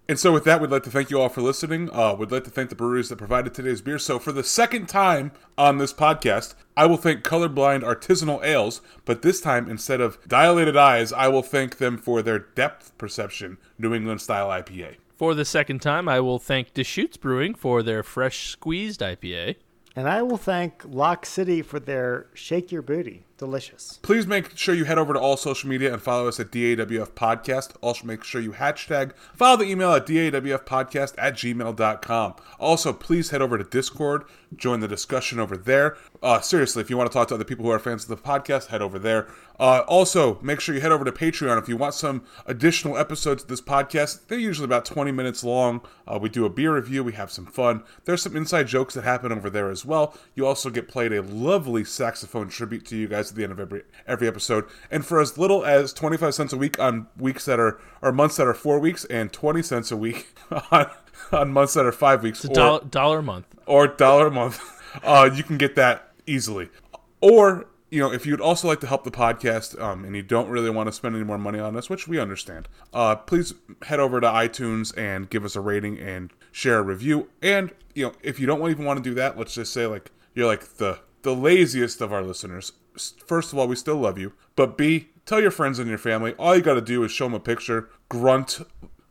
And 0.09 0.21
so, 0.21 0.33
with 0.33 0.45
that, 0.45 0.61
we'd 0.61 0.71
like 0.71 0.85
to 0.85 0.91
thank 0.91 1.11
you 1.11 1.21
all 1.21 1.29
for 1.29 1.43
listening. 1.43 1.91
Uh, 1.93 2.15
we'd 2.15 2.31
like 2.31 2.45
to 2.45 2.51
thank 2.51 2.69
the 2.71 2.77
breweries 2.77 3.09
that 3.09 3.17
provided 3.17 3.53
today's 3.53 3.81
beer. 3.81 3.99
So, 3.99 4.21
for 4.21 4.31
the 4.31 4.45
second 4.45 4.89
time 4.89 5.33
on 5.59 5.79
this 5.79 5.93
podcast, 5.93 6.55
I 6.77 6.87
will 6.87 6.97
thank 6.97 7.25
Colorblind 7.25 7.83
Artisanal 7.83 8.45
Ales, 8.45 8.83
but 9.05 9.23
this 9.23 9.41
time, 9.41 9.69
instead 9.69 10.01
of 10.01 10.19
dilated 10.29 10.77
eyes, 10.77 11.13
I 11.13 11.27
will 11.27 11.43
thank 11.43 11.79
them 11.79 11.99
for 11.99 12.23
their 12.23 12.39
depth 12.39 12.97
perception 12.99 13.59
New 13.79 13.95
England 13.95 14.21
style 14.21 14.49
IPA. 14.49 14.97
For 15.17 15.35
the 15.35 15.45
second 15.45 15.83
time, 15.83 16.09
I 16.09 16.21
will 16.21 16.39
thank 16.39 16.73
Deschutes 16.73 17.17
Brewing 17.17 17.55
for 17.55 17.83
their 17.83 18.05
fresh 18.05 18.51
squeezed 18.51 19.01
IPA. 19.01 19.57
And 19.97 20.09
I 20.09 20.23
will 20.23 20.37
thank 20.37 20.85
Lock 20.85 21.27
City 21.27 21.63
for 21.63 21.81
their 21.81 22.27
shake 22.35 22.71
your 22.71 22.83
booty. 22.83 23.26
Delicious. 23.39 23.99
Please 24.01 24.27
make 24.27 24.57
sure 24.57 24.75
you 24.75 24.85
head 24.85 24.97
over 24.97 25.13
to 25.13 25.21
all 25.21 25.37
social 25.37 25.69
media 25.69 25.93
and 25.93 26.01
follow 26.01 26.27
us 26.27 26.41
at 26.41 26.51
DAWF 26.51 27.11
Podcast. 27.11 27.75
Also, 27.83 28.07
make 28.07 28.25
sure 28.25 28.41
you 28.41 28.53
hashtag 28.53 29.13
follow 29.35 29.59
the 29.59 29.65
email 29.65 29.93
at 29.93 30.07
DAWFpodcast 30.07 31.15
at 31.19 31.35
gmail.com. 31.35 32.35
Also, 32.59 32.93
please 32.95 33.31
head 33.31 33.43
over 33.43 33.59
to 33.59 33.65
Discord, 33.65 34.25
join 34.55 34.81
the 34.81 34.89
discussion 34.89 35.39
over 35.39 35.55
there. 35.57 35.99
Uh, 36.23 36.41
seriously, 36.41 36.81
if 36.81 36.89
you 36.89 36.97
want 36.97 37.11
to 37.11 37.15
talk 37.15 37.29
to 37.29 37.35
other 37.35 37.45
people 37.45 37.65
who 37.65 37.71
are 37.71 37.79
fans 37.79 38.05
of 38.05 38.09
the 38.09 38.17
podcast, 38.17 38.69
head 38.69 38.81
over 38.81 38.99
there. 38.99 39.29
Uh, 39.59 39.83
also, 39.87 40.39
make 40.43 40.61
sure 40.61 40.75
you 40.75 40.81
head 40.81 40.93
over 40.93 41.05
to 41.05 41.13
Patreon 41.13 41.59
if 41.59 41.69
you 41.69 41.77
want 41.77 41.95
some 41.95 42.25
additional 42.47 42.97
episodes 42.97 43.43
of 43.43 43.49
this 43.49 43.61
podcast. 43.61 44.27
They're 44.29 44.39
usually 44.39 44.65
about 44.65 44.85
20 44.85 45.13
minutes 45.13 45.45
long. 45.45 45.83
Uh, 46.07 46.19
we 46.21 46.29
do 46.29 46.45
a 46.45 46.51
beer 46.51 46.75
review, 46.75 47.05
we 47.05 47.13
have 47.13 47.31
some 47.31 47.47
fun. 47.47 47.83
There's 48.05 48.23
some 48.23 48.37
inside 48.37 48.67
jokes 48.67 48.95
that 48.95 49.05
happen 49.05 49.33
over 49.33 49.51
there 49.51 49.71
as 49.71 49.85
well. 49.85 50.17
You 50.35 50.47
also 50.47 50.71
get 50.71 50.89
played 50.89 51.13
a 51.13 51.23
lovely 51.23 51.85
saxophone 51.85 52.49
tribute 52.49 52.87
to 52.87 52.97
you 52.97 53.09
guys 53.09 53.26
at 53.31 53.37
the 53.37 53.43
end 53.43 53.53
of 53.53 53.61
every 53.61 53.83
every 54.07 54.29
episode. 54.29 54.65
And 54.91 55.05
for 55.05 55.21
as 55.21 55.37
little 55.39 55.65
as 55.65 55.93
25 55.93 56.35
cents 56.35 56.53
a 56.53 56.57
week 56.57 56.79
on 56.79 57.07
weeks 57.17 57.45
that 57.47 57.59
are 57.61 57.81
or 58.03 58.13
months 58.13 58.37
that 58.37 58.47
are 58.47 58.55
4 58.55 58.79
weeks 58.79 59.05
and 59.07 59.33
20 59.33 59.63
cents 59.63 59.91
a 59.91 59.97
week 59.97 60.35
on 60.71 60.91
on 61.33 61.53
months 61.53 61.75
that 61.75 61.87
are 61.87 61.93
5 61.93 62.23
weeks 62.23 62.45
or 62.45 62.49
dollar, 62.49 62.85
dollar 62.85 63.19
a 63.19 63.23
month. 63.23 63.47
or 63.67 63.87
dollar 63.89 64.29
a 64.29 64.31
month, 64.31 64.61
uh, 65.03 65.29
you 65.33 65.43
can 65.43 65.57
get 65.59 65.75
that 65.77 66.13
easily. 66.27 66.69
Or 67.21 67.67
you 67.91 68.01
know, 68.01 68.13
if 68.13 68.27
you'd 68.27 68.41
also 68.41 68.67
like 68.67 68.81
to 68.81 68.87
help 68.87 69.05
the 69.05 69.11
podcast 69.11 69.81
um, 69.81 70.05
and 70.05 70.17
you 70.17 70.23
don't 70.23 70.49
really 70.49 70.71
want 70.71 70.89
to 70.89 70.93
spend 70.93 71.15
any 71.15 71.25
more 71.25 71.39
money 71.39 71.61
on 71.61 71.77
us, 71.77 71.89
which 71.89 72.09
we 72.09 72.19
understand, 72.19 72.69
uh, 72.93 73.15
please 73.15 73.55
head 73.83 74.01
over 74.01 74.21
to 74.21 74.27
iTunes 74.27 74.97
and 74.99 75.31
give 75.31 75.45
us 75.45 75.55
a 75.55 75.61
rating 75.61 75.99
and 75.99 76.33
share 76.51 76.79
a 76.79 76.83
review. 76.83 77.29
And 77.41 77.73
you 77.95 78.07
know, 78.07 78.13
if 78.23 78.41
you 78.41 78.47
don't 78.47 78.69
even 78.71 78.85
want 78.85 79.03
to 79.03 79.09
do 79.09 79.15
that, 79.15 79.39
let's 79.39 79.55
just 79.55 79.73
say 79.73 79.87
like 79.87 80.11
you're 80.35 80.47
like 80.47 80.77
the 80.77 80.99
the 81.23 81.35
laziest 81.35 82.01
of 82.01 82.13
our 82.13 82.23
listeners. 82.23 82.73
S- 82.97 83.15
First 83.27 83.53
of 83.53 83.59
all, 83.59 83.69
we 83.69 83.77
still 83.77 83.97
love 83.97 84.19
you, 84.19 84.33
but 84.57 84.77
B, 84.77 85.09
tell 85.25 85.41
your 85.41 85.51
friends 85.51 85.79
and 85.79 85.89
your 85.89 85.99
family. 85.99 86.35
All 86.39 86.57
you 86.57 86.63
got 86.63 86.75
to 86.75 86.81
do 86.81 87.05
is 87.05 87.13
show 87.13 87.27
them 87.27 87.35
a 87.35 87.41
picture, 87.41 87.89
grunt, 88.09 88.61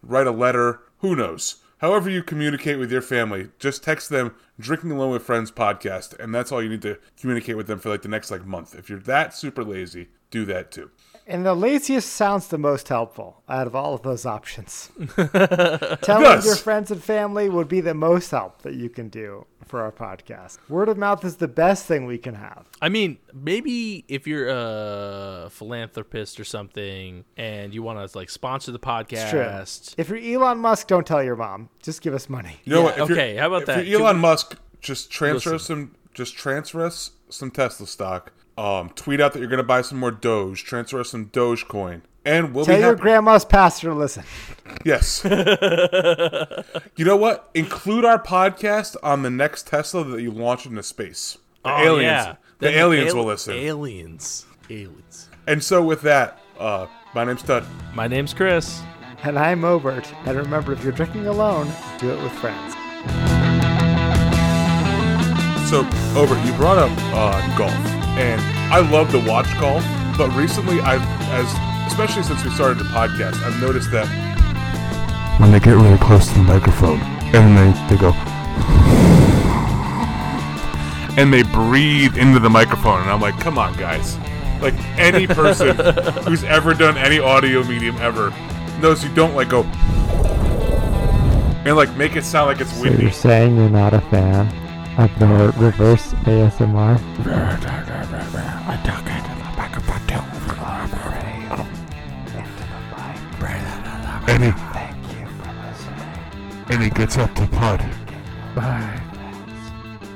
write 0.01 0.27
a 0.27 0.31
letter, 0.31 0.81
who 0.99 1.15
knows. 1.15 1.57
However, 1.79 2.09
you 2.09 2.23
communicate 2.23 2.79
with 2.79 2.91
your 2.91 3.01
family, 3.01 3.49
just 3.59 3.83
text 3.83 4.09
them 4.09 4.33
"Drinking 4.59 4.91
Alone 4.91 5.11
with 5.11 5.23
Friends" 5.23 5.51
podcast, 5.51 6.17
and 6.19 6.33
that's 6.33 6.51
all 6.51 6.63
you 6.63 6.69
need 6.69 6.81
to 6.83 6.97
communicate 7.19 7.57
with 7.57 7.67
them 7.67 7.79
for 7.79 7.89
like 7.89 8.01
the 8.01 8.07
next 8.07 8.31
like 8.31 8.45
month. 8.45 8.73
If 8.75 8.89
you're 8.89 8.99
that 8.99 9.33
super 9.33 9.63
lazy, 9.63 10.07
do 10.31 10.45
that 10.45 10.71
too. 10.71 10.89
And 11.27 11.45
the 11.45 11.55
laziest 11.55 12.11
sounds 12.11 12.47
the 12.47 12.57
most 12.59 12.87
helpful 12.87 13.41
out 13.49 13.65
of 13.67 13.75
all 13.75 13.95
of 13.95 14.03
those 14.03 14.25
options. 14.25 14.91
Telling 15.15 16.23
does. 16.23 16.45
your 16.45 16.55
friends 16.55 16.91
and 16.91 17.03
family 17.03 17.49
would 17.49 17.67
be 17.67 17.81
the 17.81 17.95
most 17.95 18.29
help 18.31 18.61
that 18.61 18.75
you 18.75 18.89
can 18.89 19.09
do 19.09 19.45
for 19.65 19.81
our 19.81 19.91
podcast. 19.91 20.57
Word 20.69 20.89
of 20.89 20.97
mouth 20.97 21.23
is 21.25 21.37
the 21.37 21.47
best 21.47 21.85
thing 21.85 22.05
we 22.05 22.17
can 22.17 22.35
have. 22.35 22.65
I 22.81 22.89
mean, 22.89 23.17
maybe 23.33 24.05
if 24.07 24.27
you're 24.27 24.47
a 24.49 25.49
philanthropist 25.51 26.39
or 26.39 26.43
something 26.43 27.25
and 27.37 27.73
you 27.73 27.83
want 27.83 28.09
to 28.09 28.17
like 28.17 28.29
sponsor 28.29 28.71
the 28.71 28.77
It's 28.77 29.29
true. 29.29 29.39
podcast, 29.39 29.95
If 29.97 30.09
you're 30.09 30.19
Elon 30.41 30.59
Musk, 30.59 30.87
don't 30.87 31.05
tell 31.05 31.23
your 31.23 31.35
mom. 31.35 31.69
Just 31.81 32.01
give 32.01 32.13
us 32.13 32.29
money. 32.29 32.57
You 32.63 32.73
know 32.73 32.79
Yeah, 32.79 32.83
what? 32.85 32.97
If 32.99 33.11
okay, 33.11 33.35
how 33.35 33.47
about 33.47 33.61
if 33.61 33.67
that? 33.67 33.85
You're 33.87 34.01
Elon 34.01 34.17
we- 34.17 34.21
Musk, 34.21 34.57
just 34.81 35.09
transfer 35.11 35.51
Listen. 35.51 35.55
us 35.55 35.63
some, 35.65 35.95
just 36.13 36.35
transfer 36.37 36.83
us 36.85 37.11
some 37.29 37.51
Tesla 37.51 37.87
stock. 37.87 38.31
Um, 38.57 38.89
tweet 38.95 39.19
out 39.19 39.33
that 39.33 39.39
you're 39.39 39.49
going 39.49 39.57
to 39.57 39.63
buy 39.63 39.81
some 39.81 39.97
more 39.99 40.11
Doge. 40.11 40.63
Transfer 40.63 40.99
us 41.01 41.09
some 41.09 41.25
Dogecoin, 41.25 42.01
and 42.25 42.53
we'll 42.53 42.65
Tell 42.65 42.75
be 42.75 42.81
your 42.81 42.89
happy. 42.91 43.01
grandma's 43.01 43.45
pastor 43.45 43.87
to 43.89 43.93
listen. 43.93 44.23
Yes. 44.83 45.21
you 46.95 47.05
know 47.05 47.15
what? 47.15 47.49
Include 47.53 48.03
our 48.05 48.21
podcast 48.21 48.95
on 49.03 49.21
the 49.21 49.29
next 49.29 49.67
Tesla 49.67 50.03
that 50.05 50.21
you 50.21 50.31
launch 50.31 50.65
into 50.65 50.83
space. 50.83 51.37
The 51.63 51.71
Oh, 51.71 51.77
aliens, 51.83 52.03
yeah. 52.03 52.35
the 52.59 52.67
Then 52.67 52.73
aliens 52.75 53.11
al- 53.11 53.17
will 53.17 53.25
listen. 53.25 53.53
Aliens, 53.53 54.45
aliens. 54.69 55.29
and 55.47 55.63
so, 55.63 55.83
with 55.83 56.01
that, 56.01 56.39
uh, 56.59 56.87
my 57.13 57.23
name's 57.23 57.43
Tud. 57.43 57.65
My 57.93 58.07
name's 58.07 58.33
Chris. 58.33 58.81
And 59.23 59.39
I'm 59.39 59.63
Obert. 59.63 60.11
And 60.25 60.37
remember, 60.37 60.73
if 60.73 60.83
you're 60.83 60.91
drinking 60.93 61.25
alone, 61.27 61.71
do 61.99 62.11
it 62.11 62.21
with 62.21 62.31
friends. 62.33 62.73
So, 65.69 65.79
over, 66.15 66.35
you 66.45 66.53
brought 66.53 66.77
up 66.77 66.91
uh, 67.15 67.57
golf, 67.57 67.73
and 68.19 68.39
I 68.71 68.87
love 68.91 69.09
to 69.11 69.19
watch 69.27 69.47
golf, 69.59 69.83
but 70.15 70.29
recently 70.35 70.79
I've, 70.81 71.01
as 71.31 71.47
especially 71.87 72.23
since 72.23 72.43
we 72.43 72.49
started 72.51 72.77
the 72.79 72.83
podcast, 72.85 73.41
I've 73.43 73.59
noticed 73.61 73.91
that 73.91 74.07
when 75.39 75.51
they 75.51 75.59
get 75.59 75.75
really 75.75 75.97
close 75.97 76.27
to 76.29 76.33
the 76.35 76.39
microphone, 76.43 76.99
and 77.35 77.57
they, 77.57 77.95
they 77.95 77.99
go, 78.01 78.11
and 81.17 81.31
they 81.33 81.43
breathe 81.43 82.17
into 82.17 82.39
the 82.39 82.49
microphone, 82.49 83.01
and 83.01 83.09
I'm 83.11 83.21
like, 83.21 83.37
come 83.39 83.57
on, 83.57 83.73
guys. 83.77 84.17
Like, 84.61 84.73
any 84.97 85.27
person 85.27 85.75
who's 86.25 86.43
ever 86.45 86.73
done 86.73 86.97
any 86.97 87.19
audio 87.19 87.63
medium 87.63 87.97
ever 87.97 88.31
knows 88.81 89.03
you 89.03 89.13
don't, 89.13 89.35
like, 89.35 89.49
go, 89.49 89.63
and, 91.65 91.75
like, 91.75 91.93
make 91.97 92.15
it 92.15 92.23
sound 92.23 92.47
like 92.47 92.61
it's 92.61 92.71
So 92.73 92.83
windy. 92.83 93.03
you're 93.03 93.11
saying 93.11 93.55
you're 93.57 93.69
not 93.69 93.93
a 93.93 94.01
fan 94.01 94.47
of 94.97 95.17
the 95.19 95.27
reverse 95.57 96.13
ASMR? 96.23 96.97
And 104.27 104.43
he, 104.43 104.51
and 106.73 106.83
he 106.83 106.89
gets 106.89 107.17
up 107.17 107.33
to 107.35 107.47
putt. 107.47 107.79
Bye. 108.55 109.01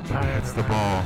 And 0.10 0.26
he 0.26 0.32
hits 0.32 0.52
the 0.54 0.64
ball. 0.64 1.04